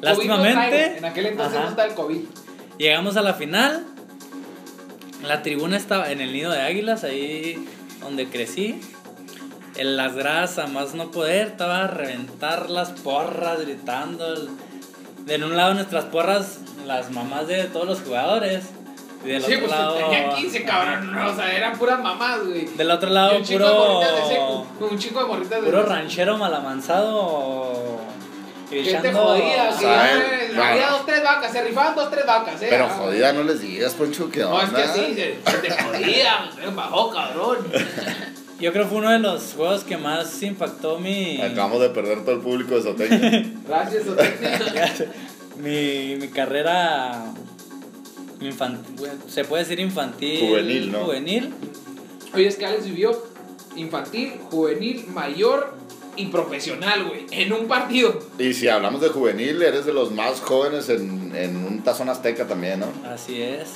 lástimamente 0.02 0.98
En 0.98 1.04
aquel 1.06 1.26
entonces 1.26 1.54
Ajá. 1.56 1.64
no 1.64 1.70
está 1.70 1.86
el 1.86 1.94
COVID. 1.94 2.20
llegamos 2.78 3.16
a 3.16 3.22
la 3.22 3.34
final. 3.34 3.84
La 5.26 5.42
tribuna 5.42 5.76
estaba 5.76 6.12
en 6.12 6.20
el 6.20 6.32
nido 6.32 6.52
de 6.52 6.60
águilas, 6.60 7.02
ahí 7.02 7.66
donde 8.00 8.28
crecí. 8.28 8.80
En 9.76 9.96
las 9.96 10.14
gradas 10.14 10.58
a 10.58 10.66
más 10.66 10.94
no 10.94 11.10
poder, 11.10 11.48
estaba 11.48 11.84
a 11.84 11.86
reventar 11.88 12.68
las 12.68 12.90
porras 12.90 13.60
gritando. 13.60 14.48
De 15.24 15.36
un 15.42 15.56
lado 15.56 15.74
nuestras 15.74 16.04
porras, 16.06 16.58
las 16.86 17.10
mamás 17.10 17.48
de 17.48 17.64
todos 17.64 17.86
los 17.86 18.00
jugadores. 18.02 18.64
Y 19.24 19.28
del 19.30 19.42
Sí, 19.42 19.54
otro 19.54 19.66
pues 19.66 19.78
lado. 19.78 19.94
tenía 19.96 20.28
15, 20.34 20.64
cabrón. 20.64 21.12
no, 21.12 21.30
o 21.30 21.34
sea, 21.34 21.56
eran 21.56 21.76
puras 21.78 22.00
mamás, 22.00 22.46
güey. 22.46 22.66
Del 22.66 22.90
otro 22.90 23.10
lado, 23.10 23.36
un 23.38 23.42
chico 23.44 23.64
de 23.64 23.74
morritas 23.74 24.14
de 24.14 24.20
puro. 24.20 24.28
seco. 24.28 24.66
Un 24.92 24.98
chico 24.98 25.20
de 25.20 25.26
morritas 25.26 25.60
de 25.60 25.66
Puro 25.66 25.78
seco. 25.82 25.92
ranchero 25.92 26.38
malamanzado. 26.38 27.98
Que 28.70 28.82
te 28.82 29.12
jodía, 29.12 29.70
que 29.78 29.84
ya- 30.54 30.70
había 30.70 30.90
dos, 30.90 31.06
tres 31.06 31.22
vacas, 31.24 31.50
se 31.50 31.64
rifaban 31.64 31.94
dos, 31.94 32.10
tres 32.10 32.26
vacas, 32.26 32.60
eh. 32.60 32.66
Pero 32.68 32.84
Ah, 32.84 32.96
jodida 32.98 33.32
no 33.32 33.42
les 33.42 33.62
digas, 33.62 33.94
Poncho, 33.94 34.30
que 34.30 34.40
No, 34.40 34.60
es 34.60 34.68
que 34.68 34.82
sí, 34.88 35.14
se, 35.14 35.50
se 35.50 35.58
te 35.58 35.70
jodían, 35.70 36.50
se 36.54 36.66
bajó, 36.74 37.10
cabrón. 37.10 37.58
Yo 38.60 38.72
creo 38.72 38.84
que 38.84 38.90
fue 38.90 38.98
uno 38.98 39.10
de 39.10 39.20
los 39.20 39.54
juegos 39.54 39.84
que 39.84 39.96
más 39.96 40.42
impactó 40.42 40.98
mi. 40.98 41.40
Acabamos 41.40 41.80
de 41.80 41.88
perder 41.90 42.22
todo 42.24 42.34
el 42.34 42.40
público 42.42 42.74
de 42.74 42.82
Soteña. 42.82 43.42
Gracias, 43.66 44.06
Otecnia. 44.06 44.94
mi, 45.56 46.16
mi 46.16 46.28
carrera 46.28 47.24
infantil, 48.40 49.08
se 49.28 49.44
puede 49.44 49.64
decir 49.64 49.80
infantil, 49.80 50.40
Juvenil, 50.48 50.92
¿no? 50.92 51.04
Juvenil. 51.04 51.54
Oye, 52.34 52.46
es 52.46 52.56
que 52.56 52.66
Alex 52.66 52.84
vivió 52.84 53.20
infantil, 53.76 54.32
juvenil, 54.50 55.06
mayor 55.08 55.74
y 56.16 56.26
profesional, 56.26 57.04
güey, 57.04 57.26
en 57.30 57.52
un 57.52 57.66
partido. 57.68 58.18
y 58.38 58.52
si 58.52 58.68
hablamos 58.68 59.00
de 59.00 59.08
juvenil, 59.08 59.62
eres 59.62 59.86
de 59.86 59.92
los 59.92 60.10
más 60.12 60.40
jóvenes 60.40 60.88
en, 60.88 61.34
en 61.34 61.56
un 61.64 61.82
tazón 61.82 62.08
azteca 62.08 62.46
también, 62.46 62.80
¿no? 62.80 62.86
Así 63.08 63.40
es. 63.42 63.74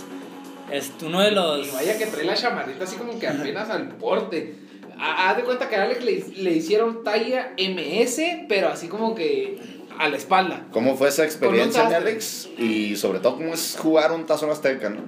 Es 0.70 0.90
uno 1.04 1.20
de 1.20 1.30
los. 1.32 1.66
Y 1.68 1.70
vaya 1.70 1.98
que 1.98 2.06
trae 2.06 2.24
la 2.24 2.34
chamarrita 2.34 2.84
así 2.84 2.96
como 2.96 3.18
que 3.18 3.28
apenas 3.28 3.68
al 3.70 3.88
porte. 3.96 4.56
Ha- 4.98 5.30
Haz 5.30 5.36
de 5.36 5.42
cuenta 5.44 5.68
que 5.68 5.76
a 5.76 5.82
Alex 5.84 6.02
le, 6.04 6.24
le 6.42 6.52
hicieron 6.52 7.04
talla 7.04 7.52
MS, 7.58 8.20
pero 8.48 8.68
así 8.70 8.88
como 8.88 9.14
que 9.14 9.58
a 9.98 10.08
la 10.08 10.16
espalda. 10.16 10.62
¿Cómo 10.70 10.96
fue 10.96 11.08
esa 11.08 11.24
experiencia, 11.24 11.84
mi 11.84 11.94
Alex? 11.94 12.48
Y 12.58 12.96
sobre 12.96 13.20
todo, 13.20 13.36
¿cómo 13.36 13.54
es 13.54 13.76
jugar 13.80 14.12
un 14.12 14.26
tazón 14.26 14.50
azteca, 14.50 14.88
no? 14.90 15.00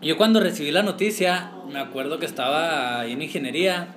Yo 0.00 0.16
cuando 0.16 0.40
recibí 0.40 0.70
la 0.70 0.82
noticia, 0.82 1.52
me 1.70 1.80
acuerdo 1.80 2.18
que 2.18 2.26
estaba 2.26 3.00
ahí 3.00 3.12
en 3.12 3.22
ingeniería. 3.22 3.94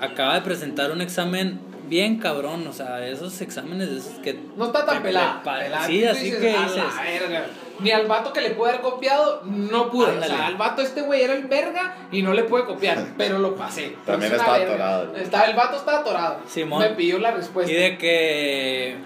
Acaba 0.00 0.34
de 0.34 0.42
presentar 0.42 0.90
un 0.92 1.00
examen 1.00 1.60
bien 1.88 2.18
cabrón, 2.18 2.66
o 2.66 2.72
sea, 2.72 3.06
esos 3.06 3.40
exámenes 3.40 3.88
esos 3.88 4.18
que. 4.20 4.38
No 4.56 4.66
está 4.66 4.84
tan 4.86 5.02
pelada. 5.02 5.42
Sí, 5.86 6.04
así 6.04 6.24
dices, 6.26 6.40
que 6.40 6.50
"A 6.50 6.62
dices. 6.62 6.76
la 6.76 7.02
verga". 7.02 7.46
Ni 7.80 7.90
al 7.90 8.06
vato 8.06 8.32
que 8.32 8.40
le 8.40 8.50
puede 8.50 8.72
haber 8.72 8.82
copiado, 8.82 9.42
no 9.44 9.90
pude. 9.90 10.10
Ándale. 10.10 10.32
O 10.32 10.36
sea, 10.36 10.46
al 10.46 10.56
vato 10.56 10.82
este 10.82 11.02
güey 11.02 11.22
era 11.22 11.34
el 11.34 11.44
verga 11.46 11.96
y 12.12 12.22
no 12.22 12.32
le 12.32 12.44
puede 12.44 12.64
copiar, 12.64 13.04
pero 13.18 13.38
lo 13.38 13.56
pasé. 13.56 13.96
También 14.06 14.32
estaba 14.32 14.56
atorado. 14.56 15.16
Está, 15.16 15.44
el 15.46 15.56
vato 15.56 15.76
estaba 15.76 15.98
atorado. 16.00 16.38
Simón. 16.48 16.80
Me 16.80 16.90
pidió 16.90 17.18
la 17.18 17.32
respuesta. 17.32 17.72
Y 17.72 17.74
de 17.74 17.98
que. 17.98 18.96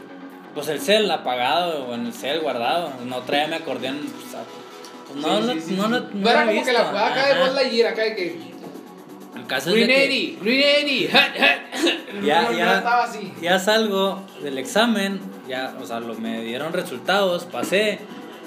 Pues 0.59 0.69
el 0.71 0.81
cel 0.81 1.09
apagado 1.09 1.85
o 1.85 1.95
en 1.95 2.07
el 2.07 2.13
cel 2.13 2.41
guardado, 2.41 2.93
no 3.07 3.19
traía 3.21 3.47
mi 3.47 3.55
acordeón. 3.55 4.01
sea, 4.29 4.41
pues 5.07 5.25
no, 5.25 5.53
Sí, 5.53 5.61
sí, 5.61 5.75
no, 5.77 5.87
lo- 5.89 6.01
No 6.01 6.09
no 6.15 6.31
era 6.31 6.41
como 6.41 6.51
que 6.51 6.57
visto. 6.59 6.73
la 6.73 6.85
jugada 6.87 7.07
acá 7.13 7.27
de. 7.29 7.41
Buzz 7.45 7.55
Lightyear, 7.55 7.93
acá 7.93 8.03
de 8.03 8.17
que. 8.17 8.41
El 9.37 9.47
caso 9.47 9.69
es 9.71 9.75
de 9.77 9.81
Green 9.85 9.89
que 9.89 10.05
80, 10.41 10.45
Green 10.45 11.07
80. 11.07 12.27
ya, 12.27 12.43
no, 12.43 12.51
no 12.51 12.59
ya, 12.59 12.77
estaba 12.79 13.05
así. 13.05 13.33
ya 13.41 13.59
salgo 13.61 14.21
del 14.43 14.59
examen, 14.59 15.21
ya, 15.49 15.77
o 15.81 15.87
sea, 15.87 16.01
lo, 16.01 16.15
me 16.15 16.43
dieron 16.43 16.73
resultados, 16.73 17.45
pasé. 17.45 18.01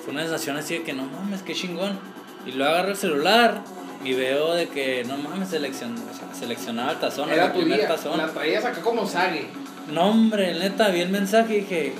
Fue 0.04 0.12
una 0.12 0.24
sensación 0.24 0.58
así 0.58 0.80
de 0.80 0.84
que 0.84 0.92
no 0.92 1.04
mames, 1.06 1.44
qué 1.44 1.54
chingón. 1.54 1.98
Y 2.46 2.52
luego 2.52 2.74
agarro 2.74 2.90
el 2.90 2.98
celular 2.98 3.62
y 4.04 4.14
veo 4.16 4.54
de 4.54 4.68
que 4.68 5.06
no 5.06 5.16
mames, 5.16 5.48
seleccion, 5.48 5.96
o 5.96 6.14
sea, 6.14 6.28
seleccionaba 6.38 6.92
el 6.92 7.00
tazón, 7.00 7.30
era 7.32 7.46
el 7.46 7.52
tu 7.54 7.60
primer 7.60 7.78
día. 7.80 7.88
tazón. 7.88 8.18
La 8.18 8.28
traías 8.28 8.66
acá 8.66 8.82
como 8.82 9.08
sague. 9.08 9.48
No, 9.88 10.04
hombre, 10.10 10.54
neta, 10.54 10.90
vi 10.90 11.02
el 11.02 11.10
mensaje 11.10 11.58
y 11.58 11.62
dije, 11.62 11.94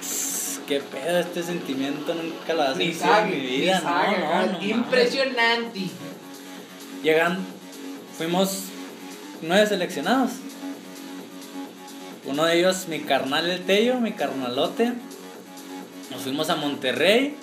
"Tss, 0.00 0.60
qué 0.66 0.80
pedo, 0.80 1.18
este 1.18 1.42
sentimiento 1.42 2.14
nunca 2.14 2.54
lo 2.54 2.62
has 2.62 2.76
sentido 2.76 3.18
en 3.18 3.30
mi 3.30 3.46
vida. 3.46 3.80
no, 3.80 4.46
no, 4.46 4.52
no. 4.52 4.64
Impresionante. 4.64 5.80
Llegan, 7.02 7.38
fuimos 8.16 8.64
nueve 9.42 9.66
seleccionados. 9.66 10.32
Uno 12.24 12.44
de 12.44 12.58
ellos, 12.58 12.88
mi 12.88 13.00
carnal 13.00 13.48
el 13.48 13.64
Tello, 13.64 14.00
mi 14.00 14.12
carnalote. 14.12 14.92
Nos 16.10 16.22
fuimos 16.22 16.50
a 16.50 16.56
Monterrey. 16.56 17.36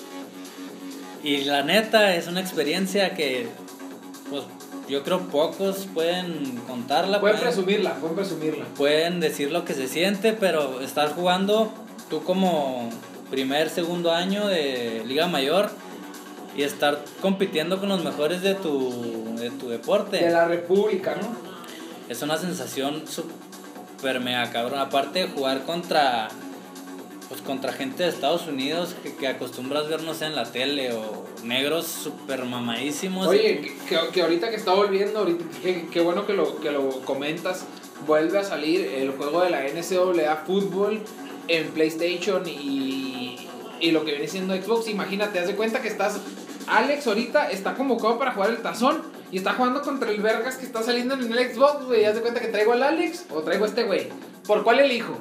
Y 1.24 1.46
la 1.46 1.64
neta 1.64 2.16
es 2.16 2.28
una 2.28 2.42
experiencia 2.42 3.14
que, 3.14 3.48
pues, 4.30 4.44
yo 4.90 5.04
creo 5.04 5.20
pocos 5.28 5.88
pueden 5.94 6.58
contarla. 6.68 7.20
Pueden 7.20 7.38
pueden- 7.38 7.54
presumirla, 7.54 7.96
pueden 7.96 8.16
presumirla. 8.16 8.66
pueden 8.78 9.20
decir 9.20 9.52
lo 9.52 9.66
que 9.66 9.74
se 9.74 9.88
siente, 9.88 10.34
pero 10.34 10.82
estar 10.82 11.14
jugando 11.14 11.72
tú 12.10 12.24
como 12.24 12.90
primer, 13.32 13.70
segundo 13.70 14.12
año 14.12 14.48
de 14.48 15.04
Liga 15.08 15.28
Mayor 15.28 15.70
y 16.56 16.62
estar 16.64 17.00
compitiendo 17.22 17.80
con 17.80 17.90
los 17.90 18.04
mejores 18.04 18.42
de 18.42 18.54
tu, 18.56 19.36
de 19.38 19.50
tu 19.52 19.70
deporte. 19.70 20.18
De 20.18 20.30
la 20.30 20.46
República, 20.46 21.16
¿no? 21.16 21.36
Es 22.10 22.22
una 22.22 22.38
sensación 22.38 23.04
súper 23.08 24.20
mega 24.20 24.52
cabrón. 24.52 24.80
Aparte 24.80 25.20
de 25.20 25.28
jugar 25.30 25.64
contra 25.64 26.28
pues 27.34 27.42
contra 27.42 27.74
gente 27.74 28.04
de 28.04 28.10
Estados 28.10 28.46
Unidos 28.48 28.96
que, 29.02 29.16
que 29.16 29.28
acostumbras 29.28 29.90
ver, 29.90 30.04
no 30.04 30.14
sé, 30.14 30.26
en 30.26 30.36
la 30.36 30.52
tele 30.52 30.94
o 30.94 31.26
negros 31.44 31.88
súper 31.88 32.46
mamadísimos. 32.46 33.26
Oye, 33.28 33.60
que, 33.62 33.76
que- 33.90 34.10
que 34.14 34.22
ahorita 34.22 34.52
que 34.52 34.56
está 34.56 34.74
volviendo, 34.74 35.18
ahorita, 35.20 35.44
que- 35.64 35.88
qué 35.92 36.00
bueno 36.02 36.28
que 36.28 36.34
lo, 36.34 36.60
que 36.62 36.70
lo 36.72 36.90
comentas, 37.02 37.66
vuelve 38.06 38.38
a 38.38 38.44
salir 38.44 38.82
el 38.86 39.12
juego 39.14 39.42
de 39.42 39.50
la 39.50 39.64
NCAA 39.68 40.44
Fútbol 40.46 41.02
en 41.48 41.70
PlayStation 41.70 42.48
y, 42.48 43.48
y 43.80 43.92
lo 43.92 44.06
que 44.06 44.12
viene 44.12 44.28
siendo 44.28 44.54
Xbox. 44.56 44.88
Imagínate, 44.88 45.40
haz 45.40 45.48
de 45.48 45.56
cuenta 45.56 45.82
que 45.82 45.88
estás, 45.88 46.20
Alex 46.68 47.08
ahorita 47.08 47.50
está 47.50 47.74
convocado 47.74 48.20
para 48.20 48.34
jugar 48.34 48.52
el 48.52 48.58
tazón 48.58 49.02
y 49.32 49.38
está 49.38 49.54
jugando 49.54 49.82
contra 49.82 50.12
el 50.12 50.22
Vergas 50.22 50.58
que 50.58 50.66
está 50.68 50.84
saliendo 50.84 51.16
en 51.16 51.22
el 51.34 51.52
Xbox, 51.54 51.86
güey. 51.86 52.06
Haz 52.06 52.14
de 52.16 52.22
cuenta 52.22 52.40
que 52.42 52.48
traigo 52.50 52.74
al 52.74 52.84
Alex 52.84 53.26
o 53.32 53.42
traigo 53.42 53.66
a 53.66 53.68
este 53.68 53.84
güey. 53.86 54.10
¿Por 54.46 54.64
cuál 54.64 54.80
elijo? 54.82 55.18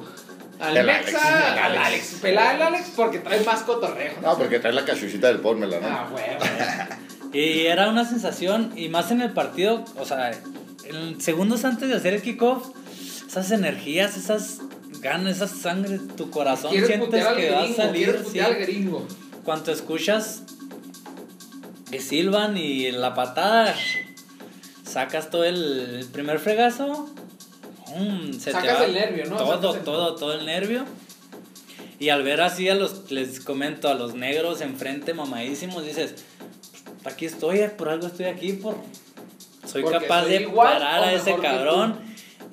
Al 0.59 0.77
El 0.77 0.85
Mexa, 0.85 1.17
Alex, 1.17 1.51
al 1.51 1.57
Alex. 1.59 1.85
Alex. 1.85 2.15
Pelá 2.21 2.49
al 2.51 2.61
Alex 2.61 2.91
porque 2.95 3.19
trae 3.19 3.43
más 3.43 3.61
cotorreo. 3.63 4.13
No, 4.21 4.37
porque 4.37 4.59
trae 4.59 4.73
la 4.73 4.85
cachuchita 4.85 5.27
del 5.27 5.39
Pónmela, 5.39 5.79
¿no? 5.79 5.87
Ah, 5.87 6.07
güey. 6.11 6.23
Y 7.33 7.65
era 7.65 7.89
una 7.89 8.05
sensación, 8.05 8.71
y 8.75 8.89
más 8.89 9.09
en 9.09 9.19
el 9.19 9.31
partido, 9.31 9.83
o 9.97 10.05
sea, 10.05 10.39
en 10.83 11.19
segundos 11.19 11.65
antes 11.65 11.89
de 11.89 11.95
hacer 11.95 12.13
el 12.13 12.21
kickoff, 12.21 12.67
esas 13.27 13.49
energías, 13.49 14.15
esas 14.15 14.59
ganas, 15.01 15.37
esa 15.37 15.47
sangre, 15.47 15.97
tu 16.15 16.29
corazón 16.29 16.69
¿Quieres 16.69 16.89
sientes 16.89 17.25
que 17.25 17.49
va 17.49 17.61
a 17.61 17.63
gringo? 17.63 17.75
salir. 17.75 18.05
¿Quieres 18.05 18.27
sí. 18.31 18.39
al 18.39 18.55
gringo? 18.55 19.07
Cuando 19.43 19.71
escuchas 19.71 20.43
que 21.89 21.99
silban 21.99 22.55
y 22.55 22.91
la 22.91 23.15
patada, 23.15 23.73
sacas 24.83 25.31
todo 25.31 25.43
el, 25.43 25.97
el 26.01 26.05
primer 26.05 26.37
fregazo, 26.37 27.09
¡pum! 27.93 28.33
se 28.33 28.45
te 28.45 28.51
Sacas 28.51 28.81
va 28.81 28.85
el 28.85 28.93
nervio, 28.93 29.25
¿no? 29.25 29.37
Todo, 29.37 29.55
Sacas 29.61 29.75
el- 29.77 29.83
todo, 29.83 30.15
todo 30.15 30.33
el 30.33 30.45
nervio. 30.45 30.85
Y 31.99 32.09
al 32.09 32.23
ver 32.23 32.41
así 32.41 32.67
a 32.69 32.75
los, 32.75 33.11
les 33.11 33.39
comento, 33.39 33.87
a 33.87 33.93
los 33.93 34.13
negros 34.15 34.61
enfrente 34.61 35.13
mamadísimos, 35.13 35.85
dices, 35.85 36.15
aquí 37.05 37.25
estoy, 37.25 37.59
por 37.77 37.89
algo 37.89 38.07
estoy 38.07 38.25
aquí, 38.25 38.53
por 38.53 38.75
soy 39.65 39.83
Porque 39.83 39.99
capaz 39.99 40.23
soy 40.23 40.31
de 40.31 40.41
igual 40.41 40.73
parar 40.73 41.03
a 41.03 41.13
ese 41.13 41.35
cabrón. 41.37 41.99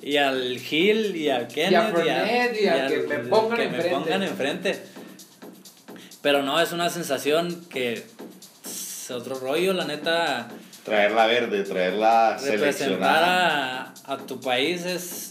Y 0.03 0.17
al 0.17 0.57
Gil 0.57 1.15
y 1.15 1.29
al 1.29 1.47
Kenneth 1.47 1.93
Fernet 1.93 2.59
y 2.61 2.67
al 2.67 2.87
que 2.89 2.97
me 3.07 3.17
pongan 3.19 3.57
que 3.57 3.67
me 3.67 3.75
enfrente. 3.75 3.89
pongan 3.95 4.23
enfrente. 4.23 4.83
Pero 6.23 6.41
no, 6.43 6.59
es 6.59 6.71
una 6.71 6.89
sensación 6.89 7.65
que 7.69 8.03
es 8.65 9.11
otro 9.11 9.35
rollo, 9.35 9.73
la 9.73 9.85
neta. 9.85 10.47
Traerla 10.83 11.27
verde, 11.27 11.63
traerla 11.63 12.31
Representar 12.41 12.73
seleccionada. 12.73 13.93
a, 14.05 14.13
a 14.13 14.17
tu 14.17 14.39
país 14.39 14.85
es 14.85 15.30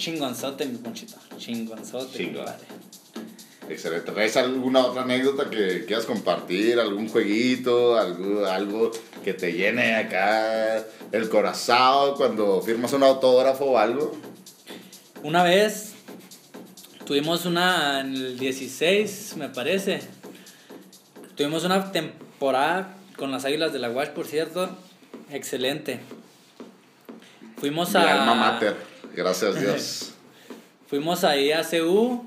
chingonzote, 0.00 0.66
mi 0.66 0.78
ponchito. 0.78 1.16
Chingonzote, 1.38 2.16
Chingón. 2.18 2.46
Excelente. 3.68 4.10
¿Traes 4.10 4.36
alguna 4.36 4.84
otra 4.86 5.02
anécdota 5.02 5.48
que 5.48 5.84
quieras 5.84 6.04
compartir? 6.06 6.80
¿Algún 6.80 7.08
jueguito? 7.08 7.96
Algo, 7.96 8.44
algo 8.46 8.90
que 9.22 9.32
te 9.34 9.52
llene 9.52 9.94
acá 9.94 10.84
el 11.12 11.28
corazón 11.28 12.14
cuando 12.16 12.60
firmas 12.62 12.92
un 12.94 13.04
autógrafo 13.04 13.66
o 13.66 13.78
algo? 13.78 14.16
Una 15.22 15.44
vez 15.44 15.92
tuvimos 17.04 17.44
una 17.46 18.00
en 18.00 18.14
el 18.14 18.38
16, 18.38 19.34
me 19.36 19.48
parece. 19.50 20.00
Tuvimos 21.36 21.62
una 21.64 21.92
temporada 21.92 22.96
con 23.16 23.30
las 23.30 23.44
Águilas 23.44 23.72
de 23.72 23.78
la 23.78 23.90
Wash, 23.90 24.08
por 24.08 24.26
cierto. 24.26 24.68
Excelente. 25.30 26.00
Fuimos 27.58 27.90
Mi 27.90 28.00
a. 28.00 28.20
alma 28.22 28.34
mater. 28.34 28.89
Gracias 29.14 29.56
a 29.56 29.60
Dios. 29.60 30.12
Fuimos 30.88 31.24
ahí 31.24 31.52
a 31.52 31.62
CU 31.62 32.24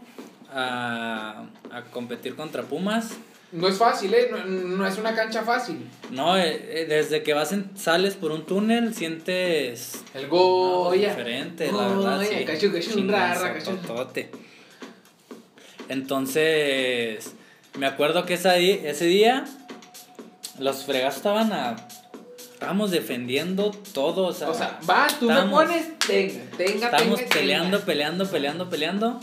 a, 0.53 1.45
a 1.71 1.81
competir 1.91 2.35
contra 2.35 2.63
Pumas. 2.63 3.11
No 3.51 3.67
es 3.67 3.77
fácil, 3.77 4.11
¿eh? 4.15 4.29
No, 4.31 4.43
no 4.45 4.87
es 4.87 4.97
una 4.97 5.13
cancha 5.13 5.43
fácil. 5.43 5.87
No, 6.09 6.35
eh, 6.37 6.81
eh, 6.81 6.85
desde 6.87 7.21
que 7.21 7.33
vas 7.35 7.51
en- 7.51 7.77
sales 7.77 8.15
por 8.15 8.31
un 8.31 8.45
túnel 8.47 8.95
sientes 8.95 10.01
El 10.15 10.23
no, 10.23 10.29
Goya. 10.29 11.09
diferente, 11.09 11.71
la 11.71 11.87
verdad. 11.89 12.17
Goya, 12.17 12.27
Sí. 12.81 13.07
rara. 13.07 13.53
Entonces, 15.89 17.33
Me 17.77 17.87
acuerdo 17.87 18.25
que 18.25 18.35
esa 18.35 18.53
di- 18.53 18.81
ese 18.85 19.05
día 19.05 19.45
los 20.59 20.83
fregazos 20.85 21.17
estaban 21.17 21.51
a. 21.51 21.75
Estábamos 22.63 22.91
defendiendo 22.91 23.71
todo. 23.93 24.27
O 24.27 24.33
sea, 24.33 24.49
O 24.49 24.53
sea, 24.53 24.79
va, 24.89 25.07
tú 25.19 25.25
me 25.25 25.33
estábamos- 25.33 25.63
pones, 25.65 25.99
tenga, 25.99 26.43
tenga, 26.57 26.85
Estábamos 26.85 27.19
tenga, 27.19 27.29
peleando, 27.35 27.69
tenga. 27.79 27.85
peleando, 27.85 28.25
peleando, 28.31 28.69
peleando. 28.69 29.19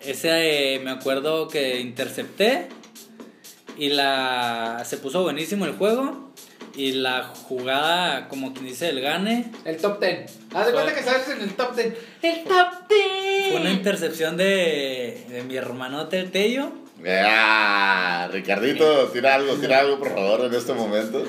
Ese 0.00 0.74
eh, 0.74 0.78
me 0.78 0.92
acuerdo 0.92 1.48
que 1.48 1.80
intercepté. 1.80 2.68
Y 3.76 3.88
la. 3.90 4.82
Se 4.84 4.96
puso 4.98 5.22
buenísimo 5.22 5.64
el 5.64 5.72
juego. 5.72 6.30
Y 6.76 6.92
la 6.92 7.24
jugada, 7.24 8.28
como 8.28 8.52
quien 8.52 8.66
dice, 8.66 8.90
el 8.90 9.00
gane. 9.00 9.50
El 9.64 9.78
top 9.78 9.98
10. 10.00 10.38
Haz 10.54 10.66
de 10.66 10.72
cuenta 10.72 10.94
que 10.94 11.02
sales 11.02 11.28
en 11.28 11.40
el 11.42 11.54
top 11.56 11.74
10. 11.74 11.94
El 12.22 12.44
top 12.44 12.88
10. 12.88 13.50
Fue 13.50 13.60
una 13.60 13.72
intercepción 13.72 14.36
de, 14.36 15.26
de 15.28 15.42
mi 15.42 15.56
hermanote 15.56 16.20
el 16.20 16.30
Tello. 16.30 16.70
Ya, 17.04 18.28
Ricardito, 18.32 19.08
tira 19.08 19.34
algo, 19.36 19.54
tira 19.54 19.80
algo, 19.80 19.98
por 19.98 20.14
favor, 20.14 20.44
en 20.46 20.54
este 20.54 20.72
momento. 20.72 21.24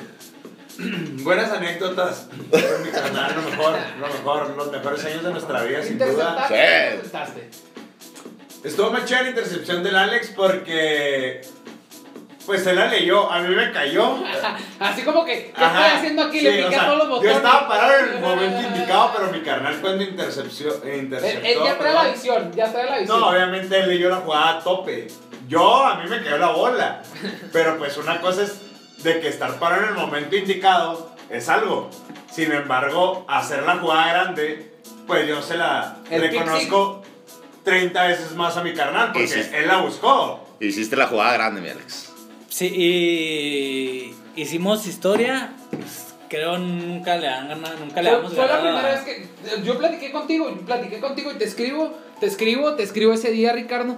Buenas 1.23 1.51
anécdotas. 1.51 2.27
Mi 2.83 2.89
carnal, 2.89 3.35
lo 3.35 3.49
mejor, 3.49 3.77
lo 3.99 4.07
mejor, 4.07 4.55
los 4.55 4.71
mejores 4.71 5.05
años 5.05 5.23
de 5.23 5.31
nuestra 5.31 5.63
vida, 5.63 5.83
sin 5.83 5.97
duda. 5.97 6.47
Sí. 6.47 7.41
Estuvo 8.63 8.91
más 8.91 9.05
chévere 9.05 9.25
la 9.25 9.29
intercepción 9.31 9.83
del 9.83 9.95
Alex 9.95 10.33
porque. 10.35 11.41
Pues 12.45 12.65
él 12.65 12.77
la 12.77 12.87
leyó, 12.87 13.31
a 13.31 13.41
mí 13.41 13.53
me 13.53 13.71
cayó. 13.71 14.23
Así 14.79 15.03
como 15.03 15.23
que, 15.23 15.51
¿qué 15.55 15.63
Ajá, 15.63 15.85
estoy 15.85 15.97
haciendo 15.99 16.23
aquí? 16.23 16.41
Le 16.41 16.49
sí, 16.49 16.57
piqué 16.57 16.67
o 16.67 16.71
sea, 16.71 16.85
todos 16.85 16.97
los 16.97 17.09
botones. 17.09 17.31
Yo 17.31 17.37
estaba 17.37 17.67
parado 17.67 17.99
en 17.99 18.13
el 18.15 18.21
momento 18.21 18.61
indicado, 18.73 19.11
pero 19.15 19.31
mi 19.31 19.41
carnal 19.41 19.77
cuando 19.81 20.03
intercepció, 20.03 20.69
interceptó. 20.91 21.45
Él, 21.45 21.45
él 21.45 21.59
ya 21.63 21.77
trae 21.77 21.93
la 21.93 22.07
visión, 22.07 22.51
ya 22.53 22.71
trae 22.71 22.89
la 22.89 22.97
visión. 22.99 23.19
No, 23.19 23.27
obviamente 23.27 23.79
él 23.79 23.89
leyó 23.89 24.09
la 24.09 24.15
jugada 24.15 24.49
a 24.57 24.59
tope. 24.63 25.09
Yo, 25.47 25.85
a 25.85 26.01
mí 26.01 26.09
me 26.09 26.23
cayó 26.23 26.39
la 26.39 26.51
bola. 26.51 27.03
Pero 27.51 27.77
pues 27.77 27.97
una 27.97 28.19
cosa 28.19 28.43
es 28.43 28.68
de 29.03 29.19
que 29.19 29.27
estar 29.27 29.59
parado 29.59 29.83
en 29.83 29.89
el 29.89 29.95
momento 29.95 30.35
indicado 30.35 31.11
es 31.29 31.49
algo. 31.49 31.89
Sin 32.31 32.51
embargo, 32.51 33.25
hacer 33.27 33.63
la 33.63 33.77
jugada 33.77 34.13
grande, 34.13 34.73
pues 35.07 35.27
yo 35.27 35.41
se 35.41 35.57
la 35.57 35.97
El 36.09 36.21
reconozco 36.21 37.01
30 37.63 38.07
veces 38.07 38.35
más 38.35 38.57
a 38.57 38.63
mi 38.63 38.73
carnal, 38.73 39.11
porque 39.11 39.27
sí. 39.27 39.41
él 39.53 39.67
la 39.67 39.81
buscó. 39.81 40.47
Hiciste 40.59 40.95
la 40.95 41.07
jugada 41.07 41.33
grande, 41.33 41.61
mi 41.61 41.69
Alex. 41.69 42.11
Sí, 42.49 42.67
y 42.67 44.15
hicimos 44.35 44.85
historia. 44.87 45.53
pues, 45.71 46.09
creo 46.29 46.57
nunca 46.57 47.17
le 47.17 47.27
han 47.27 47.49
ganado, 47.49 47.77
nunca 47.79 48.01
le 48.01 48.11
hemos 48.11 48.33
fue 48.33 48.47
la 48.47 48.61
primera 48.61 48.89
vez 48.89 49.01
que 49.01 49.27
yo 49.63 49.77
platiqué 49.77 50.11
contigo, 50.11 50.49
yo 50.49 50.61
platiqué 50.61 50.99
contigo 50.99 51.31
y 51.31 51.35
te 51.35 51.45
escribo, 51.45 51.91
te 52.19 52.27
escribo, 52.27 52.75
te 52.75 52.83
escribo 52.83 53.13
ese 53.13 53.31
día, 53.31 53.51
Ricardo. 53.51 53.97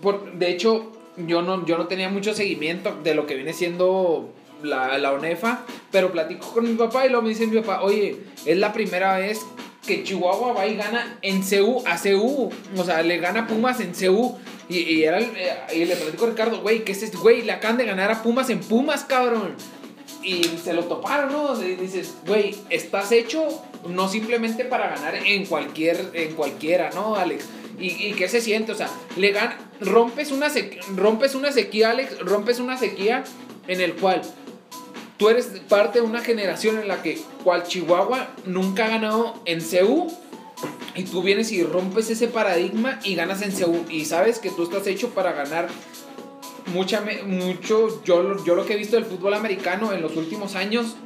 Por, 0.00 0.32
de 0.32 0.50
hecho, 0.50 0.92
yo 1.16 1.42
no, 1.42 1.64
yo 1.66 1.78
no 1.78 1.86
tenía 1.86 2.08
mucho 2.08 2.34
seguimiento 2.34 2.96
de 3.02 3.14
lo 3.14 3.26
que 3.26 3.34
viene 3.34 3.52
siendo 3.52 4.32
la, 4.62 4.98
la 4.98 5.12
ONEFA, 5.12 5.64
pero 5.90 6.12
platico 6.12 6.52
con 6.52 6.64
mi 6.64 6.74
papá 6.74 7.06
y 7.06 7.08
luego 7.08 7.22
me 7.22 7.30
dice 7.30 7.46
mi 7.46 7.60
papá, 7.60 7.82
oye, 7.82 8.18
es 8.44 8.56
la 8.56 8.72
primera 8.72 9.18
vez 9.18 9.40
que 9.86 10.04
Chihuahua 10.04 10.52
va 10.52 10.66
y 10.66 10.76
gana 10.76 11.18
en 11.22 11.42
CU, 11.42 11.82
a 11.86 11.98
CU, 11.98 12.50
o 12.76 12.84
sea, 12.84 13.02
le 13.02 13.18
gana 13.18 13.46
Pumas 13.46 13.80
en 13.80 13.92
CU. 13.92 14.38
Y, 14.68 14.78
y, 14.78 15.04
era 15.04 15.20
eh, 15.20 15.26
y 15.74 15.84
le 15.84 15.96
platico 15.96 16.24
a 16.24 16.30
Ricardo, 16.30 16.60
güey, 16.60 16.84
¿qué 16.84 16.92
es 16.92 17.02
este? 17.02 17.16
Güey, 17.16 17.42
le 17.42 17.52
acaban 17.52 17.76
de 17.76 17.84
ganar 17.84 18.10
a 18.10 18.22
Pumas 18.22 18.48
en 18.48 18.60
Pumas, 18.60 19.04
cabrón. 19.04 19.56
Y 20.22 20.44
se 20.44 20.72
lo 20.72 20.84
toparon, 20.84 21.32
¿no? 21.32 21.60
Y 21.62 21.74
dices, 21.74 22.14
güey, 22.26 22.54
estás 22.70 23.10
hecho 23.10 23.60
no 23.88 24.08
simplemente 24.08 24.64
para 24.64 24.88
ganar 24.88 25.16
en 25.16 25.46
cualquier, 25.46 26.10
en 26.14 26.34
cualquiera, 26.34 26.90
¿no, 26.94 27.16
Alex? 27.16 27.44
¿Y, 27.78 28.06
y 28.06 28.12
qué 28.14 28.28
se 28.28 28.40
siente? 28.40 28.72
O 28.72 28.74
sea, 28.74 28.88
le 29.16 29.32
gan 29.32 29.56
rompes, 29.80 30.30
una 30.30 30.50
sequía, 30.50 30.82
rompes 30.94 31.34
una 31.34 31.52
sequía, 31.52 31.90
Alex, 31.90 32.20
rompes 32.20 32.60
una 32.60 32.78
sequía 32.78 33.24
en 33.66 33.80
el 33.80 33.94
cual 33.94 34.22
tú 35.16 35.28
eres 35.28 35.46
parte 35.68 36.00
de 36.00 36.06
una 36.06 36.20
generación 36.20 36.78
en 36.78 36.88
la 36.88 37.02
que 37.02 37.18
cual 37.44 37.64
Chihuahua 37.64 38.28
nunca 38.44 38.86
ha 38.86 38.88
ganado 38.88 39.40
en 39.44 39.60
CU 39.60 40.12
y 40.94 41.04
tú 41.04 41.22
vienes 41.22 41.52
y 41.52 41.62
rompes 41.62 42.10
ese 42.10 42.28
paradigma 42.28 43.00
y 43.04 43.14
ganas 43.14 43.42
en 43.42 43.52
CU 43.52 43.84
y 43.88 44.04
sabes 44.04 44.38
que 44.38 44.50
tú 44.50 44.64
estás 44.64 44.86
hecho 44.86 45.10
para 45.10 45.32
ganar 45.32 45.68
mucha, 46.72 47.02
mucho, 47.26 48.02
yo, 48.04 48.44
yo 48.44 48.54
lo 48.54 48.66
que 48.66 48.74
he 48.74 48.76
visto 48.76 48.96
del 48.96 49.04
fútbol 49.04 49.34
americano 49.34 49.92
en 49.92 50.02
los 50.02 50.16
últimos 50.16 50.54
años, 50.54 50.96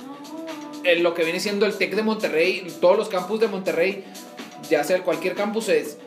en 0.85 1.03
lo 1.03 1.15
que 1.15 1.25
viene 1.25 1.41
siendo 1.41 1.67
el 1.67 1.77
TEC 1.77 1.95
de 1.95 2.03
Monterrey, 2.03 2.67
todos 2.81 2.97
los 2.97 3.09
campus 3.09 3.41
de 3.41 3.49
Monterrey, 3.49 4.05
ya 4.71 4.85
sea 4.85 5.03
cualquier 5.03 5.35
campus 5.35 5.69
es, 5.69 5.99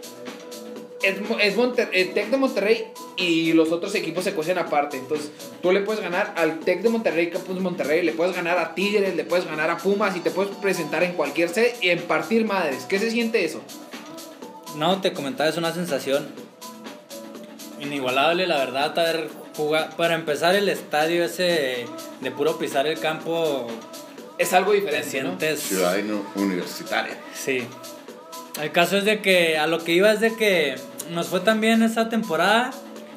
es, 1.03 1.15
es 1.41 1.55
Monter- 1.57 1.89
el 1.93 2.13
TEC 2.13 2.29
de 2.29 2.37
Monterrey 2.37 2.87
y 3.17 3.53
los 3.53 3.71
otros 3.71 3.95
equipos 3.95 4.23
se 4.23 4.33
cuecen 4.33 4.57
aparte. 4.57 4.97
Entonces, 4.97 5.31
tú 5.61 5.71
le 5.71 5.81
puedes 5.81 6.01
ganar 6.01 6.33
al 6.35 6.59
TEC 6.59 6.81
de 6.81 6.89
Monterrey, 6.89 7.29
Campus 7.29 7.55
de 7.55 7.61
Monterrey, 7.61 8.03
le 8.03 8.11
puedes 8.13 8.35
ganar 8.35 8.57
a 8.57 8.75
Tigres, 8.75 9.15
le 9.15 9.23
puedes 9.23 9.45
ganar 9.45 9.69
a 9.69 9.77
Pumas 9.77 10.15
y 10.15 10.19
te 10.19 10.31
puedes 10.31 10.55
presentar 10.57 11.03
en 11.03 11.13
cualquier 11.13 11.49
sede 11.49 11.75
y 11.81 11.89
en 11.89 12.01
partir 12.03 12.45
madres. 12.45 12.85
¿Qué 12.87 12.99
se 12.99 13.09
siente 13.11 13.43
eso? 13.45 13.61
No, 14.75 15.01
te 15.01 15.13
comentaba, 15.13 15.49
es 15.49 15.57
una 15.57 15.73
sensación 15.73 16.27
inigualable, 17.79 18.45
la 18.47 18.57
verdad, 18.57 18.97
haber 18.99 19.29
jugado. 19.55 19.95
Para 19.95 20.15
empezar, 20.15 20.55
el 20.55 20.69
estadio 20.69 21.23
ese 21.23 21.85
de 22.21 22.31
puro 22.31 22.57
pisar 22.57 22.87
el 22.87 22.99
campo, 22.99 23.67
Es 24.37 24.53
algo 24.53 24.71
te 24.71 24.77
diferente, 24.79 25.23
¿no? 25.23 25.29
sientes. 25.39 25.59
Ciudad 25.61 25.97
inu- 25.97 26.23
universitaria. 26.35 27.17
Sí. 27.33 27.63
El 28.61 28.71
caso 28.71 28.97
es 28.97 29.05
de 29.05 29.21
que 29.21 29.57
a 29.57 29.67
lo 29.67 29.83
que 29.83 29.93
iba 29.93 30.11
es 30.11 30.19
de 30.19 30.35
que 30.35 30.75
nos 31.11 31.27
fue 31.27 31.39
también 31.39 31.81
esa 31.83 32.09
temporada 32.09 32.71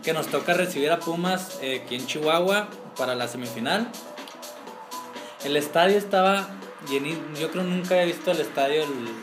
que 0.05 0.13
nos 0.13 0.27
toca 0.29 0.55
recibir 0.55 0.91
a 0.91 0.99
Pumas 1.01 1.59
eh, 1.63 1.83
aquí 1.85 1.97
en 1.97 2.07
Chihuahua 2.07 2.69
para 2.97 3.15
la 3.15 3.29
semifinal. 3.29 3.89
El 5.45 5.57
estadio 5.57 5.99
estaba 5.99 6.49
llenísimo. 6.89 7.25
Yo 7.41 7.51
creo 7.51 7.65
nunca 7.65 8.01
he 8.01 8.07
visto 8.07 8.31
el 8.31 8.41
estadio. 8.41 8.85
el- 8.85 9.23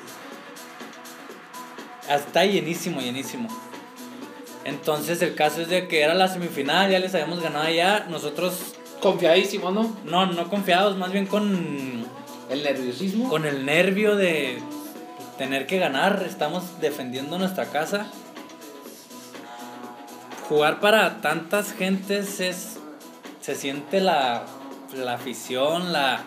Está 2.13 2.43
llenísimo, 2.45 2.99
llenísimo. 3.01 3.47
Entonces 4.65 5.21
el 5.21 5.35
caso 5.35 5.61
es 5.61 5.69
de 5.69 5.87
que 5.87 6.01
era 6.01 6.13
la 6.15 6.27
semifinal, 6.27 6.91
ya 6.91 6.99
les 6.99 7.13
habíamos 7.13 7.41
ganado 7.41 7.65
allá. 7.65 8.07
Nosotros, 8.09 8.73
Confiadísimo, 9.01 9.71
¿no? 9.71 9.95
no, 10.03 10.25
no 10.25 10.49
confiados, 10.49 10.97
más 10.97 11.11
bien 11.13 11.25
con 11.25 12.05
El 12.49 12.63
nerviosismo. 12.63 13.29
con 13.29 13.45
el 13.45 13.65
nervio 13.65 14.15
de 14.17 14.61
tener 15.39 15.65
que 15.65 15.79
ganar, 15.79 16.23
estamos 16.27 16.79
defendiendo 16.81 17.39
nuestra 17.39 17.65
casa. 17.65 18.05
Jugar 20.47 20.79
para 20.79 21.21
tantas 21.21 21.73
gentes 21.73 22.39
es 22.39 22.77
se 23.41 23.55
siente 23.55 24.01
la, 24.01 24.45
la 24.93 25.13
afición, 25.13 25.91
la 25.93 26.23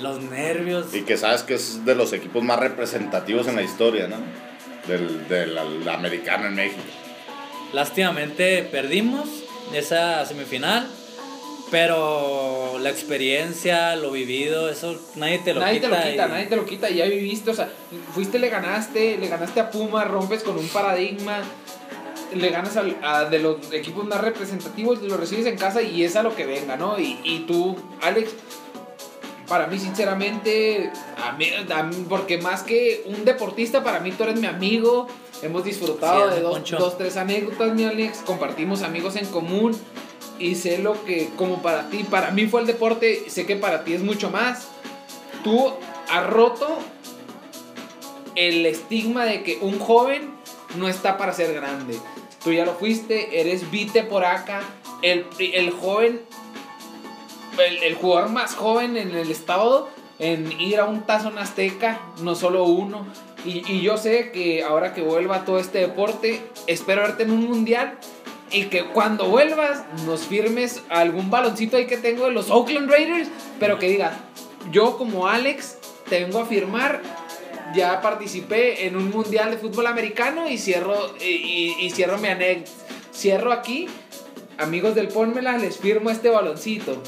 los 0.00 0.20
nervios. 0.20 0.94
Y 0.94 1.02
que 1.02 1.16
sabes 1.16 1.42
que 1.42 1.54
es 1.54 1.84
de 1.84 1.94
los 1.96 2.12
equipos 2.12 2.44
más 2.44 2.60
representativos 2.60 3.48
en 3.48 3.56
la 3.56 3.62
historia, 3.62 4.06
¿no? 4.06 4.16
Del, 4.86 5.26
del 5.28 5.58
al- 5.58 5.88
americano 5.88 6.46
en 6.46 6.54
México. 6.54 6.82
Lástimamente 7.72 8.62
perdimos 8.70 9.28
esa 9.74 10.24
semifinal, 10.26 10.88
pero 11.70 12.78
la 12.80 12.90
experiencia, 12.90 13.94
lo 13.96 14.10
vivido, 14.10 14.68
eso 14.70 14.96
nadie 15.16 15.38
te 15.38 15.54
lo 15.54 15.60
nadie 15.60 15.80
quita. 15.80 15.88
te 15.88 15.96
lo 15.96 16.10
quita, 16.10 16.26
y- 16.26 16.30
nadie 16.30 16.46
te 16.46 16.56
lo 16.56 16.66
quita, 16.66 16.90
ya 16.90 17.04
viviste, 17.06 17.50
o 17.50 17.54
sea, 17.54 17.68
fuiste, 18.14 18.38
le 18.38 18.48
ganaste, 18.48 19.16
le 19.18 19.28
ganaste 19.28 19.60
a 19.60 19.70
Puma, 19.70 20.04
rompes 20.04 20.42
con 20.42 20.58
un 20.58 20.68
paradigma, 20.68 21.38
le 22.34 22.48
ganas 22.50 22.76
al- 22.76 22.96
a, 23.02 23.24
de 23.24 23.38
los 23.38 23.72
equipos 23.72 24.04
más 24.06 24.20
representativos, 24.20 25.00
lo 25.02 25.16
recibes 25.16 25.46
en 25.46 25.56
casa 25.56 25.82
y 25.82 26.04
es 26.04 26.16
a 26.16 26.22
lo 26.22 26.34
que 26.34 26.46
venga, 26.46 26.76
¿no? 26.76 26.98
Y, 26.98 27.18
y 27.24 27.40
tú, 27.40 27.76
Alex, 28.02 28.30
para 29.48 29.66
mí 29.66 29.78
sinceramente, 29.78 30.90
a 31.22 31.32
mí- 31.32 31.50
a 31.72 31.82
mí- 31.82 32.06
porque 32.08 32.38
más 32.38 32.62
que 32.62 33.02
un 33.06 33.24
deportista, 33.24 33.82
para 33.82 34.00
mí 34.00 34.12
tú 34.12 34.22
eres 34.24 34.36
mi 34.40 34.46
amigo, 34.46 35.08
hemos 35.42 35.64
disfrutado 35.64 36.28
Sí, 36.30 36.36
de 36.36 36.40
dos, 36.42 36.70
dos, 36.70 36.98
tres 36.98 37.16
anécdotas, 37.16 37.74
mi 37.74 37.84
Alex, 37.84 38.18
compartimos 38.24 38.82
amigos 38.82 39.16
en 39.16 39.26
común 39.26 39.76
y 40.40 40.54
sé 40.54 40.78
lo 40.78 41.04
que, 41.04 41.28
como 41.36 41.62
para 41.62 41.90
ti, 41.90 42.02
para 42.04 42.30
mí 42.30 42.46
fue 42.46 42.62
el 42.62 42.66
deporte, 42.66 43.24
sé 43.28 43.46
que 43.46 43.56
para 43.56 43.84
ti 43.84 43.92
es 43.92 44.02
mucho 44.02 44.30
más. 44.30 44.68
Tú 45.44 45.72
has 46.08 46.26
roto 46.26 46.78
el 48.34 48.64
estigma 48.66 49.24
de 49.24 49.42
que 49.42 49.58
un 49.60 49.78
joven 49.78 50.30
no 50.76 50.88
está 50.88 51.18
para 51.18 51.32
ser 51.32 51.54
grande. 51.54 51.98
Tú 52.42 52.52
ya 52.52 52.64
lo 52.64 52.74
fuiste, 52.74 53.40
eres 53.40 53.70
vite 53.70 54.02
por 54.02 54.24
acá, 54.24 54.62
el, 55.02 55.26
el 55.38 55.70
joven, 55.70 56.22
el, 57.58 57.82
el 57.82 57.94
jugador 57.94 58.30
más 58.30 58.54
joven 58.54 58.96
en 58.96 59.14
el 59.14 59.30
estado 59.30 59.90
en 60.18 60.52
ir 60.60 60.78
a 60.78 60.84
un 60.84 61.02
tazón 61.02 61.38
azteca, 61.38 62.00
no 62.22 62.34
solo 62.34 62.64
uno. 62.64 63.06
Y, 63.44 63.70
y 63.70 63.80
yo 63.80 63.96
sé 63.96 64.32
que 64.32 64.62
ahora 64.62 64.94
que 64.94 65.02
vuelva 65.02 65.44
todo 65.44 65.58
este 65.58 65.78
deporte, 65.78 66.42
espero 66.66 67.02
verte 67.02 67.22
en 67.24 67.30
un 67.30 67.46
mundial 67.46 67.98
y 68.52 68.64
que 68.64 68.84
cuando 68.86 69.26
vuelvas 69.26 69.84
nos 70.06 70.22
firmes 70.22 70.82
algún 70.88 71.30
baloncito 71.30 71.76
ahí 71.76 71.86
que 71.86 71.96
tengo 71.96 72.26
de 72.26 72.32
los 72.32 72.50
Oakland 72.50 72.90
Raiders, 72.90 73.28
pero 73.58 73.78
que 73.78 73.88
digas, 73.88 74.14
yo 74.72 74.96
como 74.98 75.26
Alex 75.28 75.78
te 76.08 76.24
vengo 76.24 76.40
a 76.40 76.46
firmar, 76.46 77.00
ya 77.74 78.00
participé 78.00 78.86
en 78.86 78.96
un 78.96 79.10
mundial 79.10 79.50
de 79.52 79.58
fútbol 79.58 79.86
americano 79.86 80.48
y 80.48 80.58
cierro, 80.58 81.14
y, 81.20 81.24
y- 81.24 81.76
y 81.80 81.90
cierro 81.90 82.18
mi 82.18 82.28
anécdota. 82.28 82.70
Cierro 83.14 83.52
aquí 83.52 83.86
amigos 84.58 84.94
del 84.94 85.08
Pónmela, 85.08 85.56
les 85.58 85.78
firmo 85.78 86.10
este 86.10 86.28
baloncito. 86.30 87.00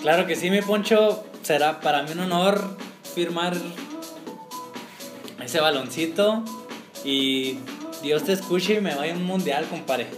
Claro 0.00 0.26
que 0.26 0.34
sí, 0.36 0.50
mi 0.50 0.60
Poncho. 0.62 1.24
Será 1.42 1.80
para 1.80 2.02
mí 2.02 2.10
un 2.12 2.20
honor 2.20 2.76
firmar 3.14 3.54
ese 5.44 5.60
baloncito. 5.60 6.42
Y 7.04 7.58
Dios 8.02 8.24
te 8.24 8.32
escuche 8.32 8.74
y 8.74 8.80
me 8.80 8.94
vaya 8.94 9.14
a 9.14 9.16
un 9.16 9.24
mundial, 9.24 9.64
compadre. 9.70 10.08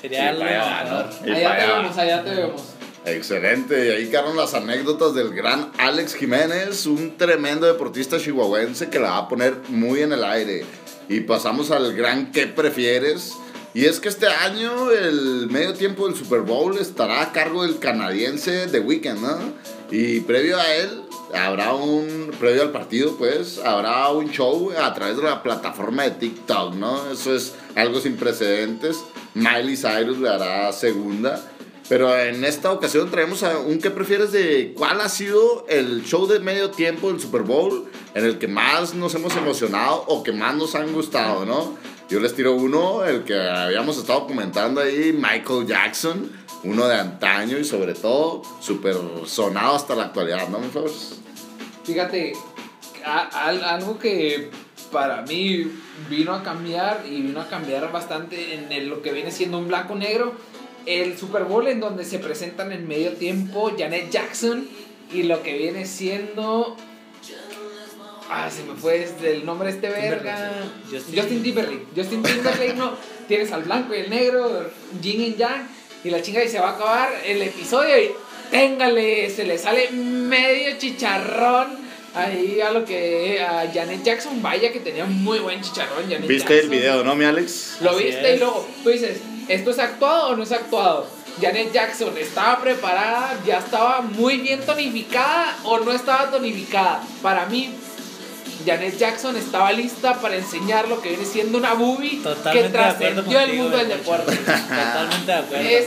Sería 0.00 0.32
Sí, 0.32 0.40
vaya, 0.40 0.84
mejor. 0.84 1.06
¿no? 1.26 1.34
Allá 1.34 1.56
te 1.58 1.66
vemos, 1.66 1.98
allá 1.98 2.24
te 2.24 2.30
vemos. 2.30 2.62
Excelente, 3.06 3.86
y 3.86 3.88
ahí 3.90 4.06
quedaron 4.10 4.36
las 4.36 4.52
anécdotas 4.52 5.14
del 5.14 5.32
gran 5.32 5.70
Alex 5.78 6.14
Jiménez, 6.14 6.84
un 6.84 7.16
tremendo 7.16 7.66
deportista 7.66 8.18
chihuahuense 8.18 8.90
que 8.90 8.98
la 8.98 9.10
va 9.12 9.18
a 9.18 9.28
poner 9.28 9.54
muy 9.68 10.02
en 10.02 10.12
el 10.12 10.22
aire. 10.22 10.64
Y 11.08 11.20
pasamos 11.20 11.70
al 11.70 11.94
gran 11.94 12.30
¿qué 12.30 12.46
prefieres? 12.46 13.36
Y 13.72 13.86
es 13.86 14.00
que 14.00 14.08
este 14.08 14.26
año 14.26 14.90
el 14.90 15.46
medio 15.48 15.72
tiempo 15.74 16.06
del 16.06 16.16
Super 16.16 16.40
Bowl 16.40 16.76
estará 16.78 17.22
a 17.22 17.32
cargo 17.32 17.62
del 17.62 17.78
canadiense 17.78 18.66
The 18.66 18.80
Weeknd, 18.80 19.20
¿no? 19.20 19.38
Y 19.90 20.20
previo 20.20 20.58
a 20.58 20.74
él 20.74 21.02
habrá 21.34 21.74
un, 21.74 22.32
previo 22.38 22.62
al 22.62 22.70
partido 22.70 23.16
pues, 23.16 23.58
habrá 23.58 24.08
un 24.10 24.30
show 24.30 24.72
a 24.78 24.92
través 24.94 25.16
de 25.16 25.22
la 25.22 25.42
plataforma 25.42 26.04
de 26.04 26.12
TikTok, 26.12 26.74
¿no? 26.74 27.10
Eso 27.10 27.34
es 27.34 27.54
algo 27.74 28.00
sin 28.00 28.16
precedentes. 28.16 29.02
Miley 29.34 29.76
Cyrus 29.76 30.18
le 30.18 30.28
hará 30.28 30.72
segunda. 30.72 31.44
Pero 31.88 32.16
en 32.16 32.44
esta 32.44 32.70
ocasión 32.70 33.10
traemos 33.10 33.42
a 33.42 33.58
un 33.58 33.80
¿qué 33.80 33.90
prefieres 33.90 34.30
de 34.30 34.74
cuál 34.76 35.00
ha 35.00 35.08
sido 35.08 35.66
el 35.68 36.04
show 36.04 36.28
de 36.28 36.38
medio 36.38 36.70
tiempo 36.70 37.10
del 37.10 37.20
Super 37.20 37.42
Bowl 37.42 37.90
en 38.14 38.24
el 38.24 38.38
que 38.38 38.46
más 38.46 38.94
nos 38.94 39.12
hemos 39.16 39.36
emocionado 39.36 40.04
o 40.06 40.22
que 40.22 40.30
más 40.30 40.54
nos 40.54 40.76
han 40.76 40.92
gustado, 40.92 41.44
¿no? 41.44 41.76
Yo 42.08 42.20
les 42.20 42.34
tiro 42.34 42.54
uno, 42.54 43.04
el 43.04 43.24
que 43.24 43.40
habíamos 43.40 43.96
estado 43.96 44.26
comentando 44.26 44.80
ahí, 44.80 45.12
Michael 45.12 45.66
Jackson, 45.66 46.30
uno 46.64 46.86
de 46.88 46.96
antaño 46.96 47.58
y 47.58 47.64
sobre 47.64 47.94
todo 47.94 48.42
súper 48.60 48.96
sonado 49.26 49.74
hasta 49.76 49.94
la 49.94 50.04
actualidad, 50.04 50.48
¿no, 50.48 50.58
mis 50.58 50.72
favores? 50.72 51.18
Fíjate, 51.84 52.34
a- 53.04 53.46
al- 53.48 53.64
algo 53.64 53.98
que 53.98 54.50
para 54.92 55.22
mí 55.22 55.70
vino 56.08 56.34
a 56.34 56.42
cambiar 56.42 57.04
y 57.08 57.22
vino 57.22 57.40
a 57.40 57.48
cambiar 57.48 57.90
bastante 57.92 58.54
en 58.54 58.70
el- 58.72 58.88
lo 58.88 59.00
que 59.02 59.12
viene 59.12 59.30
siendo 59.30 59.58
un 59.58 59.68
blanco-negro, 59.68 60.34
el 60.86 61.16
Super 61.16 61.44
Bowl 61.44 61.66
en 61.68 61.80
donde 61.80 62.04
se 62.04 62.18
presentan 62.18 62.72
en 62.72 62.86
medio 62.88 63.12
tiempo 63.12 63.70
Janet 63.78 64.10
Jackson 64.10 64.66
y 65.12 65.22
lo 65.24 65.42
que 65.42 65.56
viene 65.56 65.86
siendo... 65.86 66.76
Ah, 68.32 68.48
se 68.48 68.62
me 68.62 68.74
fue 68.74 69.08
el 69.24 69.44
nombre 69.44 69.68
de 69.70 69.74
este 69.74 69.88
verga. 69.88 70.52
Justin- 70.88 71.16
Justin 71.20 71.42
Timberlake. 71.42 71.86
Justin 71.96 72.22
Timberlake, 72.22 72.74
no. 72.76 72.92
Tienes 73.26 73.50
al 73.50 73.64
blanco 73.64 73.92
y 73.94 73.98
el 73.98 74.10
negro, 74.10 74.70
yin 75.02 75.20
y 75.20 75.34
yang, 75.34 75.68
y 76.04 76.10
la 76.10 76.22
chinga 76.22 76.42
y 76.44 76.48
se 76.48 76.58
va 76.60 76.70
a 76.70 76.74
acabar 76.74 77.12
el 77.24 77.42
episodio 77.42 77.98
y 77.98 78.10
téngale, 78.50 79.30
se 79.30 79.44
le 79.44 79.58
sale 79.58 79.90
medio 79.90 80.76
chicharrón 80.78 81.78
ahí 82.14 82.60
a 82.60 82.72
lo 82.72 82.84
que 82.84 83.40
a 83.40 83.70
Janet 83.72 84.02
Jackson, 84.02 84.42
vaya 84.42 84.72
que 84.72 84.80
tenía 84.80 85.04
muy 85.04 85.38
buen 85.38 85.60
chicharrón 85.62 86.04
Janet 86.04 86.26
¿Viste 86.26 86.52
el 86.54 86.60
Jackson. 86.62 86.70
video, 86.70 87.04
no, 87.04 87.14
mi 87.14 87.24
Alex? 87.24 87.76
Lo 87.80 87.90
Así 87.90 88.04
viste 88.04 88.22
y 88.30 88.34
es. 88.34 88.40
luego 88.40 88.68
tú 88.82 88.88
dices, 88.90 89.18
¿esto 89.48 89.70
es 89.70 89.78
actuado 89.78 90.28
o 90.30 90.36
no 90.36 90.42
es 90.42 90.52
actuado? 90.52 91.06
Janet 91.40 91.72
Jackson 91.72 92.12
estaba 92.18 92.60
preparada, 92.60 93.38
ya 93.46 93.58
estaba 93.58 94.00
muy 94.02 94.38
bien 94.38 94.60
tonificada 94.60 95.56
o 95.64 95.78
no 95.78 95.92
estaba 95.92 96.30
tonificada. 96.30 97.02
Para 97.22 97.46
mí, 97.46 97.72
Janet 98.66 98.96
Jackson 98.96 99.36
estaba 99.36 99.72
lista 99.72 100.20
para 100.20 100.36
enseñar 100.36 100.88
lo 100.88 101.00
que 101.00 101.10
viene 101.10 101.24
siendo 101.24 101.58
una 101.58 101.74
boobie 101.74 102.20
Totalmente 102.22 102.50
que 102.52 102.68
de 102.68 102.84
acuerdo 102.84 103.22
trascendió 103.22 103.40
el 103.40 103.52
mundo 103.54 103.76
del 103.76 103.88
deporte. 103.88 104.36
Totalmente 104.36 105.26
de 105.26 105.34
acuerdo. 105.34 105.68
es 105.68 105.86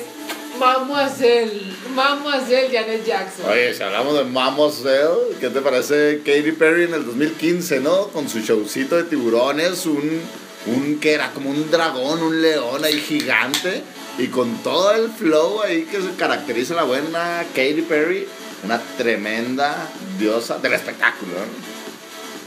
Mademoiselle, 0.60 1.74
Mademoiselle 1.96 2.70
Janet 2.72 3.06
Jackson. 3.06 3.46
Oye, 3.50 3.74
si 3.74 3.84
hablamos 3.84 4.16
de 4.16 4.24
Mamoselle, 4.26 5.36
¿qué 5.40 5.50
te 5.50 5.62
parece 5.62 6.22
Katy 6.24 6.52
Perry 6.52 6.84
en 6.84 6.94
el 6.94 7.06
2015, 7.06 7.80
no? 7.80 8.08
Con 8.10 8.30
su 8.30 8.40
showcito 8.40 8.96
de 8.96 9.04
tiburones, 9.04 9.86
un, 9.86 10.22
un 10.68 11.00
que 11.00 11.14
era 11.14 11.32
como 11.32 11.50
un 11.50 11.72
dragón, 11.72 12.22
un 12.22 12.42
león 12.42 12.84
ahí 12.86 13.00
gigante, 13.00 13.82
y 14.18 14.28
con 14.28 14.62
todo 14.62 14.92
el 14.94 15.10
flow 15.10 15.62
ahí 15.64 15.84
que 15.84 16.02
se 16.02 16.14
caracteriza 16.16 16.76
la 16.76 16.84
buena 16.84 17.44
Katy 17.56 17.82
Perry, 17.88 18.28
una 18.64 18.80
tremenda 18.98 19.90
diosa 20.20 20.60
del 20.60 20.74
espectáculo, 20.74 21.32
¿no? 21.34 21.83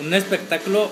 Un 0.01 0.14
espectáculo 0.14 0.90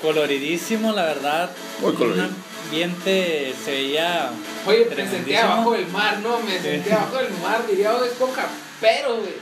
coloridísimo, 0.00 0.92
la 0.92 1.04
verdad. 1.04 1.50
Muy 1.80 1.94
colorido. 1.94 2.26
Un 2.26 2.34
ambiente 2.64 3.54
se 3.64 3.70
veía. 3.70 4.30
Oye, 4.66 4.78
me 4.78 4.84
senté 4.84 4.94
tremendísimo. 4.94 5.52
abajo 5.52 5.72
del 5.72 5.86
mar, 5.88 6.18
¿no? 6.20 6.40
Me 6.40 6.58
senté 6.58 6.92
abajo 6.92 7.16
del 7.16 7.32
mar, 7.42 7.66
diría 7.68 7.92
Bob 7.92 8.04
Esponja. 8.04 8.46
Pero, 8.80 9.16
güey, 9.16 9.34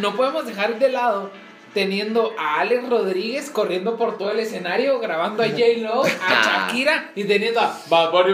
no 0.00 0.14
podemos 0.14 0.46
dejar 0.46 0.78
de 0.78 0.88
lado 0.90 1.30
teniendo 1.76 2.32
a 2.38 2.60
Alex 2.60 2.88
Rodríguez 2.88 3.50
corriendo 3.50 3.98
por 3.98 4.16
todo 4.16 4.30
el 4.30 4.38
escenario, 4.40 4.98
grabando 4.98 5.42
a 5.42 5.46
J-Lo, 5.48 6.04
a 6.04 6.08
Shakira 6.68 7.10
y 7.14 7.24
teniendo 7.24 7.60
a 7.60 7.78
Bad 7.90 8.12
Bunny. 8.12 8.32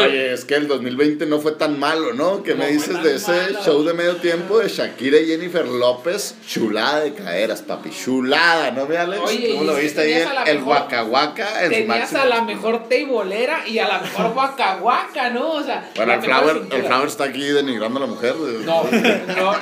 Oye, 0.00 0.32
es 0.32 0.44
que 0.44 0.56
el 0.56 0.66
2020 0.66 1.26
no 1.26 1.38
fue 1.38 1.52
tan 1.52 1.78
malo, 1.78 2.12
¿no? 2.12 2.42
¿Qué 2.42 2.54
No 2.54 2.64
me 2.64 2.72
dices 2.72 3.00
de 3.04 3.14
ese 3.14 3.30
malo. 3.30 3.58
show 3.64 3.84
de 3.84 3.94
medio 3.94 4.16
tiempo 4.16 4.58
de 4.58 4.68
Shakira 4.68 5.18
y 5.18 5.26
Jennifer 5.28 5.64
López? 5.64 6.34
Chulada 6.44 7.02
de 7.02 7.14
caderas, 7.14 7.62
papi. 7.62 7.90
Chulada, 7.90 8.72
¿no, 8.72 8.86
mi 8.86 8.96
Alex? 8.96 9.22
Oye, 9.24 9.50
¿Cómo 9.52 9.62
lo 9.70 9.76
que 9.76 9.82
viste 9.82 10.00
ahí? 10.00 10.12
El, 10.14 10.26
a 10.26 10.32
la 10.34 10.44
el 11.62 11.70
Tenías 11.70 11.86
máximo. 11.86 12.20
a 12.22 12.24
la 12.24 12.42
mejor 12.42 12.88
teibolera 12.88 13.68
y 13.68 13.78
a 13.78 13.86
la 13.86 14.00
mejor 14.00 14.32
Waka, 14.82 15.30
¿no? 15.30 15.52
O 15.52 15.62
sea, 15.62 15.88
Bueno, 15.94 16.14
el 16.14 16.22
flower, 16.22 16.54
cintura. 16.58 16.76
el 16.78 16.84
flower 16.84 17.06
está 17.08 17.24
aquí 17.24 17.42
denigrando 17.44 17.98
a 17.98 18.00
la 18.00 18.08
mujer. 18.08 18.34
No, 18.64 18.82
no. 19.36 19.52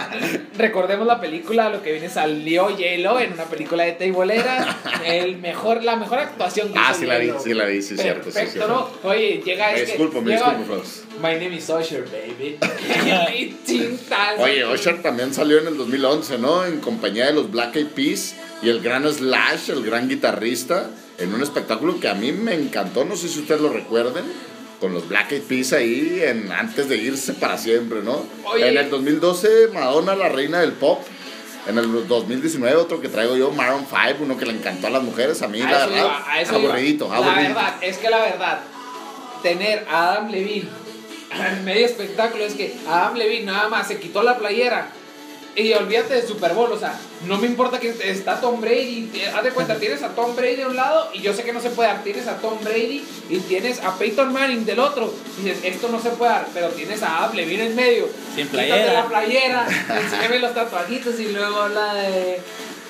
Recordemos 0.57 1.07
la 1.07 1.21
película, 1.21 1.69
lo 1.69 1.83
que 1.83 1.93
viene 1.93 2.09
salió 2.31 2.65
J-Lo 2.71 3.19
en 3.21 3.33
una 3.33 3.45
película 3.45 3.85
de 3.85 3.93
teibolera. 3.93 4.79
El 5.05 5.39
mejor, 5.39 5.83
la 5.83 5.97
mejor 5.97 6.19
actuación 6.21 6.73
que 6.73 6.79
Ah, 6.79 6.89
hizo 6.91 7.01
sí 7.01 7.07
la 7.07 7.19
vi, 7.19 7.33
sí 7.43 7.55
la 7.55 7.65
vi, 7.67 7.83
sí, 7.83 7.97
cierto, 7.97 8.25
Perfecto, 8.25 8.53
cierto. 8.53 8.69
¿no? 9.03 9.09
Oye, 9.11 9.43
llega 9.45 9.67
Me 9.73 9.75
este. 9.79 9.87
disculpo, 9.87 10.21
me 10.23 10.33
llega- 10.33 10.51
disculpo, 10.57 10.75
Frogs. 10.75 11.03
My 11.21 11.35
name 11.35 11.57
is 11.57 11.69
Usher, 11.69 12.05
baby. 12.05 12.59
Oye, 14.39 14.67
Usher 14.67 15.03
también 15.03 15.35
salió 15.35 15.59
en 15.59 15.67
el 15.69 15.77
2011, 15.77 16.39
¿no? 16.39 16.65
En 16.65 16.81
compañía 16.81 17.27
de 17.27 17.33
los 17.33 17.51
Black 17.51 17.77
Eyed 17.77 17.89
Peas 17.89 18.35
y 18.63 18.69
el 18.69 18.81
gran 18.81 19.11
Slash, 19.13 19.71
el 19.71 19.83
gran 19.85 20.09
guitarrista, 20.09 20.91
en 21.19 21.35
un 21.35 21.43
espectáculo 21.43 22.01
que 22.01 22.09
a 22.09 22.15
mí 22.15 22.33
me 22.33 22.55
encantó, 22.55 23.05
no 23.05 23.17
sé 23.17 23.29
si 23.29 23.41
ustedes 23.41 23.61
lo 23.61 23.71
recuerden, 23.71 24.25
con 24.81 24.95
los 24.95 25.09
Black 25.09 25.33
Eyed 25.33 25.43
Peas 25.43 25.73
ahí 25.73 26.21
en, 26.23 26.51
antes 26.53 26.89
de 26.89 26.97
irse 26.97 27.35
para 27.35 27.59
siempre, 27.59 28.01
¿no? 28.03 28.25
Oye. 28.45 28.69
En 28.69 28.79
el 28.79 28.89
2012, 28.91 29.69
Madonna, 29.75 30.15
la 30.15 30.29
reina 30.29 30.61
del 30.61 30.73
pop. 30.73 31.01
En 31.67 31.79
el 31.79 32.09
2019, 32.09 32.77
otro 32.77 33.01
que 33.01 33.09
traigo 33.09 33.37
yo, 33.37 33.51
Maroon 33.51 33.87
5, 33.89 34.23
uno 34.23 34.37
que 34.37 34.47
le 34.47 34.53
encantó 34.53 34.87
a 34.87 34.91
las 34.91 35.03
mujeres, 35.03 35.43
a 35.43 35.49
mí, 35.49 35.61
A 35.61 35.71
la 35.71 35.87
verdad, 35.87 36.21
iba, 36.43 36.57
aburridito, 36.57 37.09
La 37.09 37.21
verdad, 37.21 37.75
es 37.83 37.99
que 37.99 38.09
la 38.09 38.19
verdad, 38.19 38.61
tener 39.43 39.87
a 39.89 40.13
Adam 40.13 40.31
Levine 40.31 40.69
en 41.33 41.65
medio 41.65 41.87
espectáculo 41.87 42.45
es 42.45 42.55
que 42.55 42.75
Adam 42.89 43.15
Levine 43.15 43.45
nada 43.45 43.69
más 43.69 43.87
se 43.89 44.01
quitó 44.01 44.23
la 44.23 44.37
playera 44.39 44.91
y 45.61 45.73
olvídate 45.75 46.15
de 46.15 46.27
Super 46.27 46.53
Bowl, 46.55 46.73
o 46.73 46.79
sea, 46.79 46.99
no 47.27 47.39
me 47.39 47.47
importa 47.47 47.79
que 47.79 47.95
está 48.05 48.41
Tom 48.41 48.61
Brady, 48.61 49.11
eh, 49.15 49.31
haz 49.35 49.45
de 49.45 49.51
cuenta, 49.51 49.77
tienes 49.77 50.03
a 50.03 50.09
Tom 50.11 50.35
Brady 50.37 50.57
de 50.57 50.67
un 50.67 50.77
lado 50.77 51.11
y 51.13 51.21
yo 51.21 51.33
sé 51.35 51.43
que 51.43 51.53
no 51.53 51.61
se 51.61 51.71
puede 51.71 51.89
dar, 51.89 52.03
tienes 52.03 52.27
a 52.27 52.37
Tom 52.39 52.59
Brady 52.63 53.05
y 53.29 53.39
tienes 53.41 53.81
a 53.81 53.97
Peyton 53.99 54.33
Manning 54.33 54.65
del 54.65 54.79
otro, 54.81 55.13
y 55.39 55.43
dices, 55.45 55.61
esto 55.65 55.89
no 55.89 56.01
se 56.01 56.11
puede 56.11 56.33
dar, 56.33 56.47
pero 56.55 56.69
tienes 56.69 57.03
a 57.03 57.19
Adam 57.25 57.37
Levine 57.37 57.67
en 57.67 57.77
medio, 57.77 58.09
Sin 58.35 58.47
Quítate 58.49 58.67
playera. 58.69 58.93
la 58.93 59.07
playera, 59.09 59.67
enséñame 60.03 60.39
los 60.39 60.55
tatuajitos 60.55 61.19
y 61.21 61.29
luego 61.29 61.69
la 61.69 61.95
de 61.95 62.41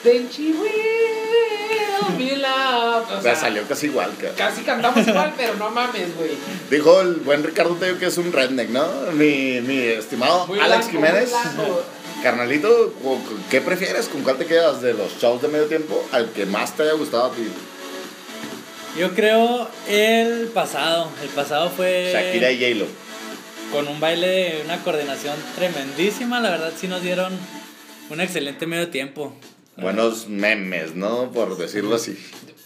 Then 0.02 0.30
she 0.30 0.52
will 0.52 2.16
be 2.16 2.36
loved. 2.36 3.12
O 3.12 3.18
O 3.18 3.22
sea, 3.22 3.34
salió 3.36 3.66
casi 3.68 3.86
igual, 3.86 4.10
cara. 4.18 4.32
Casi 4.34 4.62
cantamos 4.62 5.06
igual, 5.06 5.34
pero 5.36 5.54
no 5.56 5.68
mames, 5.70 6.16
güey. 6.16 6.30
Dijo 6.70 7.02
el 7.02 7.16
buen 7.16 7.42
Ricardo 7.44 7.74
Tello 7.76 7.98
que 7.98 8.06
es 8.06 8.16
un 8.16 8.32
redneck, 8.32 8.70
¿no? 8.70 8.86
Mi, 9.12 9.60
mi 9.60 9.78
estimado 9.78 10.46
Muy 10.46 10.58
Alex 10.58 10.90
blanco, 10.90 11.00
muy 11.00 11.08
Jiménez. 11.08 11.30
blanco. 11.30 11.82
Carnalito, 12.22 12.92
¿cu- 13.02 13.16
cu- 13.24 13.38
¿qué 13.50 13.60
prefieres? 13.60 14.08
¿Con 14.08 14.22
cuál 14.22 14.36
te 14.36 14.46
quedas 14.46 14.82
de 14.82 14.92
los 14.94 15.18
shows 15.20 15.40
de 15.42 15.48
medio 15.48 15.66
tiempo 15.66 16.04
al 16.12 16.30
que 16.32 16.44
más 16.46 16.76
te 16.76 16.82
haya 16.82 16.92
gustado 16.92 17.26
a 17.26 17.32
ti? 17.32 17.42
Yo 18.98 19.14
creo 19.14 19.68
el 19.88 20.48
pasado. 20.52 21.08
El 21.22 21.28
pasado 21.30 21.70
fue. 21.70 22.10
Shakira 22.12 22.50
y 22.52 22.56
J-Lo. 22.60 22.86
con 23.72 23.86
un 23.88 24.00
baile 24.00 24.26
de 24.26 24.62
una 24.64 24.82
coordinación 24.82 25.36
tremendísima. 25.56 26.40
La 26.40 26.50
verdad, 26.50 26.72
sí 26.78 26.88
nos 26.88 27.02
dieron 27.02 27.32
un 28.10 28.20
excelente 28.20 28.66
medio 28.66 28.88
tiempo. 28.90 29.32
Buenos 29.76 30.28
memes, 30.28 30.94
¿no? 30.96 31.30
Por 31.32 31.56
decirlo 31.56 31.94
así. 31.96 32.18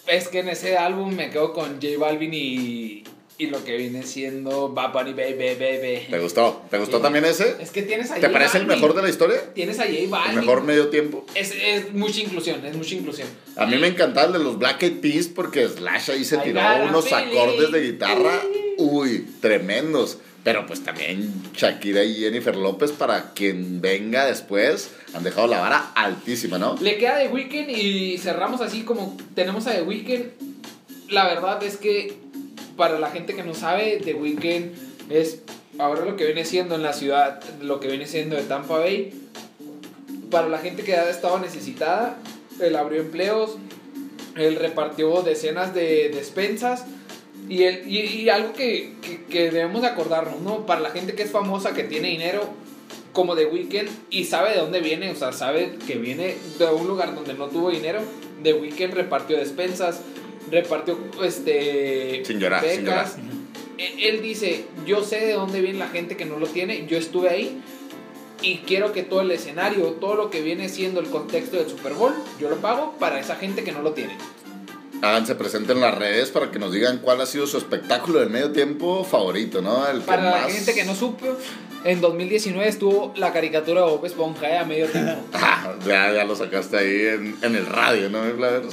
Es 0.07 0.29
que 0.29 0.41
en 0.41 0.49
ese 0.49 0.77
álbum 0.77 1.15
me 1.15 1.31
quedo 1.31 1.53
con 1.53 1.75
J 1.81 1.87
Balvin 1.99 2.35
y, 2.35 3.05
y 3.37 3.47
lo 3.49 3.65
que 3.65 3.77
viene 3.77 4.05
siendo 4.05 4.69
Bad 4.69 4.93
Bunny 4.93 5.13
Baby 5.13 5.57
¿Te 5.57 6.07
Baby. 6.09 6.23
gustó? 6.23 6.63
¿Te 6.71 6.79
gustó 6.79 6.99
Sí. 6.99 7.03
también 7.03 7.25
ese? 7.25 7.57
Es 7.61 7.71
que 7.71 7.83
tienes 7.83 8.11
a 8.13 8.17
¿Te 8.17 8.29
parece 8.29 8.59
el 8.59 8.67
mejor 8.67 8.95
de 8.95 9.03
la 9.03 9.09
historia? 9.09 9.53
Tienes 9.55 9.81
a 9.81 9.85
J 9.85 10.31
¿El 10.31 10.37
mejor 10.37 10.63
medio 10.63 10.89
tiempo? 10.89 11.27
Es, 11.35 11.53
es 11.53 11.93
mucha 11.93 12.21
inclusión, 12.21 12.65
es 12.65 12.77
mucha 12.77 12.95
inclusión. 12.95 13.27
A 13.57 13.67
mí 13.67 13.77
me 13.77 13.89
encantaba 13.89 14.29
el 14.29 14.33
de 14.35 14.39
los 14.39 14.59
Black 14.59 14.83
Eyed 14.85 15.01
Peas 15.01 15.27
porque 15.27 15.69
Slash 15.69 16.11
ahí 16.13 16.25
se 16.25 16.37
I 16.37 16.41
tiró 16.45 16.61
unos 16.89 17.09
feeling. 17.09 17.27
acordes 17.37 17.73
de 17.73 17.81
guitarra 17.83 18.41
uy, 18.79 19.27
tremendos. 19.41 20.19
Pero 20.45 20.67
pues 20.67 20.85
también 20.85 21.33
Shakira 21.57 22.05
y 22.05 22.17
Jennifer 22.17 22.55
López, 22.55 22.93
para 22.93 23.33
quien 23.33 23.81
venga 23.81 24.27
después, 24.27 24.91
han 25.15 25.25
dejado 25.25 25.47
la 25.47 25.59
vara 25.59 25.91
altísima, 25.95 26.59
¿no? 26.59 26.77
Le 26.83 26.99
queda 26.99 27.19
The 27.19 27.29
Weeknd 27.29 27.71
y 27.71 28.19
cerramos 28.19 28.61
así 28.61 28.83
como 28.83 29.17
tenemos 29.35 29.67
a 29.67 29.73
The 29.73 29.83
Weeknd. 29.83 30.25
La 31.09 31.27
verdad 31.27 31.63
es 31.63 31.79
que 31.79 32.19
para 32.77 32.99
la 32.99 33.11
gente 33.11 33.35
que 33.35 33.43
no 33.43 33.55
sabe, 33.55 34.01
The 34.05 34.15
Weeknd 34.15 34.73
es 35.11 35.41
ahora 35.79 36.05
lo 36.05 36.17
que 36.17 36.25
viene 36.25 36.45
siendo 36.45 36.75
en 36.75 36.83
la 36.83 36.93
ciudad, 36.93 37.43
lo 37.61 37.81
que 37.81 37.89
viene 37.89 38.07
siendo 38.07 38.37
de 38.37 38.43
Tampa 38.43 38.79
Bay. 38.79 39.13
Para 40.31 40.49
la 40.49 40.59
gente 40.59 40.83
que 40.83 40.97
ha 40.97 41.09
estado 41.09 41.39
necesitada, 41.39 42.17
él 42.61 42.77
abrió 42.77 43.01
empleos, 43.01 43.57
él 44.37 44.57
repartió 44.57 45.23
decenas 45.23 45.75
de 45.75 46.11
despensas. 46.11 46.85
Y, 47.49 47.65
él, 47.65 47.83
y, 47.87 47.99
y 47.99 48.29
algo 48.31 48.55
que, 48.55 48.95
que, 49.03 49.25
que 49.25 49.51
debemos 49.51 49.83
de 49.83 49.89
acordarnos, 49.89 50.41
¿no? 50.41 50.65
Para 50.65 50.81
la 50.81 50.91
gente 50.91 51.15
que 51.15 51.25
es 51.25 51.31
famosa, 51.31 51.75
que 51.75 51.85
tiene 51.85 52.09
dinero, 52.09 52.49
como 53.13 53.37
The 53.37 53.47
Weeknd, 53.47 53.89
y 54.11 54.25
sabe 54.25 54.53
de 54.53 54.61
dónde 54.61 54.81
viene, 54.81 55.11
o 55.11 55.15
sea, 55.15 55.33
sabe 55.33 55.77
que 55.87 55.97
viene 55.97 56.37
de 56.59 56.67
un 56.67 56.89
lugar 56.89 57.15
donde 57.15 57.35
no 57.35 57.49
tuvo 57.49 57.71
dinero, 57.71 58.01
The 58.43 58.55
Weeknd 58.55 58.95
repartió 58.95 59.37
despensas, 59.37 60.01
repartió 60.51 60.99
este, 61.23 62.23
Sin 62.25 62.39
llorar, 62.39 62.65
sin 62.65 62.85
becas. 62.85 63.17
Él, 63.79 63.93
él 64.01 64.23
dice, 64.23 64.67
yo 64.87 65.03
sé 65.03 65.21
de 65.21 65.33
dónde 65.33 65.61
viene 65.61 65.79
la 65.79 65.89
gente 65.89 66.17
que 66.17 66.25
no 66.25 66.39
lo 66.39 66.47
tiene, 66.47 66.87
yo 66.87 66.97
estuve 66.97 67.29
ahí, 67.29 67.61
y 68.41 68.59
quiero 68.59 68.93
que 68.93 69.03
todo 69.03 69.23
el 69.23 69.31
escenario, 69.31 69.85
todo 70.01 70.15
lo 70.15 70.31
que 70.31 70.43
viene 70.43 70.69
siendo 70.69 71.01
el 71.01 71.07
contexto 71.09 71.57
del 71.57 71.69
Super 71.69 71.95
Bowl, 71.95 72.13
yo 72.41 72.51
lo 72.51 72.57
pago 72.57 72.95
para 72.99 73.19
esa 73.19 73.37
gente 73.37 73.65
que 73.65 73.73
no 73.73 73.83
lo 73.83 73.93
tiene. 73.93 74.17
Háganse 75.03 75.35
presente 75.35 75.73
en 75.73 75.81
las 75.81 75.97
redes 75.99 76.31
para 76.31 76.51
que 76.51 76.59
nos 76.59 76.73
digan 76.73 76.99
cuál 76.99 77.21
ha 77.21 77.27
sido 77.27 77.47
su 77.47 77.59
espectáculo 77.59 78.21
del 78.21 78.31
medio 78.31 78.53
tiempo 78.53 79.05
favorito, 79.05 79.61
¿no? 79.61 79.87
El 79.89 80.01
que 80.01 80.07
Para 80.07 80.23
la 80.25 80.31
más- 80.43 80.53
gente 80.53 80.73
que 80.73 80.85
no 80.85 80.95
supo, 80.95 81.27
en 81.85 82.01
2019 82.01 82.69
estuvo 82.69 83.13
la 83.17 83.33
caricatura 83.33 83.83
de 83.83 83.91
Bob 83.91 84.05
Esponja 84.05 84.49
eh, 84.49 84.59
a 84.59 84.65
medio 84.65 84.87
tiempo. 84.87 85.13
Ah, 85.35 85.75
ya, 85.87 86.13
ya 86.13 86.25
lo 86.25 86.35
sacaste 86.35 86.77
ahí 86.77 87.07
en, 87.07 87.37
en 87.43 87.55
el 87.55 87.67
radio, 87.67 88.09
¿no? 88.09 88.23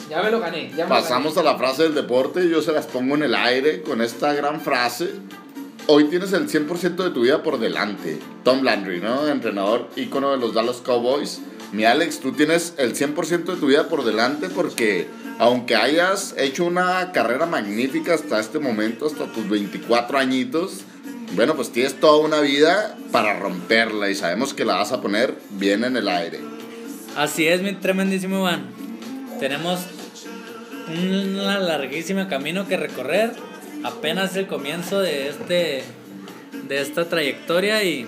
Ya 0.09 0.21
me 0.21 0.31
lo 0.31 0.39
gané. 0.39 0.71
Ya 0.75 0.85
me 0.85 0.89
Pasamos 0.89 1.37
a 1.37 1.43
lo 1.43 1.51
la 1.51 1.57
frase 1.57 1.83
del 1.83 1.95
deporte 1.95 2.45
y 2.45 2.49
yo 2.49 2.61
se 2.61 2.71
las 2.71 2.85
pongo 2.87 3.15
en 3.15 3.23
el 3.23 3.35
aire 3.35 3.81
con 3.81 4.01
esta 4.01 4.33
gran 4.33 4.61
frase. 4.61 5.11
Hoy 5.87 6.05
tienes 6.05 6.31
el 6.33 6.47
100% 6.47 6.95
de 6.95 7.09
tu 7.09 7.21
vida 7.21 7.43
por 7.43 7.59
delante. 7.59 8.19
Tom 8.43 8.63
Landry, 8.63 9.01
¿no? 9.01 9.27
Entrenador 9.27 9.89
ícono 9.95 10.31
de 10.31 10.37
los 10.37 10.53
Dallas 10.53 10.77
Cowboys. 10.77 11.41
Mi 11.71 11.83
Alex, 11.85 12.19
tú 12.19 12.31
tienes 12.31 12.73
el 12.77 12.95
100% 12.95 13.43
de 13.45 13.55
tu 13.55 13.67
vida 13.67 13.89
por 13.89 14.05
delante 14.05 14.49
porque 14.49 15.07
aunque 15.39 15.75
hayas 15.75 16.35
hecho 16.37 16.65
una 16.65 17.11
carrera 17.11 17.45
magnífica 17.45 18.13
hasta 18.13 18.39
este 18.39 18.59
momento, 18.59 19.07
hasta 19.07 19.31
tus 19.31 19.49
24 19.49 20.17
añitos, 20.17 20.81
bueno, 21.35 21.55
pues 21.55 21.71
tienes 21.71 21.99
toda 21.99 22.17
una 22.25 22.41
vida 22.41 22.97
para 23.11 23.39
romperla 23.39 24.09
y 24.09 24.15
sabemos 24.15 24.53
que 24.53 24.65
la 24.65 24.75
vas 24.75 24.91
a 24.91 25.01
poner 25.01 25.35
bien 25.51 25.83
en 25.83 25.95
el 25.95 26.07
aire. 26.07 26.39
Así 27.15 27.47
es, 27.47 27.61
mi 27.61 27.73
tremendísimo 27.73 28.39
Iván. 28.39 28.67
Tenemos 29.39 29.79
un 30.87 31.37
larguísimo 31.37 32.27
camino 32.27 32.67
que 32.67 32.77
recorrer. 32.77 33.33
Apenas 33.83 34.35
el 34.35 34.47
comienzo 34.47 34.99
de 34.99 35.29
este 35.29 35.83
de 36.67 36.81
esta 36.81 37.09
trayectoria 37.09 37.83
y 37.83 38.07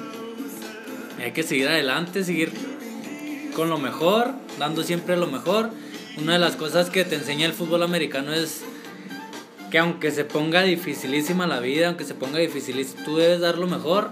hay 1.21 1.31
que 1.31 1.43
seguir 1.43 1.67
adelante, 1.67 2.23
seguir 2.23 2.51
con 3.55 3.69
lo 3.69 3.77
mejor, 3.77 4.31
dando 4.59 4.83
siempre 4.83 5.17
lo 5.17 5.27
mejor. 5.27 5.69
Una 6.17 6.33
de 6.33 6.39
las 6.39 6.55
cosas 6.55 6.89
que 6.89 7.05
te 7.05 7.15
enseña 7.15 7.45
el 7.45 7.53
fútbol 7.53 7.83
americano 7.83 8.33
es 8.33 8.61
que 9.73 9.79
aunque 9.79 10.11
se 10.11 10.23
ponga 10.23 10.61
dificilísima 10.61 11.47
la 11.47 11.59
vida, 11.59 11.87
aunque 11.87 12.03
se 12.03 12.13
ponga 12.13 12.37
dificilísima, 12.37 13.03
tú 13.05 13.17
debes 13.17 13.39
dar 13.39 13.57
lo 13.57 13.65
mejor. 13.65 14.11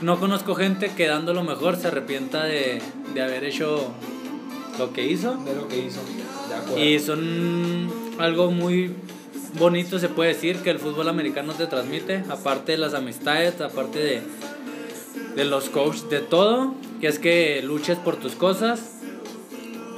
No 0.00 0.18
conozco 0.18 0.54
gente 0.54 0.90
que 0.96 1.06
dando 1.06 1.34
lo 1.34 1.44
mejor 1.44 1.76
se 1.76 1.88
arrepienta 1.88 2.44
de, 2.44 2.80
de 3.12 3.22
haber 3.22 3.44
hecho 3.44 3.92
lo 4.78 4.94
que 4.94 5.06
hizo. 5.06 5.34
De 5.34 5.54
lo 5.54 5.68
que 5.68 5.84
hizo. 5.84 6.00
De 6.48 6.54
acuerdo. 6.54 6.82
Y 6.82 6.98
son 6.98 7.92
algo 8.18 8.50
muy 8.50 8.94
bonito, 9.58 9.98
se 9.98 10.08
puede 10.08 10.32
decir, 10.32 10.56
que 10.62 10.70
el 10.70 10.78
fútbol 10.78 11.10
americano 11.10 11.52
te 11.52 11.66
transmite, 11.66 12.24
aparte 12.30 12.72
de 12.72 12.78
las 12.78 12.94
amistades, 12.94 13.60
aparte 13.60 13.98
de, 13.98 14.22
de 15.36 15.44
los 15.44 15.68
coaches, 15.68 16.08
de 16.08 16.20
todo, 16.20 16.74
que 17.02 17.08
es 17.08 17.18
que 17.18 17.60
luches 17.62 17.98
por 17.98 18.16
tus 18.16 18.34
cosas 18.34 18.80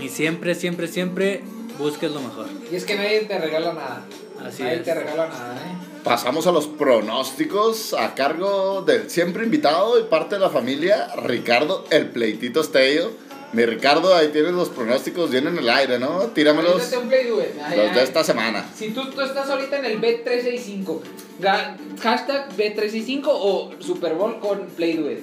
y 0.00 0.09
siempre, 0.09 0.57
siempre, 0.57 0.88
siempre 0.88 1.44
busques 1.79 2.11
lo 2.11 2.20
mejor. 2.20 2.47
Y 2.70 2.77
es 2.77 2.85
que 2.85 2.97
nadie 2.97 3.20
te 3.20 3.39
regala 3.39 3.72
nada. 3.72 4.05
Así 4.45 4.62
nadie 4.62 4.77
es. 4.77 4.85
te 4.85 4.95
regala 4.95 5.29
nada, 5.29 5.55
¿eh? 5.57 5.75
Pasamos 6.03 6.47
a 6.47 6.53
los 6.53 6.66
pronósticos 6.66 7.95
a 7.95 8.14
cargo 8.14 8.83
del 8.83 9.09
siempre 9.09 9.45
invitado 9.45 9.99
y 9.99 10.05
parte 10.05 10.35
de 10.35 10.41
la 10.43 10.51
familia, 10.51 11.09
Ricardo 11.22 11.85
el 11.91 12.09
Pleitito 12.11 12.61
Estello. 12.61 13.11
Mi 13.53 13.64
Ricardo, 13.64 14.14
ahí 14.16 14.29
tienes 14.29 14.51
los 14.53 14.68
pronósticos 14.68 15.31
bien 15.31 15.47
en 15.47 15.57
el 15.57 15.68
aire, 15.68 16.01
¿no? 16.01 16.22
Tíramelos 16.35 16.93
un 17.01 17.09
play 17.09 17.29
los 17.29 17.39
de 17.39 17.62
ay. 17.64 17.91
esta 18.03 18.25
semana. 18.25 18.64
Si 18.75 18.89
tú, 18.91 19.09
tú 19.11 19.20
estás 19.20 19.49
ahorita 19.49 19.79
en 19.79 19.85
el 19.85 20.01
B365, 20.01 21.01
ga- 21.41 21.77
hashtag 22.03 22.49
B365 22.57 23.22
o 23.27 23.70
Super 23.79 24.14
Bowl 24.14 24.41
con 24.41 24.66
Play 24.77 24.97
Do 24.97 25.09
It. 25.09 25.20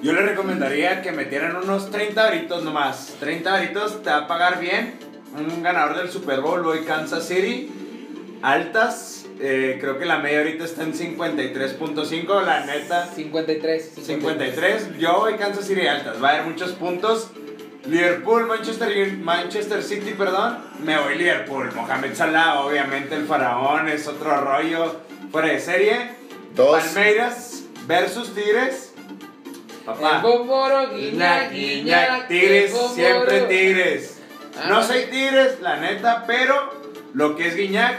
Yo 0.00 0.12
le 0.12 0.22
recomendaría 0.22 1.02
que 1.02 1.10
metieran 1.10 1.56
unos 1.56 1.90
30 1.90 2.22
varitos 2.22 2.62
nomás. 2.62 3.14
30 3.18 3.50
varitos 3.50 4.00
te 4.02 4.10
va 4.10 4.18
a 4.18 4.26
pagar 4.28 4.60
bien. 4.60 4.94
Un 5.36 5.62
ganador 5.62 5.96
del 5.96 6.10
Super 6.10 6.40
Bowl, 6.40 6.62
voy 6.62 6.80
Kansas 6.84 7.26
City. 7.26 7.70
Altas. 8.42 9.26
eh, 9.40 9.78
creo 9.80 9.98
que 9.98 10.04
la 10.04 10.18
media 10.18 10.38
ahorita 10.38 10.64
está 10.64 10.82
en 10.82 10.92
53.5. 10.94 12.42
La 12.42 12.66
neta, 12.66 13.06
53. 13.06 13.92
53. 14.04 14.98
Yo 14.98 15.20
voy 15.20 15.34
Kansas 15.34 15.66
City 15.66 15.86
altas. 15.86 16.22
Va 16.22 16.28
a 16.28 16.32
haber 16.34 16.46
muchos 16.46 16.72
puntos. 16.72 17.28
Liverpool, 17.86 18.46
Manchester, 18.46 19.12
Manchester 19.18 19.82
City, 19.82 20.12
perdón. 20.16 20.58
Me 20.84 20.98
voy 20.98 21.16
Liverpool. 21.18 21.70
Mohamed 21.74 22.14
Salah, 22.14 22.60
obviamente 22.60 23.14
el 23.16 23.24
faraón, 23.26 23.88
es 23.88 24.06
otro 24.06 24.40
rollo 24.40 25.00
fuera 25.32 25.48
de 25.48 25.58
serie. 25.60 26.10
Dos. 26.54 26.80
Palmeiras 26.80 27.64
versus 27.86 28.34
Tigres. 28.34 28.92
El 28.98 29.84
Papá. 29.86 30.20
bomboro, 30.22 30.90
guiña, 30.94 31.48
guiña, 31.48 31.48
Guiñac, 31.50 32.28
Tigres, 32.28 32.70
el 32.70 32.76
bomboro. 32.78 32.94
siempre 32.94 33.40
Tigres. 33.42 34.11
Ah, 34.58 34.66
No 34.68 34.82
soy 34.82 35.04
Tigres, 35.10 35.60
la 35.60 35.76
neta, 35.76 36.24
pero 36.26 36.72
lo 37.14 37.36
que 37.36 37.48
es 37.48 37.56
Guiñac 37.56 37.98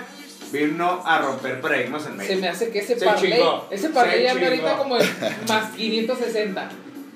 vino 0.52 1.02
a 1.06 1.18
romper 1.20 1.60
paradigmas 1.62 2.06
en 2.06 2.12
Se 2.12 2.18
México. 2.18 2.40
me 2.42 2.48
hace 2.50 2.70
que 2.70 2.80
ese 2.80 3.00
Se 3.00 3.06
parlay, 3.06 3.32
chingó, 3.34 3.68
ese 3.72 3.90
parlay 3.90 4.22
se 4.24 4.30
anda 4.30 4.48
ahorita 4.48 4.78
como 4.78 4.98
en 4.98 5.10
más 5.48 5.72
560. 5.72 6.70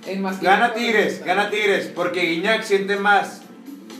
En 0.07 0.21
más 0.21 0.41
Gana 0.41 0.73
560. 0.73 0.75
Tigres, 0.75 1.23
gana 1.25 1.49
Tigres, 1.49 1.91
porque 1.93 2.21
Guiñac 2.21 2.63
siente 2.63 2.95
más 2.95 3.41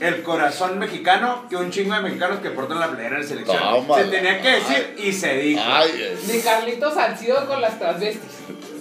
el 0.00 0.22
corazón 0.22 0.78
mexicano 0.78 1.46
que 1.50 1.56
un 1.56 1.70
chingo 1.70 1.94
de 1.94 2.00
mexicanos 2.02 2.38
que 2.40 2.50
portan 2.50 2.78
la 2.80 2.88
playera 2.90 3.18
de 3.18 3.24
selección. 3.24 3.58
Tómala. 3.58 4.02
Se 4.04 4.10
tenía 4.10 4.40
que 4.40 4.48
decir 4.50 4.94
y 4.98 5.12
se 5.12 5.34
dijo. 5.36 5.60
Ay, 5.64 5.90
es- 6.14 6.28
Ni 6.34 6.40
Carlitos 6.40 6.94
Salcido 6.94 7.46
con 7.46 7.60
las 7.60 7.78
transvestis. 7.78 8.22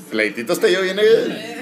Pleitito 0.09 0.53
Estello 0.53 0.81
viene, 0.81 1.01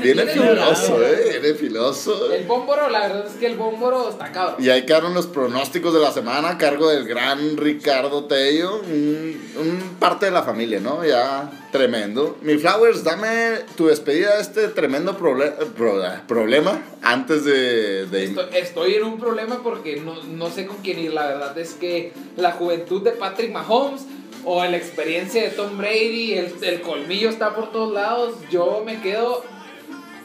viene 0.02 0.26
Viene 0.26 0.26
filoso. 0.28 1.04
¿eh? 1.04 1.40
Viene 1.42 1.56
filoso. 1.58 2.32
El 2.32 2.46
bómboro, 2.46 2.90
la 2.90 3.08
verdad 3.08 3.26
es 3.28 3.34
que 3.34 3.48
el 3.48 3.56
bómboro 3.58 4.10
está 4.10 4.32
cabrón. 4.32 4.56
Y 4.64 4.70
ahí 4.70 4.86
quedaron 4.86 5.14
los 5.14 5.26
pronósticos 5.28 5.94
de 5.94 6.00
la 6.00 6.12
semana 6.12 6.50
a 6.50 6.58
cargo 6.58 6.90
del 6.90 7.08
gran 7.08 7.58
Ricardo 7.58 8.26
Tello, 8.26 8.82
un, 8.82 9.42
un 9.60 9.80
parte 10.00 10.28
de 10.28 10.32
la 10.32 10.44
familia, 10.44 10.80
¿no? 10.80 11.04
Ya 11.04 11.52
tremendo. 11.72 12.38
Mi 12.42 12.58
Flowers, 12.58 13.04
dame 13.04 13.60
tu 13.76 13.88
despedida 13.88 14.36
de 14.36 14.42
este 14.42 14.68
tremendo 14.70 15.18
proble- 15.18 15.54
pro- 15.76 16.02
problema 16.28 16.82
antes 17.02 17.44
de... 17.46 18.06
de- 18.06 18.24
Estoy, 18.26 18.46
estoy 18.54 18.94
en 18.96 19.04
un 19.04 19.20
problema 19.20 19.62
porque 19.64 19.98
no, 19.98 20.24
no 20.24 20.50
sé 20.50 20.66
con 20.68 20.78
quién 20.78 21.00
ir. 21.00 21.14
La 21.14 21.28
verdad 21.28 21.58
es 21.58 21.74
que 21.74 22.14
la 22.38 22.52
juventud 22.52 23.02
de 23.02 23.12
Patrick 23.12 23.52
Mahomes 23.52 24.04
o 24.46 24.64
la 24.64 24.78
experiencia 24.78 25.42
de 25.42 25.50
Tom 25.50 25.78
Brady, 25.78 26.34
el, 26.34 26.54
el 26.62 26.82
colmillo 26.82 27.30
está 27.30 27.56
por 27.56 27.72
todos 27.72 27.94
lados. 27.94 28.36
Yo 28.52 28.84
me 28.86 29.02
quedo 29.02 29.44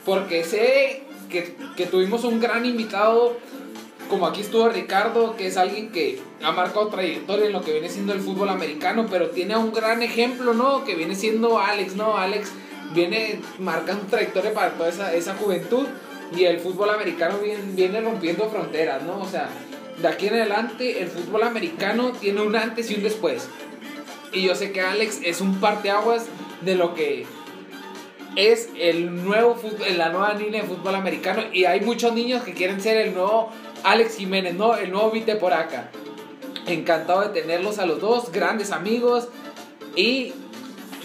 porque 0.05 0.45
sé 0.45 1.05
que, 1.31 1.57
que 1.77 1.87
tuvimos 1.87 2.25
un 2.25 2.39
gran 2.39 2.66
invitado. 2.66 3.37
Como 4.09 4.27
aquí 4.27 4.41
estuvo 4.41 4.68
Ricardo, 4.68 5.37
que 5.37 5.47
es 5.47 5.57
alguien 5.57 5.93
que 5.93 6.21
ha 6.43 6.51
marcado 6.51 6.89
trayectoria 6.89 7.47
en 7.47 7.53
lo 7.53 7.62
que 7.62 7.73
viene 7.73 7.89
siendo 7.89 8.12
el 8.12 8.21
fútbol 8.21 8.49
americano, 8.49 9.07
pero 9.09 9.31
tiene 9.31 9.57
un 9.57 9.73
gran 9.73 10.03
ejemplo, 10.03 10.53
¿no? 10.53 10.85
Que 10.85 10.97
viene 10.97 11.14
siendo 11.14 11.61
Alex, 11.61 11.95
¿no? 11.95 12.16
Alex 12.16 12.51
viene 12.93 13.41
marcando 13.61 14.07
trayectoria 14.11 14.53
para 14.53 14.73
toda 14.73 14.89
esa, 14.89 15.14
esa 15.14 15.35
juventud 15.37 15.87
y 16.37 16.45
el 16.45 16.59
fútbol 16.59 16.91
americano 16.91 17.39
viene, 17.39 17.62
viene 17.73 18.01
rompiendo 18.01 18.51
fronteras, 18.51 19.03
¿no? 19.05 19.21
O 19.21 19.29
sea, 19.29 19.49
de 20.03 20.09
aquí 20.09 20.27
en 20.27 20.35
adelante 20.35 21.03
el 21.03 21.09
fútbol 21.09 21.45
americano 21.45 22.12
tiene 22.12 22.41
un 22.41 22.57
antes 22.57 22.91
y 22.91 22.97
un 22.97 23.05
después. 23.05 23.49
Y 24.33 24.43
yo 24.43 24.55
sé 24.55 24.72
que 24.72 24.81
Alex 24.81 25.20
es 25.24 25.41
un 25.41 25.61
parteaguas 25.61 26.26
de 26.61 26.74
lo 26.74 26.95
que 26.95 27.26
es 28.37 28.68
el 28.78 29.24
nuevo 29.24 29.57
fútbol, 29.57 29.87
la 29.97 30.11
nueva 30.11 30.35
línea 30.35 30.62
de 30.62 30.68
fútbol 30.68 30.95
americano. 30.95 31.43
Y 31.53 31.64
hay 31.64 31.81
muchos 31.81 32.12
niños 32.14 32.43
que 32.43 32.55
quieren 32.55 32.81
ser 32.81 32.97
el 32.97 33.14
nuevo 33.14 33.51
Alex 33.83 34.16
Jiménez, 34.16 34.55
¿no? 34.55 34.76
El 34.76 34.91
nuevo 34.93 35.11
Vite 35.11 35.37
por 35.37 35.53
acá. 35.53 35.91
Encantado 36.66 37.22
de 37.22 37.41
tenerlos 37.41 37.78
a 37.78 37.87
los 37.87 38.01
dos, 38.01 38.31
grandes 38.31 38.70
amigos. 38.70 39.28
Y 39.97 40.33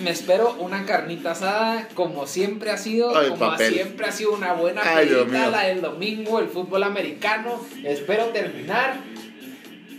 me 0.04 0.12
espero 0.12 0.56
una 0.60 0.86
carnita 0.86 1.32
asada 1.32 1.88
como 1.96 2.28
siempre 2.28 2.70
ha 2.70 2.78
sido, 2.78 3.18
Ay, 3.18 3.30
como 3.30 3.52
papel. 3.52 3.74
siempre 3.74 4.06
ha 4.06 4.12
sido 4.12 4.34
una 4.34 4.54
buena 4.54 4.82
Ay, 4.84 5.08
mío. 5.08 5.26
la 5.50 5.64
del 5.64 5.82
domingo, 5.82 6.40
el 6.40 6.50
fútbol 6.50 6.84
americano. 6.84 7.60
Espero 7.84 8.26
terminar 8.26 9.00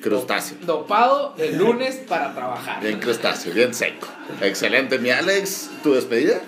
Crustáceo. 0.08 0.58
dopado 0.62 1.34
el 1.38 1.56
lunes 1.58 1.96
para 2.08 2.32
trabajar. 2.34 2.80
Bien 2.82 3.00
crustáceo, 3.00 3.52
bien 3.52 3.74
seco. 3.74 4.06
Excelente, 4.40 4.98
mi 4.98 5.10
Alex. 5.10 5.68
¿Tu 5.82 5.94
despedida? 5.94 6.40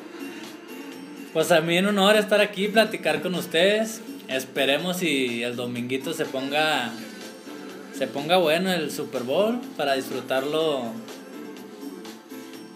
Pues 1.33 1.51
a 1.51 1.61
mí 1.61 1.79
un 1.79 1.87
honor 1.87 2.17
estar 2.17 2.41
aquí, 2.41 2.69
platicar 2.69 3.21
con 3.21 3.35
ustedes. 3.35 4.01
Esperemos 4.29 5.03
y 5.03 5.43
el 5.43 5.57
dominguito 5.57 6.13
se 6.13 6.25
ponga 6.25 6.93
se 7.97 8.07
ponga 8.07 8.37
bueno 8.37 8.73
el 8.73 8.93
Super 8.93 9.23
Bowl 9.25 9.59
para 9.77 9.95
disfrutarlo. 9.95 10.83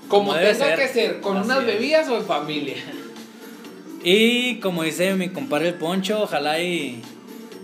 Como 0.08 0.26
Como 0.30 0.34
debe 0.34 0.52
tenga 0.54 0.76
ser. 0.76 0.78
que 0.78 0.88
ser, 0.88 1.20
con 1.20 1.36
Así 1.36 1.46
unas 1.46 1.60
es. 1.60 1.66
bebidas 1.66 2.08
o 2.08 2.16
en 2.16 2.24
familia. 2.24 2.76
Y 4.02 4.56
como 4.56 4.82
dice 4.82 5.14
mi 5.14 5.28
compadre 5.28 5.68
el 5.68 5.74
Poncho, 5.74 6.22
ojalá 6.22 6.58
y, 6.60 7.00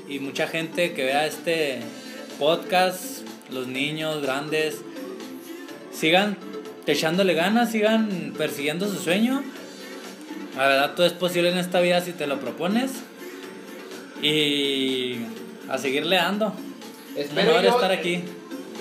y 0.08 0.20
mucha 0.20 0.46
gente 0.46 0.92
que 0.94 1.04
vea 1.04 1.26
este 1.26 1.80
podcast, 2.38 3.20
los 3.50 3.66
niños 3.66 4.22
grandes, 4.22 4.82
sigan 5.92 6.36
echándole 6.86 7.34
ganas, 7.34 7.70
sigan 7.72 8.32
persiguiendo 8.36 8.88
su 8.88 8.98
sueño. 8.98 9.42
La 10.56 10.66
verdad, 10.68 10.94
todo 10.94 11.06
es 11.06 11.12
posible 11.12 11.50
en 11.50 11.58
esta 11.58 11.80
vida 11.80 12.00
si 12.00 12.12
te 12.12 12.26
lo 12.26 12.40
propones. 12.40 12.90
Y 14.22 15.18
a 15.68 15.78
seguirle 15.78 16.16
dando. 16.16 16.52
Espero 17.16 17.60
yo- 17.62 17.68
estar 17.70 17.90
aquí. 17.92 18.24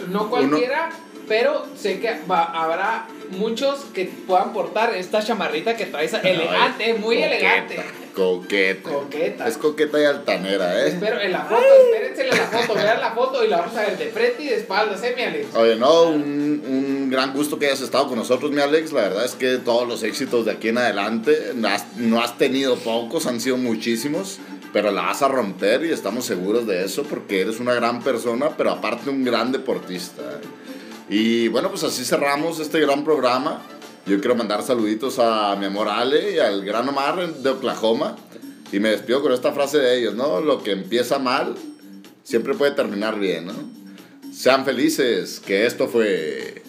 No 0.09 0.29
cualquiera, 0.29 0.89
pero 1.27 1.65
sé 1.75 1.99
que 1.99 2.19
va- 2.29 2.45
habrá 2.45 3.07
muchos 3.31 3.79
que 3.93 4.05
puedan 4.05 4.53
portar 4.53 4.93
esta 4.95 5.21
chamarrita 5.23 5.75
que 5.75 5.85
traes 5.87 6.13
elegante, 6.23 6.93
muy 6.95 7.15
Coqueta, 7.17 7.35
elegante. 7.35 7.75
Coqueta. 8.17 8.89
Coqueta. 8.89 9.47
Es 9.47 9.57
coqueta 9.59 10.01
y 10.01 10.05
altanera, 10.05 10.81
¿eh? 10.81 10.87
Espero 10.87 11.21
en 11.21 11.31
la 11.31 11.43
foto, 11.43 11.61
espérense 11.61 12.21
en 12.23 12.29
la 12.29 12.47
foto, 12.47 12.73
vean 12.73 12.99
la 12.99 13.11
foto 13.11 13.45
y 13.45 13.47
la 13.47 13.57
vamos 13.57 13.75
a 13.77 13.81
ver 13.81 13.95
de 13.95 14.07
frente 14.07 14.41
y 14.41 14.47
de 14.47 14.55
espaldas, 14.55 15.03
¿eh, 15.03 15.13
mi 15.15 15.21
Alex? 15.21 15.55
Oye, 15.55 15.75
no, 15.75 16.03
un, 16.05 16.63
un 16.67 17.09
gran 17.11 17.31
gusto 17.31 17.59
que 17.59 17.67
hayas 17.67 17.81
estado 17.81 18.07
con 18.07 18.17
nosotros, 18.17 18.49
mi 18.49 18.59
Alex. 18.59 18.91
La 18.91 19.01
verdad 19.01 19.23
es 19.23 19.35
que 19.35 19.57
todos 19.57 19.87
los 19.87 20.01
éxitos 20.01 20.45
de 20.45 20.51
aquí 20.53 20.69
en 20.69 20.79
adelante, 20.79 21.51
no 21.53 21.67
has, 21.67 21.95
no 21.97 22.19
has 22.19 22.39
tenido 22.39 22.75
pocos, 22.77 23.27
han 23.27 23.39
sido 23.39 23.57
muchísimos, 23.57 24.39
pero 24.73 24.89
la 24.91 25.03
vas 25.03 25.21
a 25.21 25.27
romper 25.27 25.85
y 25.85 25.91
estamos 25.91 26.25
seguros 26.25 26.65
de 26.65 26.85
eso 26.85 27.03
porque 27.03 27.41
eres 27.41 27.59
una 27.59 27.75
gran 27.75 28.01
persona, 28.01 28.49
pero 28.57 28.71
aparte 28.71 29.11
un 29.11 29.23
gran 29.23 29.51
deportista. 29.51 30.23
Y 31.07 31.49
bueno, 31.49 31.69
pues 31.69 31.83
así 31.83 32.03
cerramos 32.03 32.59
este 32.59 32.79
gran 32.79 33.03
programa. 33.03 33.61
Yo 34.07 34.19
quiero 34.21 34.35
mandar 34.35 34.63
saluditos 34.63 35.19
a 35.19 35.57
mi 35.57 35.65
amor 35.65 35.89
Ale 35.89 36.31
y 36.31 36.39
al 36.39 36.63
gran 36.63 36.87
Omar 36.87 37.27
de 37.27 37.49
Oklahoma. 37.49 38.15
Y 38.71 38.79
me 38.79 38.91
despido 38.91 39.21
con 39.21 39.33
esta 39.33 39.51
frase 39.51 39.79
de 39.79 39.99
ellos, 39.99 40.15
¿no? 40.15 40.39
Lo 40.39 40.63
que 40.63 40.71
empieza 40.71 41.19
mal 41.19 41.55
siempre 42.23 42.53
puede 42.53 42.71
terminar 42.71 43.19
bien, 43.19 43.47
¿no? 43.47 43.53
Sean 44.31 44.63
felices, 44.63 45.41
que 45.45 45.65
esto 45.65 45.89
fue. 45.89 46.63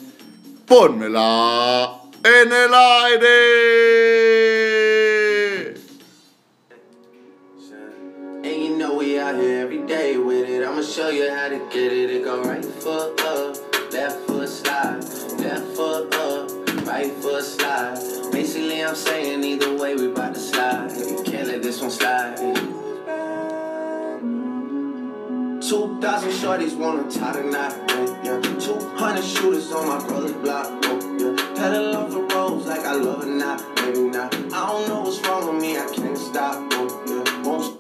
¡Pónmela 0.66 2.00
en 2.24 2.52
el 2.52 2.74
aire! 2.74 3.28
And 8.42 8.56
you 8.56 8.76
know 8.76 8.94
we 8.94 9.20
out 9.20 9.36
here 9.36 9.60
every 9.60 9.86
day 9.86 10.18
with 10.18 10.48
it. 10.48 10.64
I'ma 10.66 10.82
show 10.82 11.08
you 11.08 11.30
how 11.30 11.48
to 11.48 11.60
get 11.70 11.92
it. 11.92 12.10
It 12.10 12.24
go 12.24 12.42
right 12.42 12.64
foot 12.64 13.20
up, 13.20 13.56
left 13.92 14.28
right 16.88 17.12
foot 17.12 17.44
slide. 17.44 17.98
Basically, 18.32 18.82
I'm 18.82 18.96
saying 18.96 19.44
either 19.44 19.76
way 19.76 19.94
we 19.94 20.08
bout 20.08 20.34
to 20.34 20.40
slide. 20.40 20.90
You 20.96 21.22
can't 21.22 21.46
let 21.48 21.62
this 21.62 21.80
one 21.82 21.90
slide. 21.90 22.36
2,000 25.60 26.30
shorties 26.30 26.74
wanna 26.78 27.10
tie 27.10 27.32
the 27.32 27.42
knot, 27.42 27.74
yeah. 28.24 28.40
200 28.40 29.22
shooters 29.22 29.70
on 29.70 29.86
my 29.86 29.98
brother's 30.06 30.32
block, 30.32 30.66
yeah. 31.20 31.36
Pedal 31.56 31.96
off 31.96 32.10
the 32.10 32.20
roads 32.34 32.66
like 32.66 32.80
I 32.80 32.94
love 32.94 33.22
it, 33.22 33.32
not, 33.32 33.62
maybe 33.76 34.04
not. 34.08 34.34
I 34.34 34.66
don't 34.70 34.88
know 34.88 35.02
what's 35.02 35.20
wrong 35.26 35.52
with 35.52 35.60
me, 35.62 35.76
I 35.76 35.86
can't 35.94 36.16
stop, 36.16 36.56
oh, 36.72 37.78